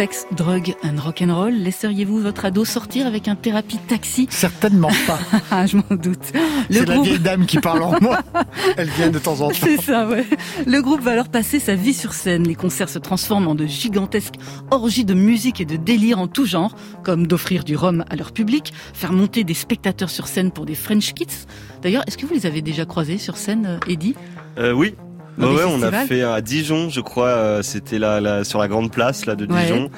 Sexe, 0.00 0.26
drogue 0.34 0.74
and 0.82 0.98
rock'n'roll, 0.98 1.52
laisseriez-vous 1.52 2.20
votre 2.20 2.46
ado 2.46 2.64
sortir 2.64 3.06
avec 3.06 3.28
un 3.28 3.34
thérapie 3.34 3.76
taxi? 3.76 4.28
Certainement 4.30 4.88
pas. 5.06 5.18
Ah, 5.50 5.66
je 5.66 5.76
m'en 5.76 5.94
doute. 5.94 6.32
C'est 6.70 6.86
la 6.86 6.94
groupe... 6.94 7.04
vieille 7.04 7.18
dame 7.18 7.44
qui 7.44 7.58
parle 7.58 7.82
en 7.82 8.00
moi. 8.00 8.20
Elle 8.78 8.88
vient 8.88 9.10
de 9.10 9.18
temps 9.18 9.38
en 9.42 9.48
temps. 9.48 9.54
C'est 9.60 9.78
ça, 9.78 10.08
ouais. 10.08 10.24
Le 10.66 10.80
groupe 10.80 11.02
va 11.02 11.10
alors 11.10 11.28
passer 11.28 11.58
sa 11.58 11.74
vie 11.74 11.92
sur 11.92 12.14
scène. 12.14 12.48
Les 12.48 12.54
concerts 12.54 12.88
se 12.88 12.98
transforment 12.98 13.48
en 13.48 13.54
de 13.54 13.66
gigantesques 13.66 14.36
orgies 14.70 15.04
de 15.04 15.12
musique 15.12 15.60
et 15.60 15.66
de 15.66 15.76
délire 15.76 16.18
en 16.18 16.28
tout 16.28 16.46
genre, 16.46 16.74
comme 17.02 17.26
d'offrir 17.26 17.62
du 17.62 17.76
rhum 17.76 18.02
à 18.08 18.16
leur 18.16 18.32
public, 18.32 18.72
faire 18.94 19.12
monter 19.12 19.44
des 19.44 19.52
spectateurs 19.52 20.08
sur 20.08 20.28
scène 20.28 20.50
pour 20.50 20.64
des 20.64 20.76
French 20.76 21.12
Kids. 21.12 21.46
D'ailleurs, 21.82 22.04
est-ce 22.06 22.16
que 22.16 22.24
vous 22.24 22.32
les 22.32 22.46
avez 22.46 22.62
déjà 22.62 22.86
croisés 22.86 23.18
sur 23.18 23.36
scène, 23.36 23.66
euh, 23.66 23.78
Eddie 23.86 24.14
Euh, 24.56 24.72
oui. 24.72 24.94
Ouais, 25.38 25.64
on 25.66 25.82
a 25.82 25.90
fait 25.92 26.22
à 26.22 26.40
Dijon, 26.40 26.88
je 26.90 27.00
crois, 27.00 27.28
euh, 27.28 27.62
c'était 27.62 27.98
là, 27.98 28.20
là, 28.20 28.44
sur 28.44 28.58
la 28.58 28.68
grande 28.68 28.90
place 28.92 29.26
là 29.26 29.34
de 29.36 29.46
Ouais. 29.46 29.62
Dijon. 29.62 29.90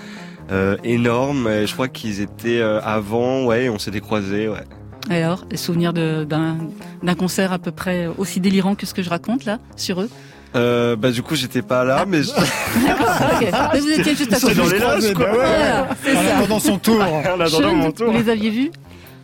Euh, 0.51 0.77
énorme, 0.85 1.49
et 1.49 1.66
je 1.66 1.73
crois 1.73 1.88
qu'ils 1.88 2.21
étaient 2.21 2.61
euh, 2.61 2.81
avant, 2.83 3.45
ouais, 3.45 3.68
on 3.68 3.79
s'était 3.79 4.01
croisés, 4.01 4.49
ouais. 4.49 4.64
Alors, 5.11 5.45
les 5.51 5.57
souvenirs 5.57 5.92
de- 5.92 6.25
d'un 6.25 7.14
concert 7.14 7.53
à 7.53 7.59
peu 7.59 7.71
près 7.73 8.09
aussi 8.18 8.38
délirant 8.40 8.75
que 8.75 8.85
ce 8.87 8.95
que 8.95 9.03
je 9.03 9.11
raconte 9.11 9.45
là, 9.45 9.59
sur 9.77 10.01
eux? 10.03 10.11
Euh, 10.55 10.97
bah 10.97 11.11
du 11.11 11.23
coup 11.23 11.35
j'étais 11.35 11.62
pas 11.62 11.83
là, 11.83 12.05
mais 12.07 12.23
je... 12.23 12.31
Mais 13.73 13.81
vous 13.81 13.88
étiez 13.88 14.14
juste 14.14 14.33
à 14.35 14.38
côté. 14.40 14.55
dans 14.55 14.66
les 14.66 14.79
loges, 14.79 15.14
quoi. 15.14 15.25
Bah. 15.27 15.33
Voilà, 15.33 15.88
En 16.31 16.38
attendant 16.40 16.59
son 16.59 16.79
tour. 16.79 17.01
en 17.01 17.21
attendant 17.40 17.47
Sean, 17.47 17.75
mon 17.75 17.90
tour. 17.90 18.12
Vous 18.12 18.18
les 18.18 18.29
aviez 18.29 18.51
vus? 18.51 18.71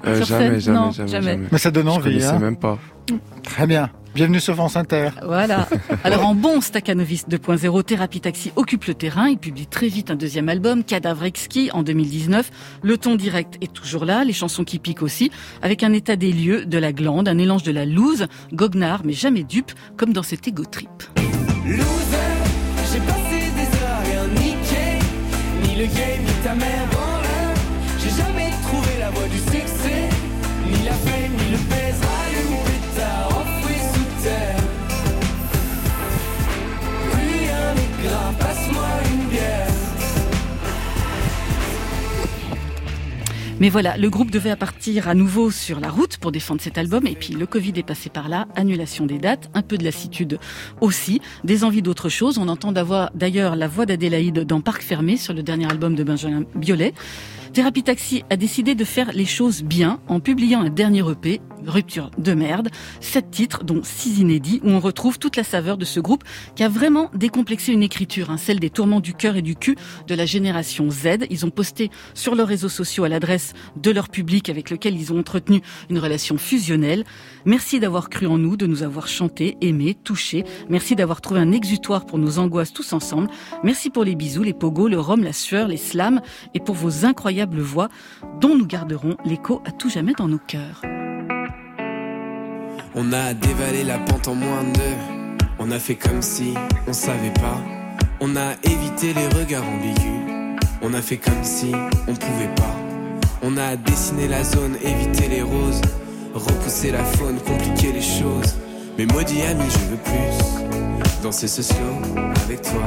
Euh, 0.06 0.16
Sur 0.16 0.26
jamais, 0.26 0.48
scène 0.52 0.60
jamais, 0.60 0.78
Non, 0.78 0.90
jamais, 0.92 1.08
jamais. 1.10 1.26
jamais. 1.32 1.46
Mais 1.52 1.58
ça 1.58 1.70
donne 1.70 1.84
Je 1.86 1.90
envie. 1.90 2.02
connaissais 2.04 2.26
Hein. 2.28 2.38
même 2.38 2.56
pas. 2.56 2.78
Très 3.42 3.66
bien. 3.66 3.90
Bienvenue 4.14 4.40
sur 4.40 4.54
France 4.54 4.76
Inter. 4.76 5.10
Voilà. 5.24 5.68
Alors 6.04 6.26
en 6.26 6.34
bon 6.34 6.60
Stakhanoviste 6.60 7.28
2.0, 7.28 7.82
Thérapie 7.84 8.20
Taxi 8.20 8.52
occupe 8.56 8.86
le 8.86 8.94
terrain. 8.94 9.28
Il 9.28 9.38
publie 9.38 9.66
très 9.66 9.88
vite 9.88 10.10
un 10.10 10.16
deuxième 10.16 10.48
album, 10.48 10.82
Cadavre 10.82 11.24
Exquis, 11.24 11.70
en 11.72 11.82
2019. 11.82 12.50
Le 12.82 12.98
ton 12.98 13.14
direct 13.14 13.56
est 13.60 13.72
toujours 13.72 14.04
là, 14.04 14.24
les 14.24 14.32
chansons 14.32 14.64
qui 14.64 14.78
piquent 14.78 15.02
aussi, 15.02 15.30
avec 15.62 15.82
un 15.82 15.92
état 15.92 16.16
des 16.16 16.32
lieux, 16.32 16.64
de 16.66 16.78
la 16.78 16.92
glande, 16.92 17.28
un 17.28 17.38
élange 17.38 17.62
de 17.62 17.72
la 17.72 17.84
loose, 17.84 18.26
goguenard 18.52 19.02
mais 19.04 19.12
jamais 19.12 19.44
dupe, 19.44 19.72
comme 19.96 20.12
dans 20.12 20.22
cet 20.22 20.48
ego 20.48 20.64
trip. 20.64 20.88
Loser, 21.66 21.84
j'ai 22.92 23.00
passé 23.00 23.52
des 23.54 23.78
heures 23.78 23.90
à 23.90 24.00
rien 24.00 24.26
niquer. 24.40 24.98
Ni 25.62 25.76
le 25.76 25.86
game, 25.86 26.24
ni 26.24 26.42
ta 26.42 26.54
mère 26.54 26.97
Mais 43.60 43.70
voilà, 43.70 43.96
le 43.96 44.08
groupe 44.08 44.30
devait 44.30 44.54
partir 44.54 45.08
à 45.08 45.14
nouveau 45.14 45.50
sur 45.50 45.80
la 45.80 45.90
route 45.90 46.16
pour 46.18 46.30
défendre 46.30 46.60
cet 46.60 46.78
album. 46.78 47.08
Et 47.08 47.16
puis 47.16 47.34
le 47.34 47.44
Covid 47.44 47.72
est 47.74 47.82
passé 47.82 48.08
par 48.08 48.28
là, 48.28 48.46
annulation 48.54 49.04
des 49.04 49.18
dates, 49.18 49.50
un 49.52 49.62
peu 49.62 49.76
de 49.76 49.82
lassitude 49.82 50.38
aussi, 50.80 51.20
des 51.42 51.64
envies 51.64 51.82
d'autre 51.82 52.08
chose. 52.08 52.38
On 52.38 52.46
entend 52.46 52.70
d'avoir 52.70 53.10
d'ailleurs 53.14 53.56
la 53.56 53.66
voix 53.66 53.84
d'Adélaïde 53.84 54.44
dans 54.44 54.60
Parc 54.60 54.82
Fermé 54.82 55.16
sur 55.16 55.34
le 55.34 55.42
dernier 55.42 55.68
album 55.68 55.96
de 55.96 56.04
Benjamin 56.04 56.44
Biolay. 56.54 56.94
Thérapie 57.52 57.82
Taxi 57.82 58.24
a 58.30 58.36
décidé 58.36 58.74
de 58.74 58.84
faire 58.84 59.12
les 59.12 59.24
choses 59.24 59.62
bien 59.62 60.00
en 60.06 60.20
publiant 60.20 60.60
un 60.60 60.70
dernier 60.70 61.02
EP, 61.10 61.40
Rupture 61.66 62.10
de 62.18 62.34
merde, 62.34 62.68
sept 63.00 63.30
titres 63.30 63.64
dont 63.64 63.80
six 63.82 64.20
inédits 64.20 64.60
où 64.62 64.70
on 64.70 64.80
retrouve 64.80 65.18
toute 65.18 65.36
la 65.36 65.42
saveur 65.42 65.76
de 65.76 65.84
ce 65.84 65.98
groupe 65.98 66.22
qui 66.54 66.62
a 66.62 66.68
vraiment 66.68 67.10
décomplexé 67.14 67.72
une 67.72 67.82
écriture, 67.82 68.30
hein, 68.30 68.36
celle 68.36 68.60
des 68.60 68.70
tourments 68.70 69.00
du 69.00 69.12
cœur 69.12 69.36
et 69.36 69.42
du 69.42 69.56
cul 69.56 69.76
de 70.06 70.14
la 70.14 70.24
génération 70.24 70.88
Z. 70.90 71.26
Ils 71.30 71.44
ont 71.46 71.50
posté 71.50 71.90
sur 72.14 72.34
leurs 72.34 72.46
réseaux 72.48 72.68
sociaux 72.68 73.04
à 73.04 73.08
l'adresse 73.08 73.54
de 73.76 73.90
leur 73.90 74.08
public 74.08 74.48
avec 74.48 74.70
lequel 74.70 74.96
ils 74.96 75.12
ont 75.12 75.18
entretenu 75.18 75.60
une 75.90 75.98
relation 75.98 76.38
fusionnelle. 76.38 77.04
Merci 77.44 77.80
d'avoir 77.80 78.08
cru 78.08 78.26
en 78.26 78.38
nous, 78.38 78.56
de 78.56 78.66
nous 78.66 78.82
avoir 78.82 79.08
chanté, 79.08 79.56
aimé, 79.60 79.96
touché. 80.04 80.44
Merci 80.68 80.94
d'avoir 80.94 81.20
trouvé 81.20 81.40
un 81.40 81.52
exutoire 81.52 82.06
pour 82.06 82.18
nos 82.18 82.38
angoisses 82.38 82.72
tous 82.72 82.92
ensemble. 82.92 83.28
Merci 83.64 83.90
pour 83.90 84.04
les 84.04 84.14
bisous, 84.14 84.42
les 84.42 84.54
pogos, 84.54 84.88
le 84.88 85.00
rhum, 85.00 85.24
la 85.24 85.32
sueur, 85.32 85.68
les 85.68 85.76
slams 85.76 86.20
et 86.54 86.60
pour 86.60 86.76
vos 86.76 87.04
incroyables 87.04 87.37
voix 87.46 87.88
dont 88.40 88.56
nous 88.56 88.66
garderons 88.66 89.16
l'écho 89.24 89.62
à 89.64 89.70
tout 89.70 89.90
jamais 89.90 90.12
dans 90.14 90.28
nos 90.28 90.38
cœurs. 90.38 90.82
On 92.94 93.12
a 93.12 93.34
dévalé 93.34 93.84
la 93.84 93.98
pente 93.98 94.28
en 94.28 94.34
moins 94.34 94.64
de. 94.64 95.46
On 95.58 95.70
a 95.70 95.78
fait 95.78 95.94
comme 95.94 96.22
si 96.22 96.54
on 96.86 96.92
savait 96.92 97.34
pas. 97.34 97.58
On 98.20 98.34
a 98.36 98.54
évité 98.64 99.12
les 99.14 99.28
regards 99.28 99.64
ambigus. 99.68 100.56
On 100.82 100.94
a 100.94 101.02
fait 101.02 101.18
comme 101.18 101.42
si 101.42 101.72
on 102.06 102.14
pouvait 102.14 102.54
pas. 102.56 102.74
On 103.42 103.56
a 103.56 103.76
dessiné 103.76 104.26
la 104.26 104.42
zone, 104.42 104.76
évité 104.82 105.28
les 105.28 105.42
roses. 105.42 105.82
Repousser 106.34 106.90
la 106.90 107.04
faune, 107.04 107.38
compliquer 107.40 107.92
les 107.92 108.02
choses. 108.02 108.56
Mais 108.96 109.06
maudit 109.06 109.42
ami, 109.42 109.64
je 109.70 109.90
veux 109.90 109.96
plus. 109.96 111.22
Danser 111.22 111.48
ce 111.48 111.62
slow 111.62 111.76
avec 112.44 112.62
toi. 112.62 112.82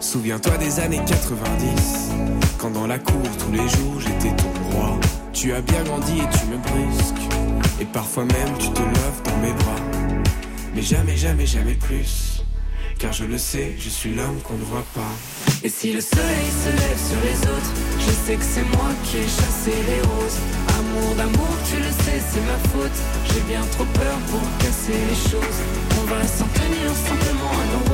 Souviens-toi 0.00 0.56
des 0.58 0.80
années 0.80 1.00
90. 1.06 2.43
Dans 2.72 2.86
la 2.86 2.98
cour, 2.98 3.20
tous 3.38 3.52
les 3.52 3.68
jours, 3.68 4.00
j'étais 4.00 4.34
ton 4.36 4.48
roi. 4.70 4.98
Tu 5.34 5.52
as 5.52 5.60
bien 5.60 5.84
grandi 5.84 6.12
et 6.12 6.38
tu 6.38 6.46
me 6.46 6.56
brusques. 6.56 7.28
Et 7.78 7.84
parfois 7.84 8.24
même 8.24 8.56
tu 8.58 8.70
te 8.70 8.80
lèves 8.80 9.22
dans 9.22 9.36
mes 9.38 9.52
bras. 9.52 9.76
Mais 10.74 10.80
jamais, 10.80 11.14
jamais, 11.14 11.44
jamais 11.44 11.74
plus. 11.74 12.42
Car 12.98 13.12
je 13.12 13.24
le 13.24 13.36
sais, 13.36 13.74
je 13.78 13.90
suis 13.90 14.14
l'homme 14.14 14.40
qu'on 14.42 14.54
ne 14.54 14.64
voit 14.64 14.86
pas. 14.94 15.12
Et 15.62 15.68
si 15.68 15.92
le 15.92 16.00
soleil 16.00 16.48
se 16.64 16.70
lève 16.70 17.00
sur 17.10 17.20
les 17.22 17.38
autres, 17.52 17.72
je 17.98 18.10
sais 18.10 18.36
que 18.36 18.44
c'est 18.44 18.76
moi 18.76 18.88
qui 19.04 19.18
ai 19.18 19.28
chassé 19.28 19.72
les 19.86 20.00
roses. 20.00 20.38
Amour 20.78 21.14
d'amour, 21.16 21.54
tu 21.68 21.76
le 21.76 21.92
sais, 22.04 22.20
c'est 22.30 22.44
ma 22.46 22.58
faute. 22.72 22.98
J'ai 23.28 23.40
bien 23.42 23.62
trop 23.72 23.84
peur 23.84 24.16
pour 24.30 24.40
casser 24.58 24.96
les 25.10 25.30
choses. 25.30 25.60
On 26.00 26.04
va 26.06 26.26
s'en 26.26 26.46
tenir 26.46 26.90
simplement 26.96 27.52
à 27.52 27.64
nos 27.72 27.93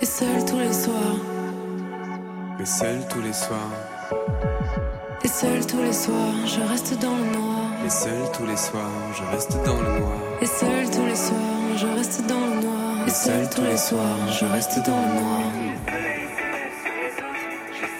Et 0.00 0.06
seul 0.06 0.44
tous 0.44 0.58
les 0.58 0.72
soirs, 0.72 1.16
Mais 2.58 2.64
seul 2.64 2.98
tous 3.08 3.20
les 3.20 3.32
soirs, 3.32 3.72
et 5.24 5.28
seul 5.28 5.66
tous 5.66 5.82
les 5.82 5.92
soirs, 5.92 6.34
je 6.46 6.60
reste 6.70 6.98
dans 7.00 7.16
le 7.16 7.24
noir. 7.36 7.70
mais 7.82 7.90
seul 7.90 8.30
tous 8.32 8.46
les 8.46 8.56
soirs, 8.56 8.90
je 9.12 9.24
reste 9.36 9.52
dans 9.66 9.76
le 9.76 9.98
noir. 10.00 10.18
Et 10.40 10.46
seul 10.46 10.90
tous 10.90 11.04
les 11.04 11.16
soirs, 11.16 11.76
je 11.76 11.86
reste 11.86 12.26
dans 12.26 12.40
le 12.46 12.62
noir. 12.62 13.06
Et 13.06 13.10
seul 13.10 13.50
tous 13.50 13.62
les 13.62 13.76
soirs, 13.76 14.32
je 14.38 14.44
reste 14.44 14.78
dans 14.86 15.00
le 15.02 15.20
noir. 15.20 15.42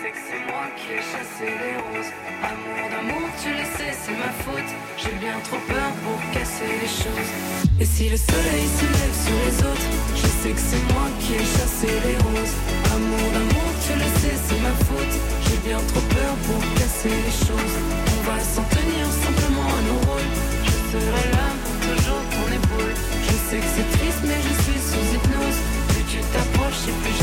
Sais 0.08 0.14
que 0.14 0.24
c'est 0.32 0.44
moi 0.48 0.64
qui 0.78 0.88
ai 0.96 1.04
chassé 1.04 1.52
les 1.52 1.76
roses. 1.84 2.12
Amour 2.40 2.84
d'amour, 2.88 3.28
tu 3.42 3.50
le 3.52 3.64
sais, 3.76 3.92
c'est 3.92 4.16
ma 4.16 4.32
faute. 4.40 4.72
J'ai 4.96 5.12
bien 5.20 5.36
trop 5.44 5.60
peur 5.68 5.90
pour 6.00 6.16
casser 6.32 6.70
les 6.80 6.88
choses. 6.88 7.30
Et 7.76 7.84
si 7.84 8.08
le 8.08 8.16
soleil 8.16 8.64
se 8.78 8.86
lève 8.88 9.16
sur 9.26 9.36
les 9.44 9.58
autres, 9.68 9.88
je 10.16 10.28
sais 10.40 10.52
que 10.56 10.64
c'est 10.64 10.84
moi 10.96 11.12
qui 11.20 11.36
ai 11.36 11.44
chassé 11.44 11.92
les 12.08 12.16
roses. 12.24 12.56
Amour 12.96 13.26
d'amour, 13.36 13.68
tu 13.84 13.92
le 14.00 14.08
sais, 14.20 14.36
c'est 14.48 14.60
ma 14.64 14.72
faute. 14.88 15.14
J'ai 15.44 15.60
bien 15.68 15.80
trop 15.92 16.04
peur 16.16 16.32
pour 16.48 16.60
casser 16.80 17.12
les 17.12 17.36
choses. 17.44 17.76
On 18.16 18.20
va 18.32 18.40
s'en 18.40 18.64
tenir 18.72 19.04
simplement 19.12 19.68
à 19.76 19.80
nos 19.92 20.00
rôles. 20.08 20.32
Je 20.64 20.76
serai 20.88 21.24
là 21.36 21.46
pour 21.60 21.76
toujours 21.84 22.24
ton 22.32 22.46
épaule. 22.48 22.94
Je 23.28 23.34
sais 23.44 23.60
que 23.60 23.70
c'est 23.76 23.88
triste, 23.98 24.22
mais 24.24 24.40
je 24.40 24.54
suis 24.64 24.80
sous 24.88 25.04
hypnose. 25.12 25.60
Plus 25.92 26.04
tu 26.08 26.18
t'approches 26.32 26.84
et 26.88 26.96
plus 26.96 27.17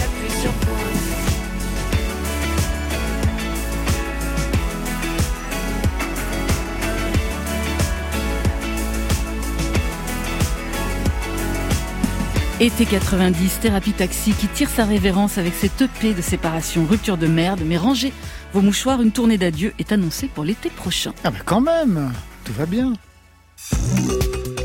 Été 12.62 12.86
90, 12.86 13.60
Thérapie 13.60 13.91
Taxi 13.91 14.32
qui 14.32 14.47
tire 14.47 14.70
sa 14.70 14.86
révérence 14.86 15.38
avec 15.38 15.53
cette 15.53 15.82
EP 15.82 16.14
de 16.14 16.22
séparation, 16.22 16.86
rupture 16.86 17.18
de 17.18 17.28
merde, 17.28 17.60
mais 17.66 17.76
rangez 17.76 18.14
vos 18.53 18.62
mouchoirs, 18.62 19.01
une 19.01 19.12
tournée 19.12 19.38
d'adieu 19.38 19.74
est 19.78 19.91
annoncée 19.91 20.30
pour 20.34 20.45
l'été 20.45 20.70
prochain. 20.70 21.12
Ah 21.26 21.32
bah 21.32 21.39
quand 21.43 21.60
même, 21.60 22.14
tout 22.45 22.53
va 22.53 22.66
bien. 22.66 22.93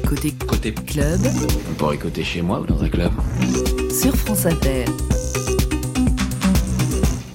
Côté 0.08 0.32
Côté, 0.46 0.72
club 0.72 1.20
on 1.68 1.74
pourrait 1.74 1.96
côté 1.96 2.22
chez 2.22 2.42
moi 2.42 2.60
ou 2.60 2.66
dans 2.66 2.80
un 2.80 2.88
club? 2.88 3.12
sur 3.90 4.14
France 4.14 4.46
Inter. 4.46 4.84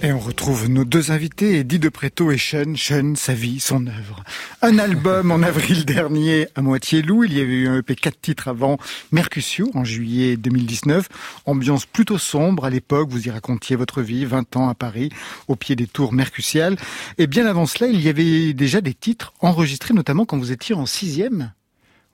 Et 0.06 0.12
on 0.12 0.20
retrouve 0.20 0.70
nos 0.70 0.86
deux 0.86 1.10
invités, 1.10 1.58
Eddie 1.58 1.80
de 1.80 1.90
Préto 1.90 2.30
et 2.30 2.38
Sean. 2.38 2.76
Sean, 2.76 3.16
sa 3.16 3.34
vie, 3.34 3.60
son 3.60 3.88
œuvre. 3.88 4.24
Un 4.62 4.78
album 4.78 5.32
en 5.32 5.42
avril 5.42 5.84
dernier, 5.84 6.48
à 6.54 6.62
moitié 6.62 7.02
loup. 7.02 7.24
Il 7.24 7.34
y 7.36 7.42
avait 7.42 7.56
eu 7.56 7.68
un 7.68 7.80
EP 7.80 7.96
4 7.96 8.22
titres 8.22 8.48
avant, 8.48 8.78
Mercutio, 9.12 9.72
en 9.74 9.84
juillet 9.84 10.38
2019. 10.38 11.10
Ambiance 11.48 11.88
plutôt 11.88 12.20
sombre 12.20 12.66
à 12.66 12.70
l'époque. 12.70 13.10
Vous 13.10 13.28
y 13.28 13.32
racontiez 13.32 13.76
votre 13.76 14.04
vie, 14.04 14.26
20 14.26 14.58
ans 14.58 14.70
à 14.70 14.76
Paris, 14.76 15.10
au 15.48 15.56
pied 15.56 15.76
des 15.76 15.88
tours 15.88 16.14
mercutiales. 16.14 16.78
Et 17.18 17.26
bien 17.26 17.48
avant 17.48 17.66
cela, 17.66 17.90
il 17.90 18.00
y 18.00 18.08
avait 18.08 18.54
déjà 18.54 18.82
des 18.82 18.94
titres 18.94 19.34
enregistrés, 19.40 19.96
notamment 19.96 20.26
quand 20.26 20.38
vous 20.38 20.52
étiez 20.52 20.76
en 20.76 20.86
sixième. 20.86 21.52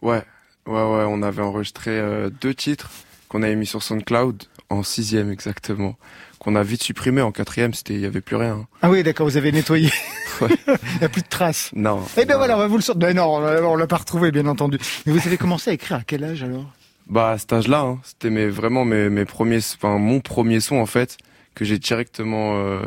Ouais, 0.01 0.23
ouais, 0.65 0.73
ouais, 0.73 1.03
on 1.09 1.21
avait 1.23 1.41
enregistré 1.41 1.91
euh, 1.91 2.29
deux 2.39 2.53
titres 2.53 2.89
qu'on 3.27 3.43
avait 3.43 3.57
mis 3.57 3.67
sur 3.67 3.83
SoundCloud 3.83 4.43
en 4.69 4.83
sixième 4.83 5.29
exactement, 5.29 5.97
qu'on 6.41 6.55
a 6.55 6.63
vite 6.63 6.81
supprimé 6.81 7.21
en 7.21 7.31
quatrième, 7.31 7.71
c'était, 7.75 7.93
il 7.93 7.99
y 7.99 8.05
avait 8.07 8.19
plus 8.19 8.35
rien. 8.35 8.65
Ah 8.81 8.89
oui, 8.89 9.03
d'accord, 9.03 9.27
vous 9.27 9.37
avez 9.37 9.51
nettoyé. 9.51 9.89
Ouais. 10.39 10.47
il 10.67 10.99
n'y 10.99 11.03
a 11.05 11.09
plus 11.09 11.21
de 11.21 11.27
traces. 11.27 11.69
Non. 11.75 12.01
Eh 12.17 12.25
ben 12.25 12.33
non. 12.33 12.37
voilà, 12.39 12.55
on 12.55 12.59
va 12.59 12.65
vous 12.65 12.77
le 12.77 12.81
sortir. 12.81 12.99
Ben 13.09 13.15
non, 13.15 13.35
on 13.35 13.75
l'a 13.75 13.85
pas 13.85 13.97
retrouvé, 13.97 14.31
bien 14.31 14.47
entendu. 14.47 14.79
Mais 15.05 15.11
vous 15.13 15.27
avez 15.27 15.37
commencé 15.37 15.69
à 15.69 15.73
écrire 15.73 15.97
à 15.97 16.01
quel 16.01 16.23
âge 16.23 16.41
alors? 16.41 16.65
Bah 17.07 17.29
à 17.31 17.37
cet 17.37 17.53
âge-là, 17.53 17.81
hein, 17.81 17.99
c'était 18.03 18.31
mes, 18.31 18.47
vraiment 18.47 18.83
mes, 18.83 19.09
mes 19.09 19.25
premiers, 19.25 19.59
enfin 19.75 19.99
mon 19.99 20.19
premier 20.19 20.59
son 20.59 20.77
en 20.77 20.87
fait 20.87 21.17
que 21.53 21.63
j'ai 21.63 21.77
directement 21.77 22.57
euh, 22.57 22.81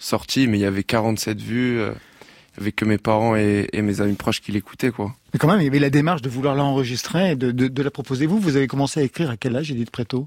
sorti, 0.00 0.48
mais 0.48 0.58
il 0.58 0.62
y 0.62 0.64
avait 0.64 0.82
47 0.82 1.40
vues, 1.40 1.78
euh, 1.78 1.92
avait 2.60 2.72
que 2.72 2.84
mes 2.84 2.98
parents 2.98 3.36
et, 3.36 3.68
et 3.72 3.82
mes 3.82 4.00
amis 4.00 4.14
proches 4.14 4.40
qui 4.40 4.50
l'écoutaient 4.50 4.90
quoi. 4.90 5.14
Mais 5.32 5.38
quand 5.38 5.46
même, 5.46 5.60
il 5.60 5.64
y 5.64 5.68
avait 5.68 5.78
la 5.78 5.90
démarche 5.90 6.22
de 6.22 6.28
vouloir 6.28 6.56
l'enregistrer 6.56 7.32
et 7.32 7.36
de, 7.36 7.52
de, 7.52 7.68
de 7.68 7.82
la 7.84 7.92
proposer. 7.92 8.26
Vous, 8.26 8.40
vous 8.40 8.56
avez 8.56 8.66
commencé 8.66 8.98
à 8.98 9.02
écrire 9.04 9.30
à 9.30 9.36
quel 9.36 9.54
âge, 9.54 9.70
Edith 9.70 9.92
Préto 9.92 10.26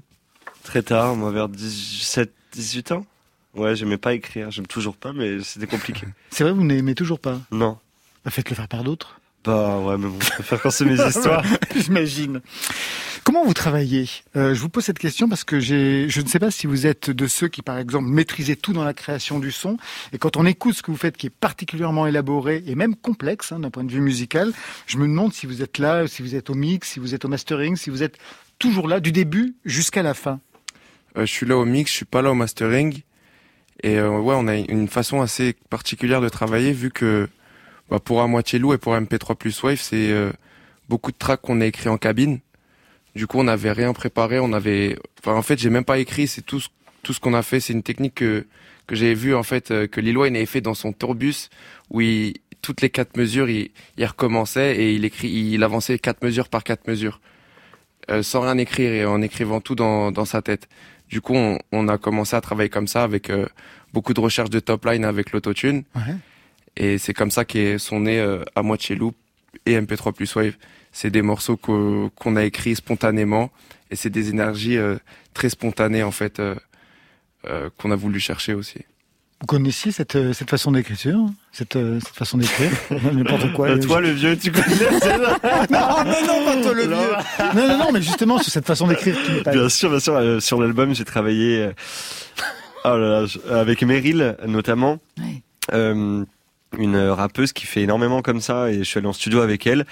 Très 0.62 0.80
tard, 0.82 1.16
moi 1.16 1.32
vers 1.32 1.50
17, 1.50 2.32
18 2.52 2.92
ans. 2.92 3.06
Ouais, 3.54 3.76
j'aimais 3.76 3.98
pas 3.98 4.14
écrire, 4.14 4.50
j'aime 4.50 4.66
toujours 4.66 4.96
pas, 4.96 5.12
mais 5.12 5.42
c'était 5.42 5.66
compliqué. 5.66 6.06
C'est 6.30 6.44
vrai, 6.44 6.52
vous 6.52 6.64
n'aimez 6.64 6.94
toujours 6.94 7.18
pas 7.20 7.38
non. 7.50 7.78
bah, 8.24 8.30
Faites-le 8.30 8.54
faire 8.56 8.68
par 8.68 8.82
d'autres. 8.84 9.18
Bah 9.44 9.78
ouais, 9.80 9.98
mais 9.98 10.06
bon, 10.08 10.18
je 10.20 10.30
préfère 10.30 10.62
quand 10.62 10.70
c'est 10.70 10.84
mes 10.84 11.04
histoires. 11.08 11.44
J'imagine. 11.76 12.40
Comment 13.24 13.44
vous 13.44 13.54
travaillez? 13.54 14.08
Euh, 14.36 14.54
Je 14.54 14.60
vous 14.60 14.68
pose 14.68 14.84
cette 14.84 15.00
question 15.00 15.28
parce 15.28 15.42
que 15.42 15.58
j'ai, 15.58 16.08
je 16.08 16.20
ne 16.20 16.28
sais 16.28 16.38
pas 16.38 16.52
si 16.52 16.68
vous 16.68 16.86
êtes 16.86 17.10
de 17.10 17.26
ceux 17.26 17.48
qui, 17.48 17.60
par 17.60 17.76
exemple, 17.78 18.06
maîtrisez 18.06 18.54
tout 18.54 18.72
dans 18.72 18.84
la 18.84 18.94
création 18.94 19.40
du 19.40 19.50
son. 19.50 19.78
Et 20.12 20.18
quand 20.18 20.36
on 20.36 20.46
écoute 20.46 20.74
ce 20.76 20.82
que 20.82 20.92
vous 20.92 20.96
faites, 20.96 21.16
qui 21.16 21.26
est 21.26 21.30
particulièrement 21.30 22.06
élaboré 22.06 22.62
et 22.68 22.76
même 22.76 22.94
complexe 22.94 23.50
hein, 23.50 23.58
d'un 23.58 23.70
point 23.70 23.82
de 23.84 23.90
vue 23.92 24.00
musical, 24.00 24.52
je 24.86 24.96
me 24.96 25.08
demande 25.08 25.32
si 25.32 25.46
vous 25.46 25.60
êtes 25.60 25.78
là, 25.78 26.06
si 26.06 26.22
vous 26.22 26.36
êtes 26.36 26.48
au 26.48 26.54
mix, 26.54 26.90
si 26.92 27.00
vous 27.00 27.12
êtes 27.14 27.24
au 27.24 27.28
mastering, 27.28 27.74
si 27.76 27.90
vous 27.90 28.04
êtes 28.04 28.18
toujours 28.60 28.86
là 28.86 29.00
du 29.00 29.10
début 29.10 29.54
jusqu'à 29.64 30.02
la 30.04 30.14
fin. 30.14 30.38
Euh, 31.16 31.26
je 31.26 31.32
suis 31.32 31.46
là 31.46 31.56
au 31.56 31.64
mix, 31.64 31.90
je 31.90 31.96
suis 31.96 32.04
pas 32.04 32.22
là 32.22 32.30
au 32.30 32.34
mastering. 32.34 33.02
Et 33.82 33.98
euh, 33.98 34.18
ouais, 34.18 34.34
on 34.36 34.48
a 34.48 34.56
une 34.56 34.88
façon 34.88 35.20
assez 35.20 35.54
particulière 35.70 36.20
de 36.20 36.28
travailler 36.28 36.72
vu 36.72 36.90
que 36.90 37.28
bah, 37.90 37.98
pour 37.98 38.22
à 38.22 38.26
moitié 38.26 38.58
loup 38.58 38.74
et 38.74 38.78
pour 38.78 38.94
MP3 38.94 39.36
plus 39.36 39.62
Wave, 39.62 39.80
c'est 39.80 40.10
euh, 40.10 40.30
beaucoup 40.88 41.12
de 41.12 41.16
tracks 41.16 41.40
qu'on 41.40 41.60
a 41.60 41.66
écrit 41.66 41.88
en 41.88 41.98
cabine. 41.98 42.40
Du 43.14 43.26
coup, 43.26 43.38
on 43.38 43.44
n'avait 43.44 43.72
rien 43.72 43.92
préparé, 43.92 44.38
on 44.38 44.52
avait, 44.52 44.98
enfin 45.18 45.36
en 45.36 45.42
fait, 45.42 45.58
j'ai 45.58 45.70
même 45.70 45.84
pas 45.84 45.98
écrit, 45.98 46.26
c'est 46.26 46.42
tout 46.42 46.60
ce, 46.60 46.68
tout 47.02 47.12
ce 47.12 47.20
qu'on 47.20 47.34
a 47.34 47.42
fait, 47.42 47.60
c'est 47.60 47.72
une 47.72 47.82
technique 47.82 48.14
que 48.14 48.46
que 48.88 48.96
j'avais 48.96 49.14
vu 49.14 49.32
en 49.34 49.44
fait 49.44 49.68
que 49.88 50.00
Lil 50.00 50.18
Wayne 50.18 50.34
avait 50.34 50.44
fait 50.44 50.60
dans 50.60 50.74
son 50.74 50.92
tourbus 50.92 51.50
où 51.90 52.00
il, 52.00 52.34
toutes 52.62 52.80
les 52.80 52.90
quatre 52.90 53.16
mesures, 53.16 53.50
il, 53.50 53.70
il 53.96 54.04
recommençait 54.06 54.76
et 54.76 54.94
il 54.94 55.04
écrit, 55.04 55.28
il 55.28 55.62
avançait 55.62 55.98
quatre 55.98 56.22
mesures 56.22 56.48
par 56.48 56.64
quatre 56.64 56.86
mesures, 56.86 57.20
euh, 58.10 58.22
sans 58.22 58.40
rien 58.40 58.56
écrire 58.56 58.92
et 58.92 59.04
en 59.04 59.20
écrivant 59.20 59.60
tout 59.60 59.74
dans 59.74 60.10
dans 60.12 60.24
sa 60.24 60.40
tête. 60.40 60.68
Du 61.12 61.20
coup, 61.20 61.34
on, 61.34 61.58
on 61.72 61.88
a 61.88 61.98
commencé 61.98 62.34
à 62.34 62.40
travailler 62.40 62.70
comme 62.70 62.88
ça 62.88 63.02
avec 63.04 63.28
euh, 63.28 63.46
beaucoup 63.92 64.14
de 64.14 64.20
recherches 64.20 64.48
de 64.50 64.60
top 64.60 64.86
line 64.86 65.04
avec 65.04 65.30
l'autotune. 65.32 65.84
Ouais. 65.94 66.14
Et 66.76 66.96
c'est 66.96 67.12
comme 67.12 67.30
ça 67.30 67.44
qu'est 67.44 67.76
sont 67.78 68.00
nés 68.00 68.18
euh, 68.18 68.42
à 68.56 68.62
moitié 68.62 68.96
loop 68.96 69.14
et 69.66 69.78
MP3 69.78 70.14
plus 70.14 70.34
Wave. 70.34 70.54
C'est 70.90 71.10
des 71.10 71.20
morceaux 71.20 71.58
qu'o- 71.58 72.10
qu'on 72.16 72.34
a 72.36 72.44
écrits 72.44 72.74
spontanément 72.76 73.50
et 73.90 73.96
c'est 73.96 74.08
des 74.08 74.30
énergies 74.30 74.78
euh, 74.78 74.96
très 75.34 75.50
spontanées 75.50 76.02
en 76.02 76.12
fait 76.12 76.40
euh, 76.40 76.54
euh, 77.46 77.68
qu'on 77.76 77.90
a 77.90 77.96
voulu 77.96 78.18
chercher 78.18 78.54
aussi. 78.54 78.78
Vous 79.42 79.46
connaissiez 79.46 79.90
cette, 79.90 80.14
euh, 80.14 80.32
cette 80.32 80.48
façon 80.48 80.70
d'écriture 80.70 81.18
cette, 81.50 81.74
euh, 81.74 81.98
cette 81.98 82.14
façon 82.14 82.38
d'écrire 82.38 82.70
N'importe 83.12 83.52
quoi. 83.54 83.70
Euh, 83.70 83.78
toi, 83.80 84.00
le 84.00 84.10
vieux, 84.10 84.38
tu 84.38 84.52
connais 84.52 84.66
Non, 85.70 86.04
mais 86.04 86.22
non, 86.26 86.44
pas 86.44 86.62
toi 86.62 86.72
le 86.72 86.86
Non. 86.86 86.96
vieux. 86.96 87.50
Non, 87.60 87.68
non, 87.68 87.78
non, 87.78 87.92
mais 87.92 88.00
justement 88.00 88.38
sur 88.38 88.52
cette 88.52 88.66
façon 88.66 88.86
d'écrire. 88.86 89.16
Bien 89.50 89.68
sûr, 89.68 89.90
bien 89.90 89.98
sûr. 89.98 90.14
euh, 90.14 90.38
sur 90.38 90.60
l'album, 90.60 90.94
j'ai 90.94 91.04
travaillé 91.04 91.58
euh, 91.60 91.72
oh 92.84 92.96
là 92.96 93.20
là, 93.22 93.26
je- 93.26 93.40
avec 93.52 93.82
Meryl 93.82 94.36
notamment, 94.46 94.98
euh, 95.72 96.24
une 96.78 96.96
rappeuse 97.08 97.52
qui 97.52 97.66
fait 97.66 97.82
énormément 97.82 98.22
comme 98.22 98.40
ça, 98.40 98.70
et 98.70 98.78
je 98.78 98.84
suis 98.84 98.98
allé 98.98 99.08
en 99.08 99.12
studio 99.12 99.40
avec 99.40 99.66
elle. 99.66 99.86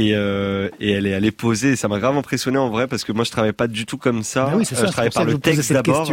Et, 0.00 0.12
euh, 0.14 0.68
et 0.78 0.92
elle 0.92 1.06
est 1.08 1.14
allée 1.14 1.32
poser, 1.32 1.74
ça 1.74 1.88
m'a 1.88 1.98
grave 1.98 2.16
impressionné 2.16 2.56
en 2.56 2.68
vrai 2.70 2.86
parce 2.86 3.02
que 3.02 3.10
moi 3.10 3.24
je 3.24 3.30
travaille 3.32 3.52
pas 3.52 3.66
du 3.66 3.84
tout 3.84 3.96
comme 3.98 4.22
ça. 4.22 4.48
Ah 4.52 4.56
oui, 4.56 4.62
Euh, 4.70 4.76
ça. 4.76 4.86
je 4.86 4.92
travaille 4.92 5.10
par 5.10 5.24
le 5.24 5.38
texte 5.38 5.72
d'abord. 5.72 6.08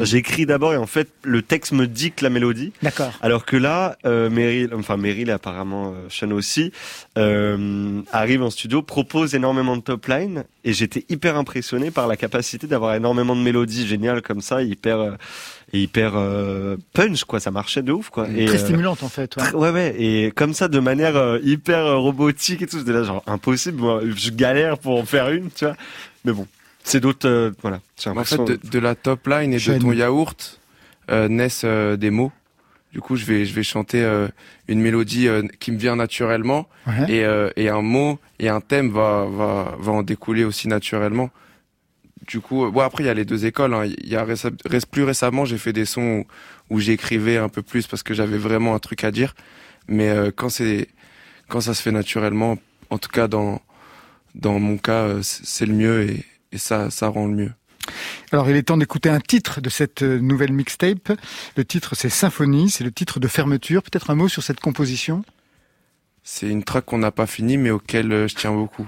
J'écris 0.00 0.46
d'abord 0.46 0.72
et 0.74 0.76
en 0.76 0.86
fait 0.86 1.08
le 1.22 1.42
texte 1.42 1.72
me 1.72 1.86
dicte 1.86 2.22
la 2.22 2.30
mélodie. 2.30 2.72
D'accord. 2.82 3.12
Alors 3.20 3.44
que 3.44 3.56
là, 3.56 3.96
euh, 4.04 4.30
Meryl, 4.30 4.70
enfin 4.74 4.96
Meryl 4.96 5.30
apparemment 5.30 5.92
euh, 5.92 6.08
Sean 6.08 6.32
aussi, 6.32 6.72
euh, 7.18 8.00
arrive 8.12 8.42
en 8.42 8.50
studio, 8.50 8.82
propose 8.82 9.34
énormément 9.34 9.76
de 9.76 9.82
top 9.82 10.06
line 10.06 10.44
et 10.64 10.72
j'étais 10.72 11.04
hyper 11.08 11.36
impressionné 11.36 11.90
par 11.90 12.06
la 12.08 12.16
capacité 12.16 12.66
d'avoir 12.66 12.94
énormément 12.94 13.36
de 13.36 13.40
mélodies 13.42 13.86
géniales 13.86 14.22
comme 14.22 14.40
ça, 14.40 14.62
hyper 14.62 14.98
euh, 14.98 15.10
et 15.72 15.82
hyper 15.82 16.14
euh, 16.16 16.76
punch 16.94 17.22
quoi, 17.24 17.38
ça 17.38 17.50
marchait 17.52 17.82
de 17.82 17.92
ouf 17.92 18.10
quoi. 18.10 18.26
Et, 18.36 18.46
Très 18.46 18.56
euh, 18.56 18.58
stimulante 18.58 19.02
en 19.04 19.08
fait. 19.08 19.36
ouais. 19.36 19.52
Ouais 19.54 19.70
ouais 19.70 19.94
et 19.98 20.32
comme 20.32 20.52
ça 20.52 20.66
de 20.68 20.80
manière 20.80 21.16
euh, 21.16 21.38
hyper 21.44 21.78
euh, 21.78 21.96
robotique 21.96 22.62
et 22.62 22.66
tout 22.66 22.78
j'étais 22.78 22.92
là 22.92 23.04
genre 23.04 23.19
impossible 23.26 23.80
moi 23.80 24.00
je 24.04 24.30
galère 24.30 24.78
pour 24.78 24.98
en 24.98 25.04
faire 25.04 25.30
une 25.30 25.50
tu 25.50 25.64
vois 25.64 25.76
mais 26.24 26.32
bon 26.32 26.46
c'est 26.84 27.00
d'autres, 27.00 27.28
euh, 27.28 27.50
voilà. 27.62 27.80
En 28.06 28.24
fait, 28.24 28.66
de, 28.66 28.78
la 28.78 28.94
top 28.94 29.26
line 29.26 29.52
et 29.52 29.58
de 29.58 29.78
ton 29.78 29.92
yaourt 29.92 30.60
euh, 31.10 31.28
naissent 31.28 31.62
euh, 31.64 31.96
des 31.96 32.10
mots. 32.10 32.32
Du 32.92 33.00
coup, 33.00 33.16
je 33.16 33.24
vais 33.24 33.44
je 33.44 33.54
vais 33.54 33.62
chanter 33.62 34.04
une 34.66 34.80
mélodie 34.80 35.28
qui 35.60 35.70
me 35.70 35.78
vient 35.78 35.94
naturellement 35.94 36.68
et, 37.08 37.24
et 37.54 37.68
un 37.68 37.82
mot 37.82 38.18
et 38.40 38.48
un 38.48 38.60
thème 38.60 38.90
va 38.90 39.26
va 39.26 39.76
va 39.78 39.92
en 39.92 40.02
découler 40.02 40.42
aussi 40.42 40.66
naturellement. 40.66 41.30
Du 42.26 42.40
coup, 42.40 42.68
bon 42.68 42.80
après 42.80 43.04
il 43.04 43.06
y 43.06 43.08
a 43.08 43.14
les 43.14 43.24
deux 43.24 43.46
écoles. 43.46 43.74
Hein. 43.74 43.84
Il 43.84 44.08
y 44.08 44.16
a 44.16 44.26
plus 44.90 45.04
récemment 45.04 45.44
j'ai 45.44 45.56
fait 45.56 45.72
des 45.72 45.84
sons 45.84 46.24
où, 46.68 46.74
où 46.74 46.80
j'écrivais 46.80 47.36
un 47.36 47.48
peu 47.48 47.62
plus 47.62 47.86
parce 47.86 48.02
que 48.02 48.12
j'avais 48.12 48.38
vraiment 48.38 48.74
un 48.74 48.80
truc 48.80 49.04
à 49.04 49.12
dire. 49.12 49.36
Mais 49.86 50.12
quand 50.34 50.48
c'est 50.48 50.88
quand 51.48 51.60
ça 51.60 51.74
se 51.74 51.82
fait 51.82 51.92
naturellement, 51.92 52.58
en 52.90 52.98
tout 52.98 53.08
cas 53.10 53.28
dans 53.28 53.60
dans 54.34 54.58
mon 54.60 54.78
cas, 54.78 55.08
c'est 55.22 55.66
le 55.66 55.72
mieux 55.74 56.08
et, 56.08 56.24
et 56.52 56.58
ça, 56.58 56.90
ça 56.90 57.08
rend 57.08 57.26
le 57.26 57.34
mieux. 57.34 57.52
Alors, 58.30 58.48
il 58.48 58.54
est 58.56 58.62
temps 58.62 58.76
d'écouter 58.76 59.08
un 59.08 59.18
titre 59.20 59.60
de 59.60 59.68
cette 59.68 60.02
euh, 60.02 60.20
nouvelle 60.20 60.52
mixtape. 60.52 61.12
Le 61.56 61.64
titre, 61.64 61.96
c'est 61.96 62.08
Symphonie, 62.10 62.70
c'est 62.70 62.84
le 62.84 62.92
titre 62.92 63.18
de 63.18 63.26
fermeture. 63.26 63.82
Peut-être 63.82 64.10
un 64.10 64.14
mot 64.14 64.28
sur 64.28 64.42
cette 64.44 64.60
composition? 64.60 65.24
C'est 66.22 66.48
une 66.48 66.62
track 66.62 66.84
qu'on 66.84 66.98
n'a 66.98 67.10
pas 67.10 67.26
finie, 67.26 67.56
mais 67.56 67.70
auquel 67.70 68.12
euh, 68.12 68.28
je 68.28 68.36
tiens 68.36 68.52
beaucoup. 68.52 68.86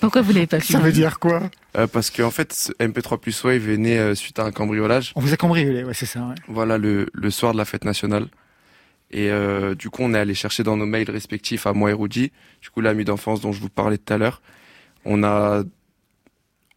Pourquoi 0.00 0.20
vous 0.22 0.32
l'avez 0.32 0.46
pas 0.46 0.60
fini 0.60 0.78
Ça 0.78 0.84
veut 0.84 0.92
dire 0.92 1.18
quoi? 1.18 1.48
Euh, 1.78 1.86
Parce 1.86 2.10
qu'en 2.10 2.30
fait, 2.30 2.72
MP3 2.78 3.18
plus 3.18 3.42
Wave 3.42 3.68
est 3.70 3.76
né 3.78 4.14
suite 4.14 4.38
à 4.38 4.44
un 4.44 4.52
cambriolage. 4.52 5.12
On 5.16 5.20
vous 5.20 5.32
a 5.32 5.36
cambriolé, 5.36 5.82
ouais, 5.84 5.94
c'est 5.94 6.06
ça. 6.06 6.20
Ouais. 6.20 6.34
Voilà, 6.46 6.76
le, 6.78 7.08
le 7.12 7.30
soir 7.30 7.52
de 7.52 7.58
la 7.58 7.64
fête 7.64 7.84
nationale. 7.84 8.26
Et 9.12 9.30
du 9.76 9.90
coup, 9.90 10.02
on 10.02 10.14
est 10.14 10.18
allé 10.18 10.34
chercher 10.34 10.62
dans 10.62 10.76
nos 10.76 10.86
mails 10.86 11.10
respectifs 11.10 11.66
à 11.66 11.72
moi 11.72 11.90
et 11.90 11.92
Rudy, 11.92 12.30
du 12.62 12.70
coup 12.70 12.80
l'ami 12.80 13.04
d'enfance 13.04 13.40
dont 13.40 13.50
je 13.50 13.60
vous 13.60 13.68
parlais 13.68 13.98
tout 13.98 14.12
à 14.12 14.18
l'heure. 14.18 14.40
On 15.04 15.24
a 15.24 15.64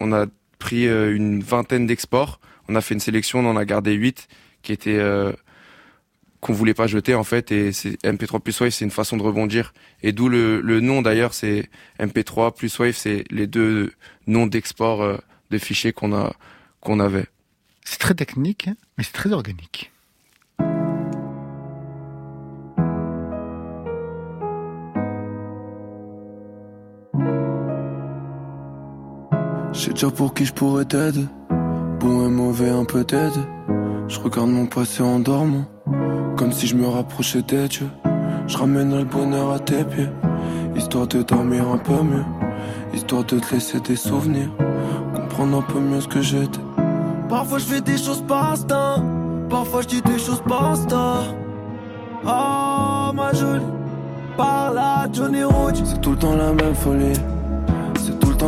on 0.04 0.12
a 0.12 0.26
pris 0.60 0.88
euh, 0.88 1.16
une 1.16 1.42
vingtaine 1.42 1.88
d'exports. 1.88 2.40
On 2.68 2.76
a 2.76 2.82
fait 2.82 2.94
une 2.94 3.00
sélection, 3.00 3.40
on 3.40 3.50
en 3.50 3.58
a 3.58 3.66
gardé 3.66 3.94
8 3.94 4.28
qui 4.62 4.72
étaient 4.72 4.98
euh, 4.98 5.32
qu'on 6.40 6.54
voulait 6.54 6.74
pas 6.74 6.88
jeter 6.88 7.16
en 7.16 7.24
fait 7.24 7.52
et 7.52 7.72
c'est 7.72 8.02
MP3 8.04 8.42
plus 8.42 8.60
Wave 8.60 8.72
c'est 8.72 8.86
une 8.86 8.92
façon 8.92 9.16
de 9.16 9.24
rebondir 9.24 9.74
et 10.02 10.12
d'où 10.12 10.28
le, 10.30 10.62
nom 10.80 11.02
d'ailleurs 11.02 11.34
c'est 11.34 11.70
MP3 12.00 12.54
plus 12.54 12.78
Wave 12.80 12.96
c'est 12.96 13.24
les 13.30 13.48
deux 13.48 13.94
noms 14.28 14.48
d'export 14.48 15.02
euh, 15.02 15.18
de 15.52 15.58
fichiers 15.58 15.94
qu'on 15.94 16.14
a 16.14 16.34
qu'on 16.82 17.00
avait. 17.00 17.28
C'est 17.86 18.00
très 18.00 18.14
technique 18.14 18.68
hein, 18.68 18.76
mais 18.98 19.04
c'est 19.04 19.14
très 19.14 19.32
organique. 19.32 19.93
Sais 29.84 29.92
déjà 29.92 30.10
pour 30.10 30.34
qui 30.34 30.46
je 30.46 30.54
pourrais 30.54 30.86
t'aider. 30.86 31.26
Bon 32.00 32.26
et 32.26 32.30
mauvais, 32.30 32.70
un 32.70 32.86
peu 32.86 33.04
d'aide. 33.04 33.34
Je 34.08 34.20
regarde 34.20 34.50
mon 34.50 34.66
passé 34.66 35.04
en 35.04 35.20
dormant. 35.20 35.66
Comme 36.38 36.52
si 36.52 36.68
je 36.68 36.76
me 36.76 36.88
rapprochais 36.88 37.42
des 37.42 37.68
dieux. 37.68 37.90
Je 38.48 38.58
ramènerai 38.58 39.00
le 39.00 39.06
bonheur 39.06 39.52
à 39.52 39.60
tes 39.60 39.84
pieds. 39.84 40.10
Histoire 40.76 41.08
de 41.08 41.22
dormir 41.22 41.68
un 41.68 41.78
peu 41.78 42.02
mieux. 42.02 42.24
Histoire 42.94 43.24
de 43.26 43.40
te 43.40 43.54
laisser 43.54 43.80
des 43.82 43.98
souvenirs. 43.98 44.50
Comprendre 45.16 45.58
un 45.58 45.62
peu 45.62 45.80
mieux 45.80 46.02
ce 46.02 46.08
que 46.08 46.22
j'étais. 46.22 46.62
Parfois 47.28 47.58
je 47.60 47.66
fais 47.66 47.82
des 47.82 47.98
choses 47.98 48.24
par 48.26 48.54
instinct. 48.54 49.04
Parfois 49.50 49.82
je 49.82 49.88
dis 49.88 50.02
des 50.02 50.20
choses 50.20 50.44
par 50.48 50.72
instinct. 50.72 51.24
Oh 52.26 53.12
ma 53.14 53.34
jolie. 53.34 53.66
Par 54.38 54.74
là, 54.74 55.08
Johnny 55.12 55.44
Rouge. 55.44 55.82
C'est 55.84 56.00
tout 56.00 56.12
le 56.12 56.18
temps 56.18 56.36
la 56.36 56.54
même 56.54 56.76
folie 56.76 57.20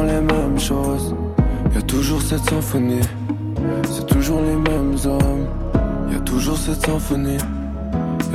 les 0.04 0.22
mêmes 0.22 0.60
choses. 0.60 1.16
Y 1.74 1.84
toujours 1.88 2.22
cette 2.22 2.50
symphonie, 2.50 3.02
c'est 3.90 4.06
toujours 4.08 4.42
les 4.42 4.56
mêmes 4.56 4.96
hommes. 5.06 5.48
Y 6.12 6.20
toujours 6.24 6.58
cette 6.58 6.86
symphonie, 6.86 7.38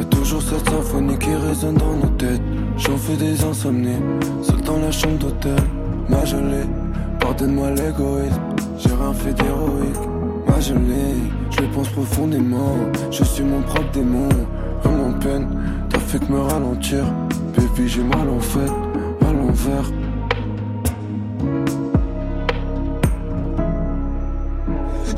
y 0.00 0.04
toujours 0.06 0.42
cette 0.42 0.68
symphonie 0.68 1.18
qui 1.18 1.34
résonne 1.34 1.76
dans 1.76 1.96
nos 1.96 2.14
têtes. 2.16 2.40
J'en 2.76 2.96
fais 2.96 3.16
des 3.16 3.44
insomnies, 3.44 4.00
seul 4.42 4.60
dans 4.62 4.78
la 4.78 4.90
chambre 4.90 5.18
d'hôtel. 5.18 5.56
Ma 6.08 6.24
gelée, 6.24 6.66
pardonne-moi 7.20 7.70
l'égoïsme, 7.70 8.40
j'ai 8.78 8.88
rien 8.88 9.12
fait 9.12 9.34
d'héroïque. 9.34 10.08
Ma 10.48 10.60
gelée, 10.60 11.16
je 11.50 11.62
pense 11.74 11.88
profondément, 11.90 12.76
je 13.10 13.24
suis 13.24 13.44
mon 13.44 13.60
propre 13.62 13.90
démon. 13.92 14.28
Vraiment 14.82 15.12
peine, 15.18 15.46
t'as 15.90 15.98
fait 15.98 16.18
que 16.18 16.32
me 16.32 16.40
ralentir. 16.40 17.04
Baby, 17.56 17.88
j'ai 17.88 18.02
mal 18.02 18.28
en 18.28 18.40
fait, 18.40 18.70
à 19.26 19.32
l'envers. 19.32 19.90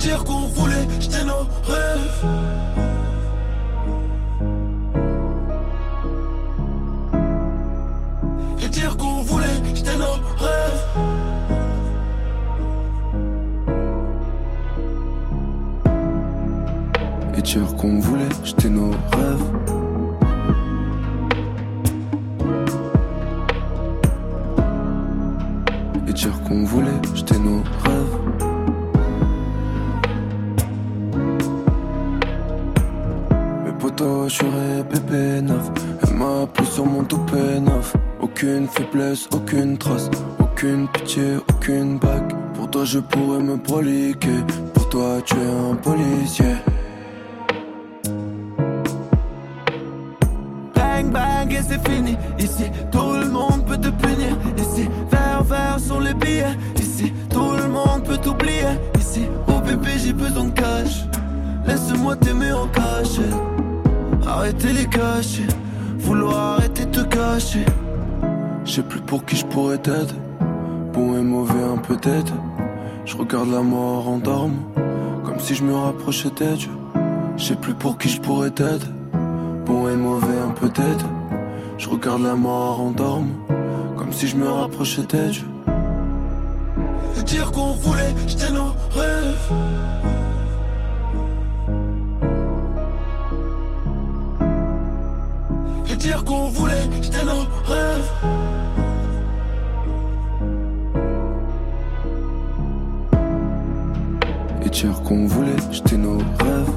Dire 0.02 0.24
qu'on 0.24 0.46
voulait 0.48 0.88
jeter 1.00 1.24
nos 1.24 1.46
rêves. 1.70 2.24
Et 8.64 8.68
dire 8.68 8.96
qu'on 8.96 9.22
voulait 9.22 9.46
jeter 9.74 9.96
nos 9.96 10.16
rêves. 10.42 10.82
Et 17.36 17.42
dire 17.42 17.76
qu'on 17.76 18.00
voulait 18.00 18.28
jeter 18.44 18.70
nos 18.70 18.90
rêves. 18.90 19.46
Et 26.08 26.12
dire 26.12 26.42
qu'on 26.48 26.64
voulait 26.64 26.90
jeter 27.14 27.38
nos 27.38 27.62
rêves. 27.84 28.01
Je 34.28 34.34
suis 34.34 34.46
PP9 34.46 35.52
Elle 36.02 36.14
m'a 36.14 36.42
appelé 36.42 36.66
sur 36.66 36.86
mon 36.86 37.04
toupet 37.04 37.60
neuf. 37.60 37.94
Aucune 38.20 38.66
faiblesse, 38.66 39.28
aucune 39.32 39.78
trace 39.78 40.10
Aucune 40.40 40.88
pitié, 40.88 41.36
aucune 41.48 41.98
bague. 41.98 42.32
Pour 42.54 42.70
toi 42.70 42.84
je 42.84 42.98
pourrais 42.98 43.40
me 43.40 43.56
proliquer. 43.56 44.40
Pour 44.74 44.88
toi 44.88 45.20
tu 45.24 45.34
es 45.34 45.70
un 45.70 45.74
policier. 45.76 46.56
Bang 50.74 51.12
bang 51.12 51.52
et 51.52 51.62
c'est 51.62 51.88
fini. 51.88 52.16
Ici 52.38 52.64
tout 52.90 53.12
le 53.12 53.28
monde 53.28 53.64
peut 53.66 53.78
te 53.78 53.88
punir. 53.88 54.36
Ici 54.56 54.88
vert 55.10 55.44
vert 55.44 55.78
sur 55.78 56.00
les 56.00 56.14
billets. 56.14 56.56
Ici 56.80 57.12
tout 57.30 57.52
le 57.56 57.68
monde 57.68 58.02
peut 58.04 58.18
t'oublier. 58.18 58.78
Ici 58.98 59.22
oh 59.48 59.60
bébé 59.60 59.92
j'ai 59.98 60.12
besoin 60.12 60.44
de 60.44 60.50
cash. 60.50 61.04
Laisse-moi 61.66 62.16
t'aimer 62.16 62.52
en 62.52 62.66
cachette 62.66 63.51
Arrêtez 64.34 64.72
les 64.72 64.86
cacher, 64.86 65.46
vouloir 65.98 66.54
arrêter 66.54 66.86
de 66.86 66.90
te 66.90 67.00
cacher. 67.02 67.66
Je 68.64 68.72
sais 68.72 68.82
plus 68.82 69.00
pour 69.00 69.26
qui 69.26 69.36
je 69.36 69.44
pourrais 69.44 69.76
t'aider. 69.76 70.14
Bon 70.94 71.18
et 71.18 71.22
mauvais, 71.22 71.62
un 71.62 71.76
peu 71.76 71.96
d'aide. 71.96 72.30
Je 73.04 73.14
regarde 73.14 73.50
la 73.50 73.60
mort 73.60 74.08
en 74.08 74.16
dormant, 74.16 74.72
comme 75.22 75.38
si 75.38 75.54
je 75.54 75.62
me 75.62 75.74
rapprochais 75.74 76.30
dieux. 76.30 76.70
Je 77.36 77.44
sais 77.44 77.56
plus 77.56 77.74
pour 77.74 77.98
qui 77.98 78.08
je 78.08 78.22
pourrais 78.22 78.50
t'aider. 78.50 78.86
Bon 79.66 79.90
et 79.90 79.96
mauvais, 79.96 80.40
un 80.48 80.52
peu 80.52 80.70
d'aide. 80.70 81.02
Je 81.76 81.90
regarde 81.90 82.22
la 82.22 82.34
mort 82.34 82.80
en 82.80 82.90
dormant, 82.90 83.36
comme 83.98 84.12
si 84.12 84.28
je 84.28 84.36
me 84.36 84.48
rapprochais 84.48 85.02
dieux. 85.02 85.46
Dire 87.26 87.52
qu'on 87.52 87.72
voulait 87.72 88.14
jeter 88.26 88.50
nos 88.50 88.72
rêves. 88.98 90.11
Qu'on 96.32 96.48
voulait 96.48 96.88
jeter 97.02 97.24
nos 97.26 97.44
rêves. 97.70 98.10
Et 104.64 104.70
dire 104.70 105.02
qu'on 105.02 105.26
voulait 105.26 105.56
jeter 105.70 105.98
nos 105.98 106.18
rêves. 106.18 106.74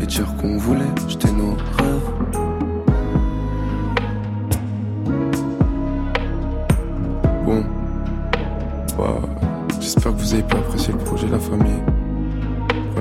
Et 0.00 0.06
dire 0.06 0.34
qu'on 0.40 0.56
voulait 0.58 0.84
jeter 1.08 1.30
nos 1.30 1.54
rêves. 1.54 1.77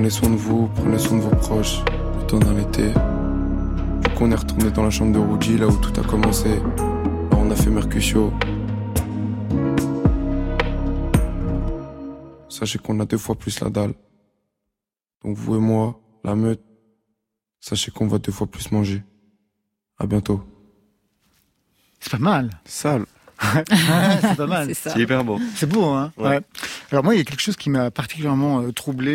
Prenez 0.08 0.20
soin 0.20 0.30
de 0.30 0.38
vous, 0.38 0.70
prenez 0.74 0.99
soin 0.99 1.18
de 1.18 1.22
vos 1.22 1.36
proches, 1.36 1.82
le 1.84 2.39
dans 2.39 2.53
l'été. 2.53 2.93
Du 2.93 4.16
coup, 4.16 4.24
on 4.24 4.32
est 4.32 4.36
retourné 4.36 4.72
dans 4.72 4.84
la 4.84 4.89
chambre 4.89 5.12
de 5.12 5.20
Rudy, 5.20 5.58
là 5.58 5.68
où 5.68 5.76
tout 5.76 5.99
a 5.99 6.03
commencé. 6.05 6.62
Alors, 7.30 7.39
on 7.39 7.51
a 7.51 7.55
fait 7.58 7.70
Mercutio. 7.70 8.32
Sachez 12.47 12.80
qu'on 12.80 12.97
a 13.01 13.05
deux 13.05 13.18
fois 13.18 13.36
plus 13.36 13.60
la 13.60 13.70
dalle. 13.70 13.95
Donc, 15.26 15.36
vous 15.36 15.58
et 15.58 15.60
moi, 15.60 15.99
la 16.24 16.36
meute, 16.36 16.64
sachez 17.60 17.91
qu'on 17.91 18.08
va 18.08 18.18
deux 18.18 18.32
fois 18.32 18.47
plus 18.47 18.72
manger. 18.72 19.03
À 19.99 20.08
bientôt. 20.08 20.41
C'est 21.99 22.12
pas 22.12 22.18
mal. 22.18 22.49
Sale. 22.64 23.05
c'est 24.21 24.35
pas 24.35 24.47
mal. 24.47 24.69
C'est 24.73 24.97
hyper 24.97 25.23
beau. 25.23 25.39
C'est 25.55 25.69
beau, 25.69 25.85
hein 25.85 26.11
Ouais. 26.17 26.39
Alors 26.91 27.03
moi, 27.03 27.13
il 27.13 27.17
y 27.17 27.21
a 27.21 27.23
quelque 27.23 27.41
chose 27.41 27.55
qui 27.55 27.69
m'a 27.69 27.91
particulièrement 27.91 28.61
euh, 28.61 28.71
troublé 28.71 29.13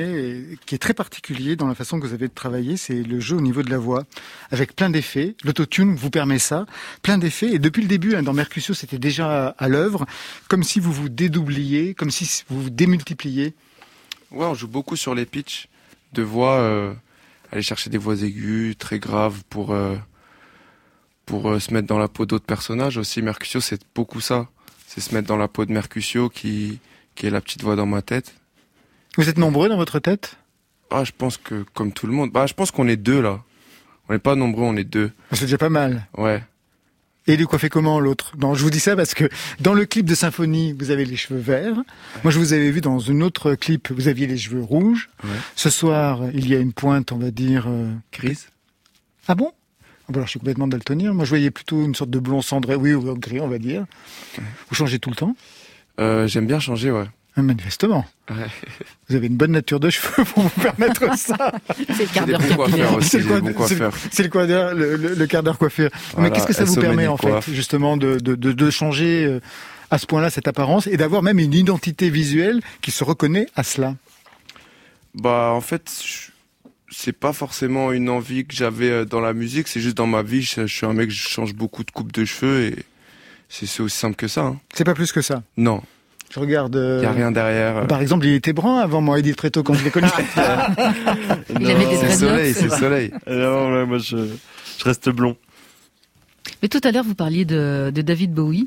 et 0.53 0.59
qui 0.67 0.75
est 0.75 0.79
très 0.79 0.95
particulier 0.95 1.57
dans 1.57 1.67
la 1.67 1.75
façon 1.75 1.99
que 1.99 2.07
vous 2.07 2.15
avez 2.15 2.29
de 2.29 2.35
travailler, 2.35 2.77
c'est 2.77 3.03
le 3.03 3.21
jeu 3.21 3.37
au 3.37 3.41
niveau 3.41 3.63
de 3.63 3.71
la 3.71 3.79
voix, 3.79 4.05
avec 4.51 4.77
plein 4.77 4.91
d'effets. 4.91 5.35
L'autotune 5.45 5.95
vous 5.95 6.11
permet 6.11 6.39
ça, 6.39 6.67
plein 7.03 7.19
d'effets. 7.19 7.53
Et 7.53 7.59
depuis 7.59 7.83
le 7.83 7.89
début, 7.89 8.15
hein, 8.15 8.23
dans 8.23 8.33
Mercutio, 8.33 8.75
c'était 8.75 8.99
déjà 8.99 9.49
à 9.59 9.69
l'œuvre, 9.69 10.07
comme 10.49 10.63
si 10.63 10.81
vous 10.81 10.93
vous 10.93 11.09
dédoubliez, 11.09 11.95
comme 11.95 12.11
si 12.11 12.45
vous 12.49 12.63
vous 12.63 12.71
démultipliez. 12.71 13.55
Ouais, 14.31 14.47
on 14.47 14.55
joue 14.55 14.69
beaucoup 14.69 14.97
sur 14.97 15.15
les 15.15 15.27
pitchs 15.27 15.69
de 16.13 16.23
voix, 16.23 16.59
euh, 16.61 16.95
aller 17.51 17.63
chercher 17.63 17.91
des 17.91 17.99
voix 17.99 18.21
aiguës, 18.23 18.77
très 18.79 18.99
graves 18.99 19.43
pour 19.51 19.73
euh, 19.73 19.97
pour 21.27 21.49
euh, 21.51 21.59
se 21.59 21.73
mettre 21.73 21.87
dans 21.87 21.99
la 21.99 22.09
peau 22.09 22.27
d'autres 22.27 22.45
personnages 22.45 22.97
aussi. 22.99 23.23
Mercutio, 23.23 23.61
c'est 23.61 23.81
beaucoup 23.95 24.21
ça. 24.21 24.49
C'est 24.87 25.01
se 25.01 25.15
mettre 25.15 25.29
dans 25.29 25.37
la 25.37 25.49
peau 25.49 25.65
de 25.65 25.73
Mercutio 25.73 26.29
qui 26.29 26.79
qui 27.15 27.27
est 27.27 27.31
la 27.31 27.41
petite 27.41 27.63
voix 27.63 27.77
dans 27.77 27.87
ma 27.87 28.03
tête. 28.03 28.35
Vous 29.17 29.29
êtes 29.29 29.39
nombreux 29.39 29.69
dans 29.69 29.77
votre 29.77 29.99
tête? 29.99 30.37
Ah, 30.91 31.05
je 31.05 31.13
pense 31.17 31.37
que 31.37 31.65
comme 31.75 31.93
tout 31.93 32.07
le 32.07 32.13
monde. 32.13 32.31
Bah, 32.31 32.47
je 32.47 32.55
pense 32.55 32.71
qu'on 32.71 32.89
est 32.89 32.97
deux 32.97 33.21
là. 33.21 33.43
On 34.09 34.13
n'est 34.13 34.19
pas 34.19 34.35
nombreux, 34.35 34.65
on 34.65 34.77
est 34.77 34.85
deux. 34.85 35.11
C'est 35.33 35.43
déjà 35.43 35.59
pas 35.59 35.69
mal. 35.69 36.07
Ouais. 36.17 36.43
Et 37.29 37.35
il 37.35 37.41
est 37.41 37.45
coiffé 37.45 37.69
comment 37.69 38.01
l'autre? 38.01 38.33
Non, 38.37 38.55
je 38.55 38.65
vous 38.65 38.71
dis 38.71 38.81
ça 38.81 38.97
parce 38.97 39.15
que 39.15 39.29
dans 39.61 39.75
le 39.75 39.87
clip 39.87 40.05
de 40.07 40.15
Symphonie, 40.15 40.75
vous 40.77 40.91
avez 40.91 41.05
les 41.05 41.17
cheveux 41.17 41.39
verts. 41.39 41.77
Moi, 42.25 42.33
je 42.33 42.39
vous 42.39 42.53
avais 42.53 42.71
vu 42.71 42.81
dans 42.81 42.99
une 42.99 43.23
autre 43.23 43.55
clip, 43.55 43.93
vous 43.93 44.09
aviez 44.09 44.27
les 44.27 44.37
cheveux 44.37 44.61
rouges. 44.61 45.09
Ouais. 45.23 45.31
Ce 45.55 45.71
soir, 45.71 46.21
il 46.35 46.49
y 46.49 46.57
a 46.57 46.59
une 46.59 46.73
pointe, 46.73 47.13
on 47.13 47.19
va 47.19 47.31
dire. 47.31 47.67
euh, 47.69 47.93
Grise. 48.13 48.49
Ah 49.29 49.37
bon? 49.37 49.53
Alors, 50.13 50.27
je 50.27 50.31
suis 50.31 50.39
complètement 50.41 50.67
daltonien. 50.69 51.13
Moi, 51.13 51.25
je 51.25 51.31
voyais 51.31 51.51
plutôt 51.51 51.83
une 51.85 51.95
sorte 51.95 52.11
de 52.11 52.19
blond 52.19 52.43
cendré. 52.43 52.75
Oui, 52.75 52.93
ou 52.93 53.15
gris, 53.17 53.41
on 53.41 53.49
va 53.49 53.59
dire. 53.59 53.85
Vous 54.69 54.75
changez 54.75 54.99
tout 54.99 55.11
le 55.11 55.17
temps? 55.17 55.35
Euh, 56.01 56.27
J'aime 56.27 56.47
bien 56.47 56.61
changer, 56.61 56.91
ouais. 56.91 57.05
Ah, 57.37 57.41
Manifestement. 57.43 58.05
Ouais. 58.31 58.37
Vous 59.09 59.17
avez 59.17 59.27
une 59.27 59.37
bonne 59.37 59.53
nature 59.53 59.81
de 59.81 59.89
cheveux 59.89 60.25
pour 60.25 60.43
vous 60.43 60.61
permettre 60.61 61.17
ça. 61.19 61.53
C'est 61.77 62.01
le 62.01 62.13
quart 62.13 62.27
d'heure 62.27 62.95
aussi, 62.97 63.11
C'est 63.11 63.19
le 64.23 64.29
quart 64.29 64.47
d'heure- 64.47 64.75
le, 64.75 64.97
le- 64.97 65.15
le 65.15 65.27
quart 65.27 65.43
d'heure 65.43 65.57
coiffure. 65.57 65.89
Mais 66.19 66.31
qu'est-ce 66.31 66.47
que 66.47 66.53
ça 66.53 66.65
vous 66.65 66.77
permet 66.77 67.07
en 67.07 67.17
Coiffe. 67.17 67.47
fait, 67.47 67.55
justement, 67.55 67.97
de, 67.97 68.19
de, 68.19 68.35
de, 68.35 68.53
de 68.53 68.71
changer 68.71 69.25
euh, 69.25 69.41
à 69.91 69.97
ce 69.97 70.05
point-là 70.07 70.29
cette 70.29 70.47
apparence 70.47 70.87
et 70.87 70.99
d'avoir 70.99 71.23
même 71.23 71.39
une 71.39 71.55
identité 71.55 72.11
visuelle 72.11 72.61
qui 72.83 72.91
se 72.91 73.03
reconnaît 73.03 73.47
à 73.57 73.63
cela? 73.63 73.95
Bah, 75.15 75.53
en 75.55 75.61
fait, 75.63 75.91
je- 76.05 76.32
c'est 76.95 77.13
pas 77.19 77.33
forcément 77.33 77.91
une 77.93 78.09
envie 78.11 78.45
que 78.45 78.55
j'avais 78.55 78.91
euh, 78.91 79.05
dans 79.05 79.21
la 79.21 79.33
musique, 79.33 79.67
c'est 79.69 79.81
juste 79.81 79.97
dans 79.97 80.07
ma 80.07 80.23
vie. 80.23 80.43
Je, 80.43 80.67
je 80.67 80.75
suis 80.75 80.87
un 80.87 80.93
mec, 80.93 81.11
je 81.11 81.29
change 81.29 81.55
beaucoup 81.55 81.83
de 81.85 81.91
coupe 81.91 82.13
de 82.13 82.25
cheveux 82.25 82.67
et 82.67 82.77
c'est 83.49 83.65
aussi 83.81 83.97
simple 83.99 84.17
que 84.17 84.29
ça. 84.29 84.43
hein. 84.43 84.61
C'est 84.75 84.85
pas 84.85 84.95
plus 84.95 85.11
que 85.13 85.21
ça. 85.23 85.43
Non, 85.57 85.83
Je 86.33 86.39
regarde. 86.41 86.77
euh, 86.77 86.99
il 87.01 87.05
y 87.05 87.07
a 87.07 87.13
rien 87.13 87.33
derrière. 87.33 87.77
euh. 87.79 87.85
Par 87.87 88.01
exemple, 88.01 88.27
il 88.27 88.35
était 88.35 88.53
brun 88.53 88.79
avant 88.79 89.01
moi, 89.01 89.19
Edith 89.19 89.37
Preto, 89.37 89.63
quand 89.63 89.75
je 89.75 89.85
l'ai 89.85 89.91
connu. 89.91 90.07
Il 91.51 91.67
avait 91.71 91.87
des 91.87 91.97
C'est 91.97 92.17
soleil, 92.17 92.55
c'est 92.55 92.71
soleil. 92.71 93.13
Non, 93.29 93.73
ouais, 93.73 93.87
moi 93.87 93.99
je, 93.99 94.17
je 94.79 94.85
reste 94.85 95.09
blond. 95.11 95.37
Mais 96.63 96.69
tout 96.69 96.81
à 96.85 96.93
l'heure, 96.93 97.05
vous 97.05 97.17
parliez 97.17 97.45
de, 97.45 97.91
de 97.93 98.03
David 98.03 98.33
Bowie 98.33 98.65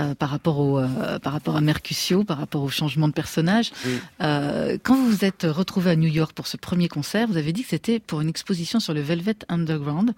euh, 0.00 0.14
par 0.14 0.28
rapport 0.28 0.58
au 0.60 0.78
euh, 0.78 1.18
par 1.18 1.32
rapport 1.32 1.56
à 1.56 1.62
Mercutio, 1.62 2.22
par 2.22 2.36
rapport 2.38 2.62
au 2.62 2.68
changement 2.68 3.08
de 3.08 3.14
personnage. 3.14 3.72
Oui. 3.86 3.98
Euh, 4.22 4.76
quand 4.82 4.94
vous 4.94 5.08
vous 5.08 5.24
êtes 5.24 5.44
retrouvé 5.48 5.90
à 5.90 5.96
New 5.96 6.08
York 6.08 6.32
pour 6.34 6.46
ce 6.46 6.58
premier 6.58 6.88
concert, 6.88 7.26
vous 7.26 7.38
avez 7.38 7.52
dit 7.54 7.62
que 7.62 7.70
c'était 7.70 8.00
pour 8.00 8.20
une 8.20 8.28
exposition 8.28 8.80
sur 8.80 8.92
le 8.92 9.00
Velvet 9.00 9.36
Underground. 9.48 10.12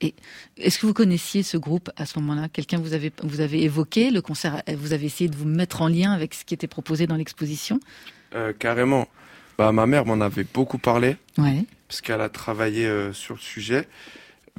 Et 0.00 0.14
est-ce 0.56 0.78
que 0.78 0.86
vous 0.86 0.94
connaissiez 0.94 1.42
ce 1.42 1.56
groupe 1.56 1.90
à 1.96 2.06
ce 2.06 2.20
moment-là? 2.20 2.48
Quelqu'un 2.48 2.78
vous 2.78 2.92
avez 2.94 3.12
vous 3.24 3.40
avez 3.40 3.64
évoqué 3.64 4.10
le 4.12 4.22
concert 4.22 4.62
Vous 4.76 4.92
avez 4.92 5.06
essayé 5.06 5.28
de 5.28 5.34
vous 5.34 5.48
mettre 5.48 5.82
en 5.82 5.88
lien 5.88 6.12
avec 6.12 6.32
ce 6.34 6.44
qui 6.44 6.54
était 6.54 6.68
proposé 6.68 7.08
dans 7.08 7.16
l'exposition? 7.16 7.80
Carrément. 8.60 9.08
Bah, 9.56 9.72
ma 9.72 9.86
mère 9.86 10.06
m'en 10.06 10.20
avait 10.24 10.46
beaucoup 10.54 10.78
parlé 10.78 11.16
Ouais. 11.36 11.64
parce 11.88 12.00
qu'elle 12.00 12.20
a 12.20 12.28
travaillé 12.28 12.88
sur 13.12 13.34
le 13.34 13.40
sujet. 13.40 13.88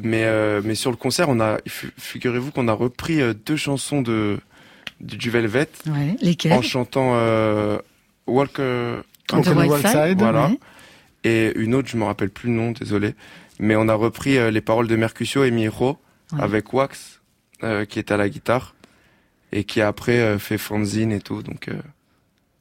Mais 0.02 0.24
euh, 0.24 0.62
mais 0.64 0.76
sur 0.76 0.92
le 0.92 0.98
concert, 0.98 1.28
on 1.30 1.40
a 1.40 1.58
fi- 1.68 1.88
figurez-vous 1.98 2.52
qu'on 2.52 2.68
a 2.68 2.74
repris 2.74 3.22
euh, 3.22 3.34
deux 3.34 3.58
chansons 3.58 4.02
de 4.02 4.40
du 5.02 5.18
du 5.18 5.30
Velvet 5.30 5.68
Ouais. 5.88 6.16
Lesquels 6.22 6.54
en 6.54 6.62
chantant 6.62 7.12
euh, 7.16 7.78
Walk 8.28 8.60
euh, 8.60 9.02
On 9.34 9.42
the 9.42 9.48
Wild 9.48 9.76
Side. 9.78 9.88
Side, 10.10 10.20
voilà. 10.20 10.48
ouais. 10.48 10.60
et 11.24 11.52
une 11.60 11.76
autre, 11.76 11.88
je 11.90 11.98
me 11.98 12.04
rappelle 12.06 12.30
plus 12.30 12.48
le 12.50 12.56
nom, 12.56 12.72
désolé. 12.72 13.14
Mais 13.60 13.76
on 13.76 13.88
a 13.90 13.94
repris 13.94 14.38
euh, 14.38 14.52
les 14.52 14.62
paroles 14.62 14.88
de 14.88 14.96
Mercutio 14.96 15.44
et 15.44 15.52
Miro 15.52 15.98
Ouais. 16.32 16.42
avec 16.44 16.72
Wax, 16.74 17.20
euh, 17.64 17.86
qui 17.86 17.98
est 18.00 18.12
à 18.12 18.18
la 18.18 18.30
guitare 18.30 18.76
et 19.52 19.64
qui 19.64 19.82
a 19.82 19.88
après 19.88 20.20
euh, 20.20 20.38
fait 20.40 20.58
fanzine 20.60 21.12
et 21.12 21.20
tout. 21.22 21.42
Donc 21.44 21.68
euh, 21.68 21.74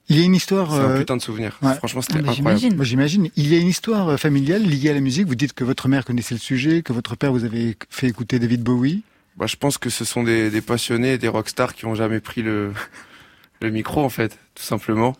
Il 0.08 0.18
y 0.18 0.22
a 0.22 0.24
une 0.24 0.34
histoire. 0.34 0.72
c'est 0.72 0.80
un 0.80 0.90
euh, 0.90 0.98
putain 0.98 1.16
de 1.16 1.22
souvenir. 1.22 1.58
ouais. 1.62 1.74
Franchement, 1.74 2.00
Ah, 2.02 2.06
c'était 2.08 2.22
bah, 2.22 2.30
incroyable. 2.30 2.58
J'imagine. 2.58 2.76
Moi, 2.76 2.84
j'imagine. 2.84 3.30
Il 3.36 3.52
y 3.52 3.56
a 3.56 3.58
une 3.58 3.66
histoire 3.68 4.08
euh, 4.08 4.16
familiale 4.16 4.62
liée 4.62 4.90
à 4.90 4.94
la 4.94 5.00
musique. 5.00 5.26
Vous 5.26 5.34
dites 5.34 5.52
que 5.52 5.64
votre 5.64 5.88
mère 5.88 6.04
connaissait 6.04 6.34
le 6.34 6.40
sujet, 6.40 6.82
que 6.82 6.92
votre 6.92 7.16
père 7.16 7.32
vous 7.32 7.44
avait 7.44 7.76
fait 7.90 8.08
écouter 8.08 8.38
David 8.38 8.62
Bowie. 8.62 9.02
Bah, 9.36 9.46
je 9.46 9.56
pense 9.56 9.78
que 9.78 9.90
ce 9.90 10.04
sont 10.04 10.22
des, 10.22 10.50
des 10.50 10.60
passionnés, 10.62 11.18
des 11.18 11.28
rockstars 11.28 11.74
qui 11.74 11.84
ont 11.86 11.94
jamais 11.94 12.20
pris 12.20 12.42
le 12.42 12.72
le 13.60 13.70
micro 13.70 14.02
en 14.02 14.08
fait, 14.08 14.38
tout 14.54 14.62
simplement. 14.62 15.16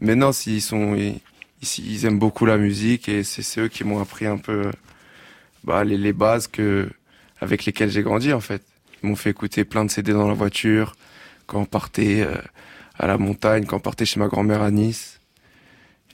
Mais 0.00 0.14
non, 0.14 0.32
s'ils 0.32 0.62
sont 0.62 0.94
ils, 0.96 2.06
aiment 2.06 2.18
beaucoup 2.18 2.46
la 2.46 2.58
musique 2.58 3.08
et 3.08 3.22
c'est 3.24 3.42
c'est 3.42 3.60
eux 3.62 3.68
qui 3.68 3.82
m'ont 3.84 4.00
appris 4.00 4.26
un 4.26 4.38
peu 4.38 4.70
bah, 5.64 5.82
les, 5.84 5.96
les 5.96 6.12
bases 6.12 6.46
que 6.46 6.88
avec 7.40 7.64
lesquelles 7.64 7.90
j'ai 7.90 8.02
grandi 8.02 8.32
en 8.32 8.40
fait. 8.40 8.62
Ils 9.02 9.08
m'ont 9.08 9.16
fait 9.16 9.30
écouter 9.30 9.64
plein 9.64 9.84
de 9.84 9.90
CD 9.90 10.12
dans 10.12 10.28
la 10.28 10.34
voiture 10.34 10.94
quand 11.46 11.60
on 11.60 11.64
partait 11.64 12.22
euh, 12.22 12.36
à 12.98 13.06
la 13.06 13.18
montagne, 13.18 13.64
quand 13.66 13.76
on 13.76 13.80
partait 13.80 14.04
chez 14.04 14.20
ma 14.20 14.28
grand-mère 14.28 14.62
à 14.62 14.70
Nice. 14.70 15.20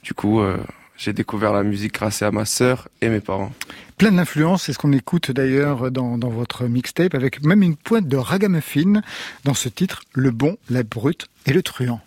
Du 0.03 0.15
coup, 0.15 0.41
euh, 0.41 0.57
j'ai 0.97 1.13
découvert 1.13 1.53
la 1.53 1.63
musique 1.63 1.95
grâce 1.95 2.23
à 2.23 2.31
ma 2.31 2.45
sœur 2.45 2.89
et 3.01 3.09
mes 3.09 3.21
parents. 3.21 3.53
Plein 3.99 4.13
d'influences, 4.13 4.65
c'est 4.65 4.73
ce 4.73 4.79
qu'on 4.79 4.93
écoute 4.93 5.31
d'ailleurs 5.31 5.91
dans, 5.91 6.19
dans 6.19 6.31
votre 6.31 6.65
mixtape, 6.65 7.15
avec 7.15 7.43
même 7.45 7.63
une 7.63 7.77
pointe 7.77 8.09
de 8.09 8.17
ragamuffin 8.17 9.01
dans 9.45 9.55
ce 9.55 9.69
titre, 9.69 10.03
Le 10.13 10.31
bon, 10.31 10.57
la 10.71 10.83
brute 10.83 11.27
et 11.47 11.53
le 11.53 11.63
truand. 11.63 12.01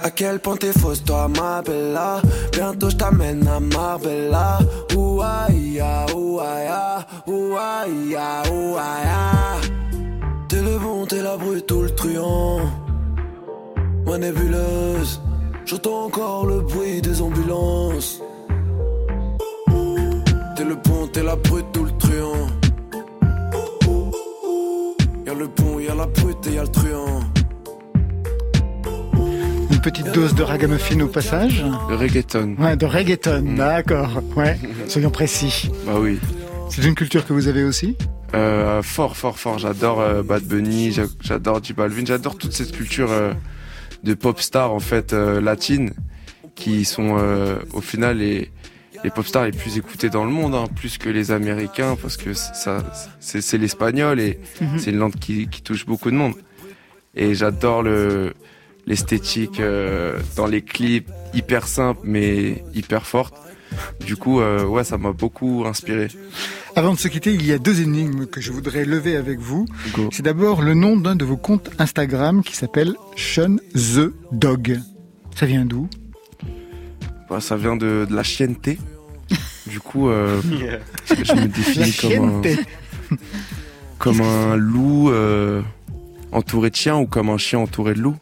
À 0.00 0.10
quel 0.10 0.38
point 0.38 0.56
t'es 0.56 0.72
fausse, 0.72 1.02
toi, 1.02 1.28
ma 1.28 1.60
bella? 1.60 2.22
Bientôt 2.52 2.88
je 2.90 2.96
t'amène 2.96 3.46
à 3.48 3.58
Marbella. 3.58 4.58
Ouaïa, 4.94 6.06
ouaïa, 6.14 7.06
ouaïa, 7.26 8.42
ouaïa. 8.48 9.60
T'es 10.48 10.62
le 10.62 10.78
bon, 10.78 11.04
t'es 11.04 11.20
la 11.20 11.36
brute 11.36 11.70
ou 11.72 11.82
le 11.82 11.90
truand. 11.90 12.87
Ma 14.08 14.16
nébuleuse, 14.16 15.20
j'entends 15.66 16.04
encore 16.06 16.46
le 16.46 16.60
bruit 16.62 17.02
des 17.02 17.20
ambulances. 17.20 18.20
T'es 20.56 20.64
le 20.64 20.74
bon, 20.76 21.06
t'es 21.12 21.22
la 21.22 21.36
brute 21.36 21.76
ou 21.78 21.84
le 21.84 21.90
truand. 21.98 22.46
Y'a 25.26 25.34
le 25.34 25.46
bon, 25.48 25.78
y'a 25.78 25.94
la 25.94 26.06
brute 26.06 26.46
et 26.46 26.54
y'a 26.54 26.62
le 26.62 26.68
truand. 26.68 27.20
Une 29.70 29.80
petite 29.82 30.10
dose 30.12 30.34
de 30.34 30.42
ragamuffin 30.42 30.98
au 31.00 31.06
passage. 31.08 31.62
Le 31.90 31.94
reggaeton. 31.96 32.56
Ouais, 32.58 32.76
de 32.76 32.86
reggaeton, 32.86 33.42
Mm. 33.42 33.56
d'accord. 33.56 34.22
Ouais, 34.36 34.58
soyons 34.88 35.10
précis. 35.10 35.70
Bah 35.86 35.92
oui. 36.00 36.18
C'est 36.70 36.82
une 36.84 36.94
culture 36.94 37.26
que 37.26 37.32
vous 37.34 37.46
avez 37.48 37.64
aussi 37.64 37.96
Euh, 38.34 38.82
fort, 38.82 39.16
fort, 39.16 39.38
fort. 39.38 39.58
J'adore 39.58 40.00
euh, 40.00 40.22
Bad 40.22 40.42
Bunny, 40.44 40.92
j'a- 40.92 41.04
j'adore 41.22 41.62
J 41.62 41.72
Balvin, 41.74 42.04
j'adore 42.06 42.36
toute 42.36 42.52
cette 42.52 42.72
culture 42.72 43.10
euh, 43.10 43.32
de 44.04 44.14
pop 44.14 44.40
stars 44.40 44.72
en 44.72 44.80
fait 44.80 45.12
euh, 45.12 45.40
latines 45.40 45.92
qui 46.54 46.84
sont 46.84 47.16
euh, 47.18 47.56
au 47.72 47.80
final 47.80 48.18
les 48.18 48.50
les 49.04 49.10
pop 49.10 49.24
stars 49.26 49.44
les 49.44 49.52
plus 49.52 49.76
écoutées 49.78 50.10
dans 50.10 50.24
le 50.24 50.30
monde, 50.32 50.56
hein, 50.56 50.64
plus 50.74 50.98
que 50.98 51.08
les 51.08 51.30
Américains 51.30 51.96
parce 52.00 52.16
que 52.16 52.34
ça 52.34 52.82
c'est 53.20 53.40
c'est 53.40 53.58
l'espagnol 53.58 54.18
et 54.20 54.38
Mhm. 54.60 54.78
c'est 54.78 54.90
une 54.90 54.98
langue 54.98 55.14
qui, 55.14 55.46
qui 55.48 55.62
touche 55.62 55.86
beaucoup 55.86 56.10
de 56.10 56.16
monde. 56.16 56.34
Et 57.14 57.34
j'adore 57.34 57.82
le 57.82 58.34
l'esthétique 58.86 59.60
euh, 59.60 60.18
dans 60.36 60.46
les 60.46 60.62
clips 60.62 61.08
hyper 61.34 61.68
simple 61.68 62.00
mais 62.04 62.64
hyper 62.74 63.06
forte. 63.06 63.34
Du 64.04 64.16
coup, 64.16 64.40
euh, 64.40 64.64
ouais, 64.64 64.84
ça 64.84 64.98
m'a 64.98 65.12
beaucoup 65.12 65.64
inspiré. 65.66 66.08
Avant 66.76 66.94
de 66.94 66.98
se 66.98 67.08
quitter, 67.08 67.32
il 67.34 67.44
y 67.44 67.52
a 67.52 67.58
deux 67.58 67.80
énigmes 67.80 68.26
que 68.26 68.40
je 68.40 68.52
voudrais 68.52 68.84
lever 68.84 69.16
avec 69.16 69.38
vous. 69.38 69.66
C'est 70.12 70.22
d'abord 70.22 70.62
le 70.62 70.74
nom 70.74 70.96
d'un 70.96 71.16
de 71.16 71.24
vos 71.24 71.36
comptes 71.36 71.70
Instagram 71.78 72.42
qui 72.42 72.56
s'appelle 72.56 72.94
Sean 73.16 73.56
the 73.74 74.12
Dog. 74.32 74.80
Ça 75.34 75.46
vient 75.46 75.64
d'où? 75.64 75.88
Bah, 77.28 77.40
ça 77.40 77.56
vient 77.56 77.76
de, 77.76 78.06
de 78.08 78.14
la 78.14 78.22
chienneté. 78.22 78.78
Du 79.66 79.80
coup, 79.80 80.08
euh, 80.08 80.40
je 81.10 81.32
me 81.34 81.46
définis 81.46 81.92
comme 81.92 82.42
un, 82.42 83.16
comme 83.98 84.20
un 84.22 84.56
loup 84.56 85.10
euh, 85.10 85.60
entouré 86.32 86.70
de 86.70 86.76
chiens 86.76 86.96
ou 86.96 87.06
comme 87.06 87.28
un 87.28 87.36
chien 87.36 87.58
entouré 87.58 87.92
de 87.92 88.00
loup. 88.00 88.16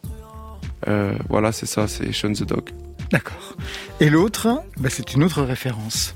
Euh, 0.89 1.13
voilà, 1.29 1.53
c'est 1.53 1.65
ça, 1.65 1.87
c'est 1.87 2.11
Sean 2.11 2.33
the 2.33 2.43
Dog. 2.43 2.71
D'accord. 3.11 3.55
Et 3.99 4.09
l'autre, 4.09 4.61
bah, 4.77 4.89
c'est 4.91 5.13
une 5.13 5.23
autre 5.23 5.43
référence. 5.43 6.13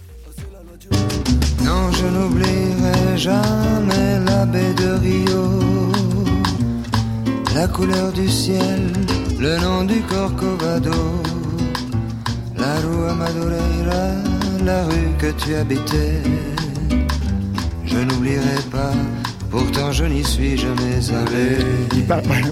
Non, 1.63 1.91
je 1.91 2.05
n'oublierai 2.05 3.17
jamais 3.17 4.19
la 4.25 4.45
baie 4.45 4.73
de 4.73 4.89
Rio. 4.99 5.91
la 7.55 7.67
couleur 7.67 8.11
du 8.13 8.27
ciel, 8.29 8.91
le 9.39 9.57
nom 9.59 9.83
du 9.83 10.01
Corcovado, 10.01 11.21
la 12.57 12.75
rue 12.79 13.13
Madureira, 13.15 14.05
la 14.65 14.85
rue 14.85 15.11
que 15.19 15.31
tu 15.31 15.55
habitais. 15.55 16.21
Je 17.85 17.97
n'oublierai 17.97 18.61
pas, 18.71 18.93
pourtant 19.51 19.91
je 19.91 20.05
n'y 20.05 20.23
suis 20.23 20.57
jamais 20.57 20.95
allé. 21.09 21.57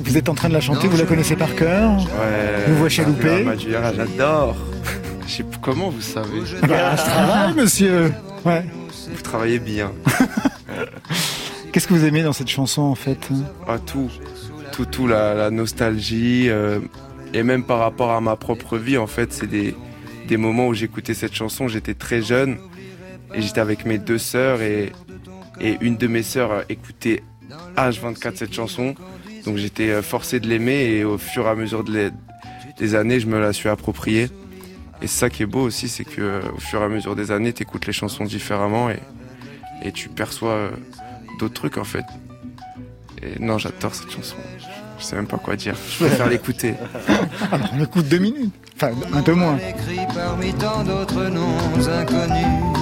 Vous 0.03 0.17
êtes 0.17 0.29
en 0.29 0.35
train 0.35 0.49
de 0.49 0.53
la 0.53 0.61
chanter, 0.61 0.87
vous 0.87 0.97
la 0.97 1.05
connaissez 1.05 1.35
par 1.35 1.55
cœur 1.55 1.97
Ouais. 1.97 2.65
Vous 2.67 2.75
voix 2.77 2.89
chaloupée 2.89 3.43
Madureira, 3.43 3.93
j'adore. 3.93 4.55
Je 5.27 5.33
sais 5.35 5.43
pas 5.43 5.57
comment 5.61 5.89
vous 5.89 6.01
savez. 6.01 6.39
Bah, 6.67 6.95
je 6.95 7.03
travaille, 7.03 7.53
monsieur. 7.53 8.11
Ouais. 8.43 8.65
Vous 9.13 9.21
travaillez 9.21 9.59
bien. 9.59 9.91
Qu'est-ce 11.71 11.87
que 11.87 11.93
vous 11.93 12.03
aimez 12.05 12.23
dans 12.23 12.33
cette 12.33 12.47
chanson 12.49 12.81
en 12.81 12.95
fait 12.95 13.29
Ah, 13.67 13.77
tout. 13.77 14.09
Tout, 14.71 14.85
tout, 14.85 15.05
la, 15.07 15.35
la 15.35 15.51
nostalgie. 15.51 16.49
euh, 16.49 16.79
et 17.33 17.43
même 17.43 17.63
par 17.63 17.77
rapport 17.77 18.09
à 18.11 18.21
ma 18.21 18.35
propre 18.35 18.77
vie, 18.79 18.97
en 18.97 19.05
fait, 19.05 19.31
c'est 19.31 19.45
des, 19.45 19.75
des 20.27 20.37
moments 20.37 20.67
où 20.67 20.73
j'écoutais 20.73 21.13
cette 21.13 21.35
chanson. 21.35 21.67
J'étais 21.67 21.93
très 21.93 22.23
jeune 22.23 22.57
et 23.35 23.41
j'étais 23.43 23.61
avec 23.61 23.85
mes 23.85 23.99
deux 23.99 24.17
sœurs 24.17 24.63
et, 24.63 24.91
et 25.61 25.77
une 25.81 25.97
de 25.97 26.07
mes 26.07 26.23
sœurs 26.23 26.63
écoutait 26.69 27.23
H24 27.77 28.35
cette 28.35 28.53
chanson. 28.53 28.95
Donc 29.45 29.57
j'étais 29.57 29.89
euh, 29.89 30.01
forcé 30.01 30.39
de 30.39 30.47
l'aimer 30.47 30.83
et 30.91 31.03
au 31.03 31.17
fur 31.17 31.45
et 31.45 31.49
à 31.49 31.55
mesure 31.55 31.83
de 31.83 31.91
les- 31.93 32.09
des 32.77 32.95
années, 32.95 33.19
je 33.19 33.27
me 33.27 33.39
la 33.39 33.51
suis 33.53 33.69
appropriée. 33.69 34.29
Et 35.01 35.07
c'est 35.07 35.19
ça 35.19 35.29
qui 35.29 35.43
est 35.43 35.47
beau 35.47 35.61
aussi, 35.61 35.87
c'est 35.87 36.03
que 36.05 36.21
euh, 36.21 36.41
au 36.55 36.59
fur 36.59 36.81
et 36.81 36.85
à 36.85 36.89
mesure 36.89 37.15
des 37.15 37.31
années, 37.31 37.53
tu 37.53 37.63
écoutes 37.63 37.85
les 37.87 37.93
chansons 37.93 38.25
différemment 38.25 38.89
et, 38.89 38.99
et 39.83 39.91
tu 39.91 40.09
perçois 40.09 40.51
euh, 40.51 40.69
d'autres 41.39 41.53
trucs 41.55 41.77
en 41.77 41.83
fait. 41.85 42.05
Et 43.21 43.39
non, 43.41 43.57
j'adore 43.57 43.93
cette 43.95 44.11
chanson. 44.11 44.35
Je 44.97 45.03
sais 45.05 45.15
même 45.15 45.27
pas 45.27 45.37
quoi 45.37 45.55
dire. 45.55 45.75
Je 45.89 46.05
préfère 46.05 46.27
l'écouter. 46.35 46.73
Alors 47.51 47.69
on 47.73 47.83
écoute 47.83 48.07
deux 48.09 48.17
minutes. 48.19 48.53
Enfin, 48.75 48.91
un 49.13 49.21
peu 49.21 49.33
moins. 49.33 49.57
écrit 49.57 49.99
parmi 50.13 50.53
tant 50.53 50.83
d'autres 50.83 51.25
noms 51.25 51.87
inconnus 51.87 52.78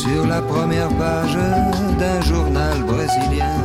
sur 0.00 0.26
la 0.26 0.40
première 0.40 0.88
page 0.88 1.36
d'un 1.98 2.20
journal 2.22 2.82
brésilien. 2.84 3.56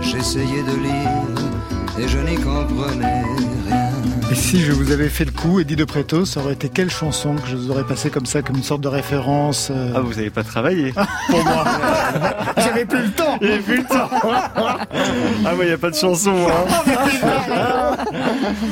J'essayais 0.00 0.62
de 0.62 0.76
lire 0.86 1.22
et 2.00 2.08
je 2.08 2.18
n'y 2.18 2.34
comprenais 2.34 3.22
rien. 3.66 3.90
Et 4.32 4.34
si 4.34 4.60
je 4.60 4.72
vous 4.72 4.90
avais 4.90 5.08
fait 5.08 5.24
le 5.24 5.30
coup, 5.30 5.60
Eddie 5.60 5.76
de 5.76 5.84
Preto, 5.84 6.24
ça 6.24 6.40
aurait 6.40 6.54
été 6.54 6.68
quelle 6.68 6.90
chanson 6.90 7.36
que 7.36 7.46
je 7.46 7.54
vous 7.54 7.70
aurais 7.70 7.84
passé 7.84 8.10
comme 8.10 8.26
ça, 8.26 8.42
comme 8.42 8.56
une 8.56 8.62
sorte 8.62 8.80
de 8.80 8.88
référence 8.88 9.68
euh, 9.70 9.92
Ah, 9.94 10.00
vous 10.00 10.18
avez 10.18 10.30
pas 10.30 10.42
travaillé 10.42 10.92
pour 11.28 11.44
moi 11.44 11.64
J'avais 12.72 12.84
plus 12.86 13.02
le 13.02 13.10
temps. 13.10 13.38
J'avais 13.40 13.58
plus 13.58 13.76
le 13.78 13.84
temps. 13.84 14.08
Ah, 15.44 15.54
moi, 15.56 15.64
y 15.64 15.72
a 15.72 15.78
pas 15.78 15.90
de 15.90 15.96
chanson, 15.96 16.34
hein. 16.48 16.64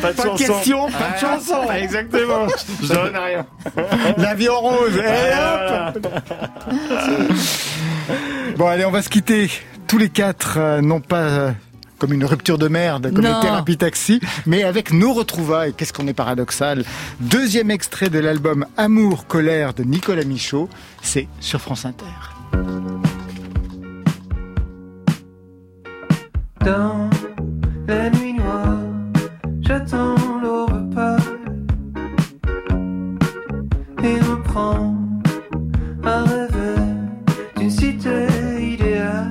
Pas 0.01 0.13
de 0.13 0.13
Pas 0.13 0.13
de 0.13 0.17
chanson. 0.17 0.37
question, 0.37 0.87
pas 0.87 1.15
de 1.15 1.19
chanson. 1.21 1.57
Ah, 1.69 1.79
Exactement. 1.81 2.47
Je 2.83 2.89
donne 2.89 3.17
rien. 3.17 3.45
L'avion 4.19 4.61
rose 4.61 4.97
et 4.97 5.97
hop. 5.97 6.07
Bon 8.57 8.67
allez, 8.67 8.85
on 8.85 8.91
va 8.91 9.03
se 9.03 9.09
quitter. 9.09 9.51
Tous 9.87 9.99
les 9.99 10.09
quatre, 10.09 10.57
euh, 10.59 10.81
non 10.81 11.01
pas 11.01 11.17
euh, 11.23 11.51
comme 11.99 12.13
une 12.13 12.25
rupture 12.25 12.59
de 12.59 12.69
merde, 12.69 13.13
comme 13.15 13.25
Non. 13.25 13.37
le 13.37 13.41
thérapie 13.43 13.77
taxi, 13.77 14.21
mais 14.47 14.63
avec 14.65 14.93
nos 14.93 15.13
retrouvailles. 15.13 15.75
Qu'est-ce 15.75 15.93
qu'on 15.93 16.07
est 16.07 16.13
paradoxal. 16.15 16.85
Deuxième 17.21 17.71
extrait 17.71 18.09
de 18.11 18.19
l'album 18.19 18.67
Amour, 18.77 19.27
colère 19.27 19.75
de 19.75 19.83
Nicolas 19.85 20.25
Michaud, 20.25 20.69
c'est 21.03 21.29
sur 21.41 21.61
France 21.61 21.85
Inter. 21.85 22.05
Dans 26.65 27.09
la 27.89 28.11
nuit 28.11 28.35
noire, 28.35 28.81
j'attends 29.61 30.15
l'aube 30.43 30.95
pâle 30.95 31.21
et 34.03 34.15
me 34.15 34.43
prends 34.43 34.95
à 36.05 36.23
rêver 36.23 36.83
d'une 37.57 37.71
cité 37.71 38.27
idéale. 38.61 39.29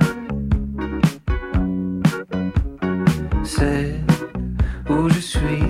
C'est 3.44 3.94
où 4.88 5.08
je 5.08 5.20
suis, 5.20 5.64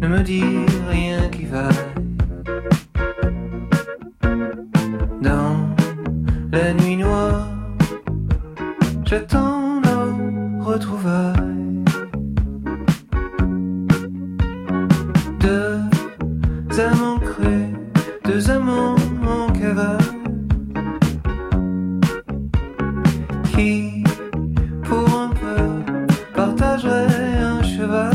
ne 0.00 0.08
me 0.08 0.20
dis 0.22 0.66
rien 0.90 1.28
qui 1.30 1.46
va. 1.46 1.68
Dans 5.22 5.56
la 6.52 6.74
nuit 6.74 6.96
noire, 6.96 7.48
j'attends 9.04 9.63
Deux 15.38 16.80
amants 16.80 17.20
crus, 17.20 17.68
deux 18.24 18.50
amants 18.50 18.96
en 19.24 19.52
cavale. 19.52 19.98
Qui, 23.52 24.02
pour 24.82 25.08
un 25.20 25.28
peu, 25.28 25.92
partagerait 26.34 27.38
un 27.38 27.62
cheval. 27.62 28.12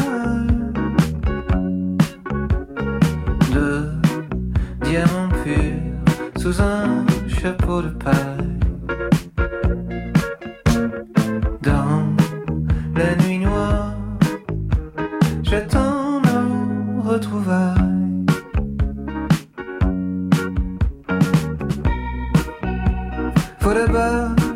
Deux 3.54 3.90
diamants 4.82 5.30
purs 5.46 6.42
sous 6.42 6.62
un 6.62 7.06
chapeau 7.30 7.82
de 7.82 7.90
paille. 7.92 8.29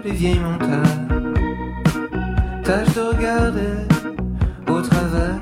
Les 0.06 0.12
vieilles 0.12 0.40
montagnes, 0.40 1.34
tâche 2.64 2.94
de 2.96 3.02
regarder 3.02 3.76
au 4.70 4.82
travers. 4.82 5.40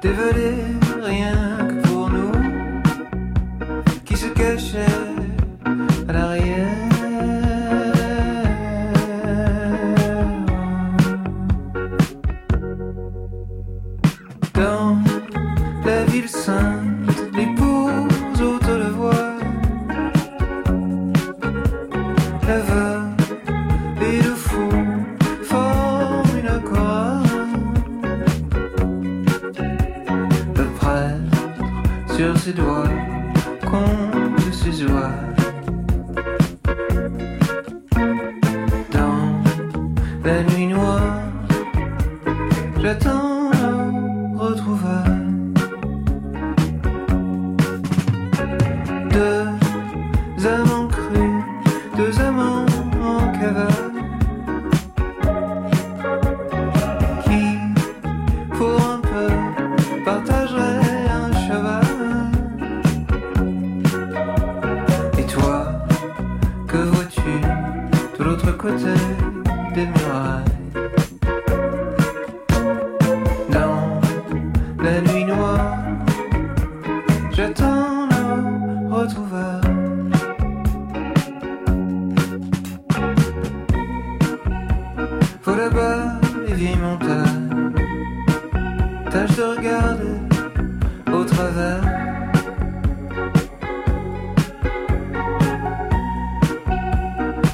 Dévaler 0.00 0.54
rien 1.02 1.66
que 1.68 1.88
pour 1.88 2.10
nous, 2.10 2.32
qui 4.04 4.16
se 4.16 4.28
cachait 4.28 5.11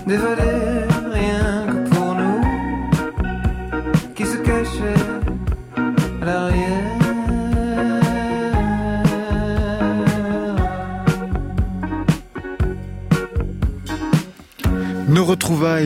Never 0.09 0.57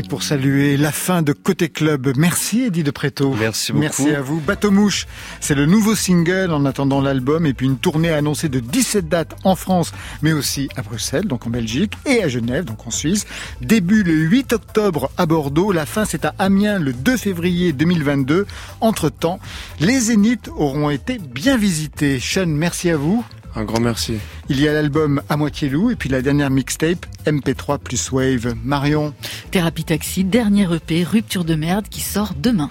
pour 0.00 0.22
saluer 0.22 0.78
la 0.78 0.90
fin 0.90 1.20
de 1.20 1.32
Côté 1.32 1.68
Club. 1.68 2.12
Merci 2.16 2.62
Eddie 2.62 2.82
de 2.82 2.90
Préto. 2.90 3.34
Merci 3.38 3.72
beaucoup. 3.72 3.82
Merci 3.82 4.10
à 4.10 4.22
vous. 4.22 4.40
Bateau 4.40 4.70
Mouche, 4.70 5.06
c'est 5.40 5.54
le 5.54 5.66
nouveau 5.66 5.94
single 5.94 6.50
en 6.50 6.64
attendant 6.64 7.02
l'album 7.02 7.44
et 7.44 7.52
puis 7.52 7.66
une 7.66 7.76
tournée 7.76 8.10
annoncée 8.10 8.48
de 8.48 8.60
17 8.60 9.08
dates 9.08 9.36
en 9.44 9.54
France, 9.54 9.92
mais 10.22 10.32
aussi 10.32 10.68
à 10.76 10.82
Bruxelles, 10.82 11.26
donc 11.26 11.46
en 11.46 11.50
Belgique, 11.50 11.92
et 12.06 12.22
à 12.22 12.28
Genève, 12.28 12.64
donc 12.64 12.86
en 12.86 12.90
Suisse. 12.90 13.26
Début 13.60 14.02
le 14.02 14.14
8 14.14 14.54
octobre 14.54 15.10
à 15.18 15.26
Bordeaux. 15.26 15.72
La 15.72 15.84
fin, 15.84 16.06
c'est 16.06 16.24
à 16.24 16.34
Amiens 16.38 16.78
le 16.78 16.94
2 16.94 17.16
février 17.18 17.72
2022. 17.72 18.46
Entre-temps, 18.80 19.40
les 19.80 20.00
Zéniths 20.00 20.48
auront 20.56 20.88
été 20.88 21.18
bien 21.18 21.58
visités. 21.58 22.18
Sean, 22.18 22.46
merci 22.46 22.88
à 22.88 22.96
vous. 22.96 23.24
Un 23.54 23.64
grand 23.64 23.80
merci. 23.80 24.14
Il 24.48 24.60
y 24.60 24.66
a 24.66 24.72
l'album 24.72 25.22
À 25.28 25.36
moitié 25.36 25.68
loup 25.68 25.90
et 25.90 25.96
puis 25.96 26.08
la 26.08 26.22
dernière 26.22 26.50
mixtape 26.50 27.06
MP3 27.26 27.78
plus 27.78 28.10
Wave. 28.10 28.54
Marion. 28.64 29.12
Thérapie 29.50 29.84
Taxi, 29.84 30.24
dernier 30.24 30.66
EP, 30.74 31.04
Rupture 31.04 31.44
de 31.44 31.54
merde, 31.54 31.86
qui 31.88 32.00
sort 32.00 32.32
demain. 32.36 32.70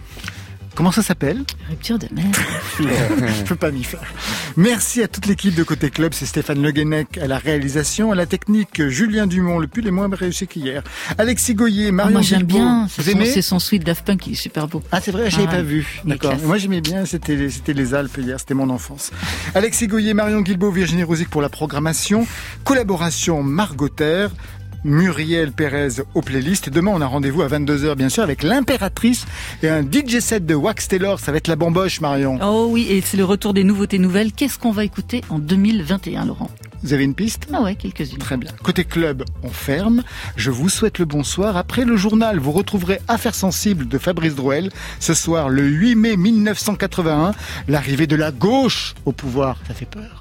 Comment 0.73 0.91
ça 0.91 1.01
s'appelle 1.03 1.43
Rupture 1.69 1.99
de 1.99 2.07
merde. 2.13 2.33
Je 2.79 3.43
peux 3.43 3.55
pas 3.57 3.71
m'y 3.71 3.83
faire. 3.83 4.01
Merci 4.55 5.03
à 5.03 5.07
toute 5.09 5.25
l'équipe 5.25 5.53
de 5.53 5.63
Côté 5.63 5.89
Club. 5.89 6.13
C'est 6.13 6.25
Stéphane 6.25 6.61
Le 6.61 6.71
Guenec 6.71 7.17
à 7.17 7.27
la 7.27 7.37
réalisation, 7.37 8.11
à 8.11 8.15
la 8.15 8.25
technique, 8.25 8.87
Julien 8.87 9.27
Dumont, 9.27 9.59
le 9.59 9.67
plus 9.67 9.81
les 9.81 9.91
moins 9.91 10.09
réussi 10.09 10.47
qu'hier. 10.47 10.81
Alexis 11.17 11.55
Goyer, 11.55 11.91
Marion 11.91 12.13
moi 12.13 12.21
j'aime 12.21 12.43
bien, 12.43 12.83
Vous 12.85 13.03
c'est 13.03 13.11
son, 13.11 13.17
aimez 13.17 13.25
c'est 13.25 13.41
son 13.41 13.59
suite 13.59 13.83
Daft 13.85 14.05
Punk 14.05 14.21
qui 14.21 14.31
est 14.31 14.35
super 14.35 14.67
beau. 14.67 14.81
Ah 14.91 15.01
c'est 15.01 15.11
vrai, 15.11 15.29
j'avais 15.29 15.47
Ah, 15.49 15.51
pas 15.57 15.61
vu. 15.61 16.01
D'accord. 16.05 16.35
Moi 16.45 16.57
j'aimais 16.57 16.81
bien, 16.81 17.05
c'était 17.05 17.49
c'était 17.49 17.73
les 17.73 17.93
Alpes 17.93 18.17
hier, 18.17 18.39
c'était 18.39 18.53
mon 18.53 18.69
enfance. 18.69 19.11
Alexis 19.55 19.87
Goyer, 19.87 20.13
Marion 20.13 20.41
Guilbault, 20.41 20.71
Virginie 20.71 21.03
Rosic 21.03 21.29
pour 21.29 21.41
la 21.41 21.49
programmation, 21.49 22.25
collaboration 22.63 23.43
Margot 23.43 23.89
Terre, 23.89 24.31
Muriel 24.83 25.51
Pérez 25.51 26.01
aux 26.13 26.21
playlists. 26.21 26.67
Et 26.67 26.71
demain, 26.71 26.91
on 26.93 27.01
a 27.01 27.05
rendez-vous 27.05 27.41
à 27.41 27.47
22h, 27.47 27.95
bien 27.95 28.09
sûr, 28.09 28.23
avec 28.23 28.43
l'impératrice 28.43 29.25
et 29.63 29.69
un 29.69 29.83
DJ 29.83 30.19
set 30.19 30.45
de 30.45 30.55
Wax 30.55 30.87
Taylor. 30.87 31.19
Ça 31.19 31.31
va 31.31 31.37
être 31.37 31.47
la 31.47 31.55
bamboche, 31.55 32.01
Marion. 32.01 32.39
Oh 32.41 32.67
oui, 32.69 32.87
et 32.89 33.01
c'est 33.01 33.17
le 33.17 33.25
retour 33.25 33.53
des 33.53 33.63
nouveautés 33.63 33.99
nouvelles. 33.99 34.31
Qu'est-ce 34.31 34.57
qu'on 34.59 34.71
va 34.71 34.83
écouter 34.83 35.21
en 35.29 35.39
2021, 35.39 36.25
Laurent? 36.25 36.49
Vous 36.83 36.93
avez 36.93 37.03
une 37.03 37.13
piste? 37.13 37.47
Ah 37.53 37.61
ouais, 37.61 37.75
quelques-unes. 37.75 38.17
Très 38.17 38.37
bien. 38.37 38.49
Côté 38.63 38.83
club, 38.83 39.23
on 39.43 39.49
ferme. 39.49 40.03
Je 40.35 40.49
vous 40.49 40.67
souhaite 40.67 40.97
le 40.97 41.05
bonsoir. 41.05 41.55
Après 41.55 41.85
le 41.85 41.95
journal, 41.95 42.39
vous 42.39 42.51
retrouverez 42.51 42.99
Affaires 43.07 43.35
sensibles 43.35 43.87
de 43.87 43.97
Fabrice 43.99 44.33
Drouel. 44.33 44.71
Ce 44.99 45.13
soir, 45.13 45.49
le 45.49 45.63
8 45.63 45.95
mai 45.95 46.17
1981, 46.17 47.33
l'arrivée 47.67 48.07
de 48.07 48.15
la 48.15 48.31
gauche 48.31 48.95
au 49.05 49.11
pouvoir. 49.11 49.57
Ça 49.67 49.75
fait 49.75 49.85
peur. 49.85 50.20